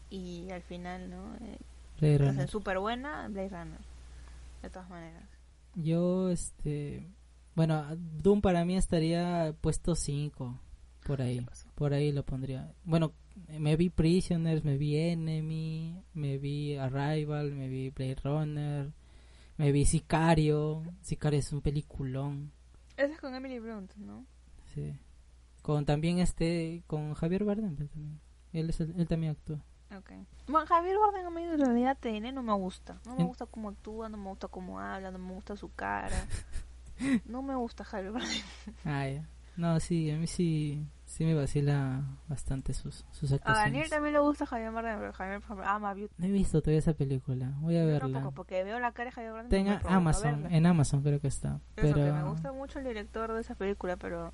[0.09, 1.35] Y al final, ¿no?
[1.35, 1.57] Eh,
[1.99, 2.49] Blade Runner.
[2.49, 3.79] súper buena, Blade Runner.
[4.63, 5.23] De todas maneras.
[5.75, 7.07] Yo, este.
[7.59, 10.57] Bueno, Doom para mí estaría puesto 5.
[11.05, 11.45] Por ahí.
[11.75, 12.73] Por ahí lo pondría.
[12.85, 13.11] Bueno,
[13.49, 18.93] me vi Prisoners, me vi Enemy, me vi Arrival, me vi Blade Runner,
[19.57, 20.83] me vi Sicario.
[21.01, 22.53] Sicario es un peliculón.
[22.95, 24.25] Ese es con Emily Blunt, ¿no?
[24.73, 24.97] Sí.
[25.61, 26.81] Con también este.
[26.87, 27.75] Con Javier Bardem.
[27.75, 28.21] también.
[28.53, 29.59] Él, es el- él también actúa.
[29.97, 30.11] Ok.
[30.47, 33.01] Bueno, Javier Bardem a mí en realidad TN no me gusta.
[33.05, 36.15] No me gusta cómo actúa, no me gusta cómo habla, no me gusta su cara.
[37.25, 38.41] No me gusta Javier Bardem.
[38.85, 39.27] Ah, ya.
[39.57, 40.85] No, sí, a mí sí.
[41.05, 43.71] Sí me vacila bastante sus, sus A actuaciones.
[43.71, 46.13] Daniel también le gusta Javier Bardem, pero Javier, por ejemplo, ama Beauty.
[46.17, 47.51] No he visto todavía esa película.
[47.59, 48.13] Voy a Yo verla.
[48.13, 49.49] tampoco, porque veo la cara de Javier Bardem.
[49.49, 51.59] Tenga Amazon, en Amazon creo que está.
[51.75, 54.33] Eso, Pero que me gusta mucho el director de esa película, pero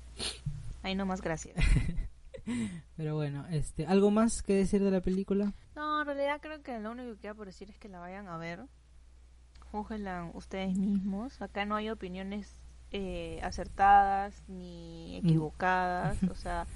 [0.82, 1.56] ahí no más gracias.
[2.96, 5.52] pero bueno, este, algo más que decir de la película?
[5.74, 8.28] No, en realidad creo que lo único que queda por decir es que la vayan
[8.28, 8.64] a ver.
[10.34, 11.40] Ustedes mismos.
[11.42, 12.56] Acá no hay opiniones
[12.92, 16.22] eh, acertadas ni equivocadas.
[16.30, 16.66] O sea,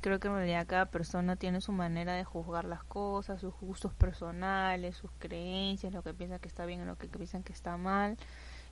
[0.00, 3.92] creo que en realidad cada persona tiene su manera de juzgar las cosas, sus gustos
[3.94, 7.76] personales, sus creencias, lo que piensan que está bien y lo que piensan que está
[7.76, 8.16] mal.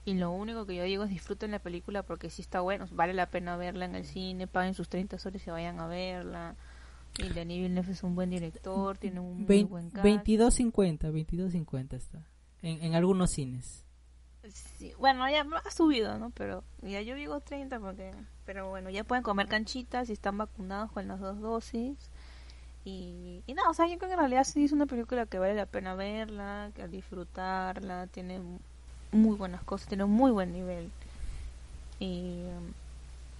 [0.04, 3.12] Y lo único que yo digo es disfruten la película porque si está bueno, vale
[3.12, 6.54] la pena verla en el cine, paguen sus 30 soles y vayan a verla.
[7.18, 10.04] Y Denis Villeneuve es un buen director, tiene un muy Vein- buen cast.
[10.04, 12.22] 22.50, 22.50 está.
[12.62, 13.84] En, en algunos cines.
[14.98, 16.30] Bueno, ya ha subido, ¿no?
[16.30, 18.12] Pero ya yo digo 30 porque...
[18.44, 21.98] Pero bueno, ya pueden comer canchitas y están vacunados con las dos dosis.
[22.84, 25.38] Y, y nada, o sea, yo creo que en realidad sí es una película que
[25.38, 28.40] vale la pena verla, que disfrutarla, tiene
[29.12, 30.90] muy buenas cosas, tiene un muy buen nivel.
[32.00, 32.44] Y,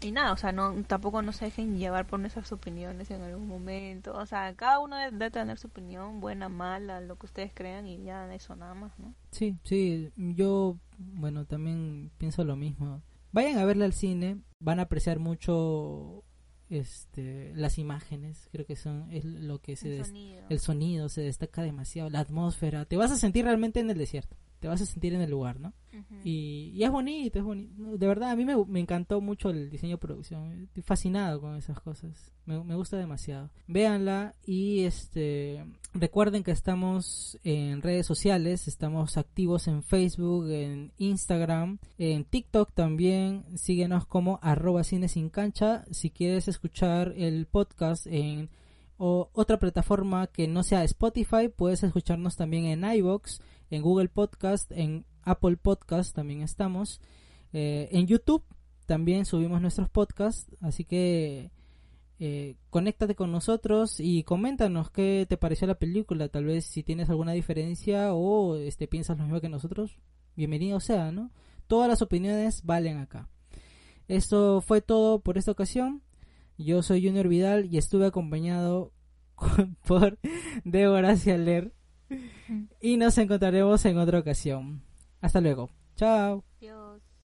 [0.01, 3.49] y nada, o sea, no tampoco no se dejen llevar por nuestras opiniones en algún
[3.49, 4.15] momento.
[4.15, 8.05] O sea, cada uno debe, tener su opinión, buena, mala, lo que ustedes crean y
[8.05, 9.15] ya eso nada más, ¿no?
[9.33, 13.03] Sí, sí, yo, bueno, también pienso lo mismo.
[13.33, 16.25] Vayan a verla al cine, van a apreciar mucho
[16.71, 20.45] este las imágenes, creo que son es lo que se El sonido.
[20.51, 24.37] el sonido se destaca demasiado, la atmósfera, te vas a sentir realmente en el desierto,
[24.59, 25.73] te vas a sentir en el lugar, ¿no?
[26.25, 27.97] Y, y es bonito, es bonito.
[27.97, 30.63] De verdad, a mí me, me encantó mucho el diseño de producción.
[30.65, 32.33] Estoy fascinado con esas cosas.
[32.45, 33.51] Me, me gusta demasiado.
[33.67, 35.65] Véanla y este
[35.95, 38.69] recuerden que estamos en redes sociales.
[38.69, 43.45] Estamos activos en Facebook, en Instagram, en TikTok también.
[43.57, 45.85] Síguenos como arroba cine sin cancha.
[45.91, 48.51] Si quieres escuchar el podcast en
[48.99, 54.71] o otra plataforma que no sea Spotify, puedes escucharnos también en iBox, en Google Podcast,
[54.73, 57.01] en Apple Podcast también estamos,
[57.53, 58.45] eh, en YouTube
[58.87, 61.51] también subimos nuestros podcasts, así que
[62.21, 67.11] eh, conéctate con nosotros y coméntanos qué te pareció la película, tal vez si tienes
[67.11, 69.99] alguna diferencia o este piensas lo mismo que nosotros,
[70.35, 71.31] bienvenido sea, ¿no?
[71.67, 73.29] Todas las opiniones valen acá.
[74.09, 76.03] Esto fue todo por esta ocasión.
[76.57, 78.93] Yo soy Junior Vidal y estuve acompañado
[79.87, 80.19] por
[80.65, 81.75] Débora Cialer
[82.81, 84.83] y nos encontraremos en otra ocasión.
[85.21, 85.71] Hasta luego.
[85.97, 86.45] Chao.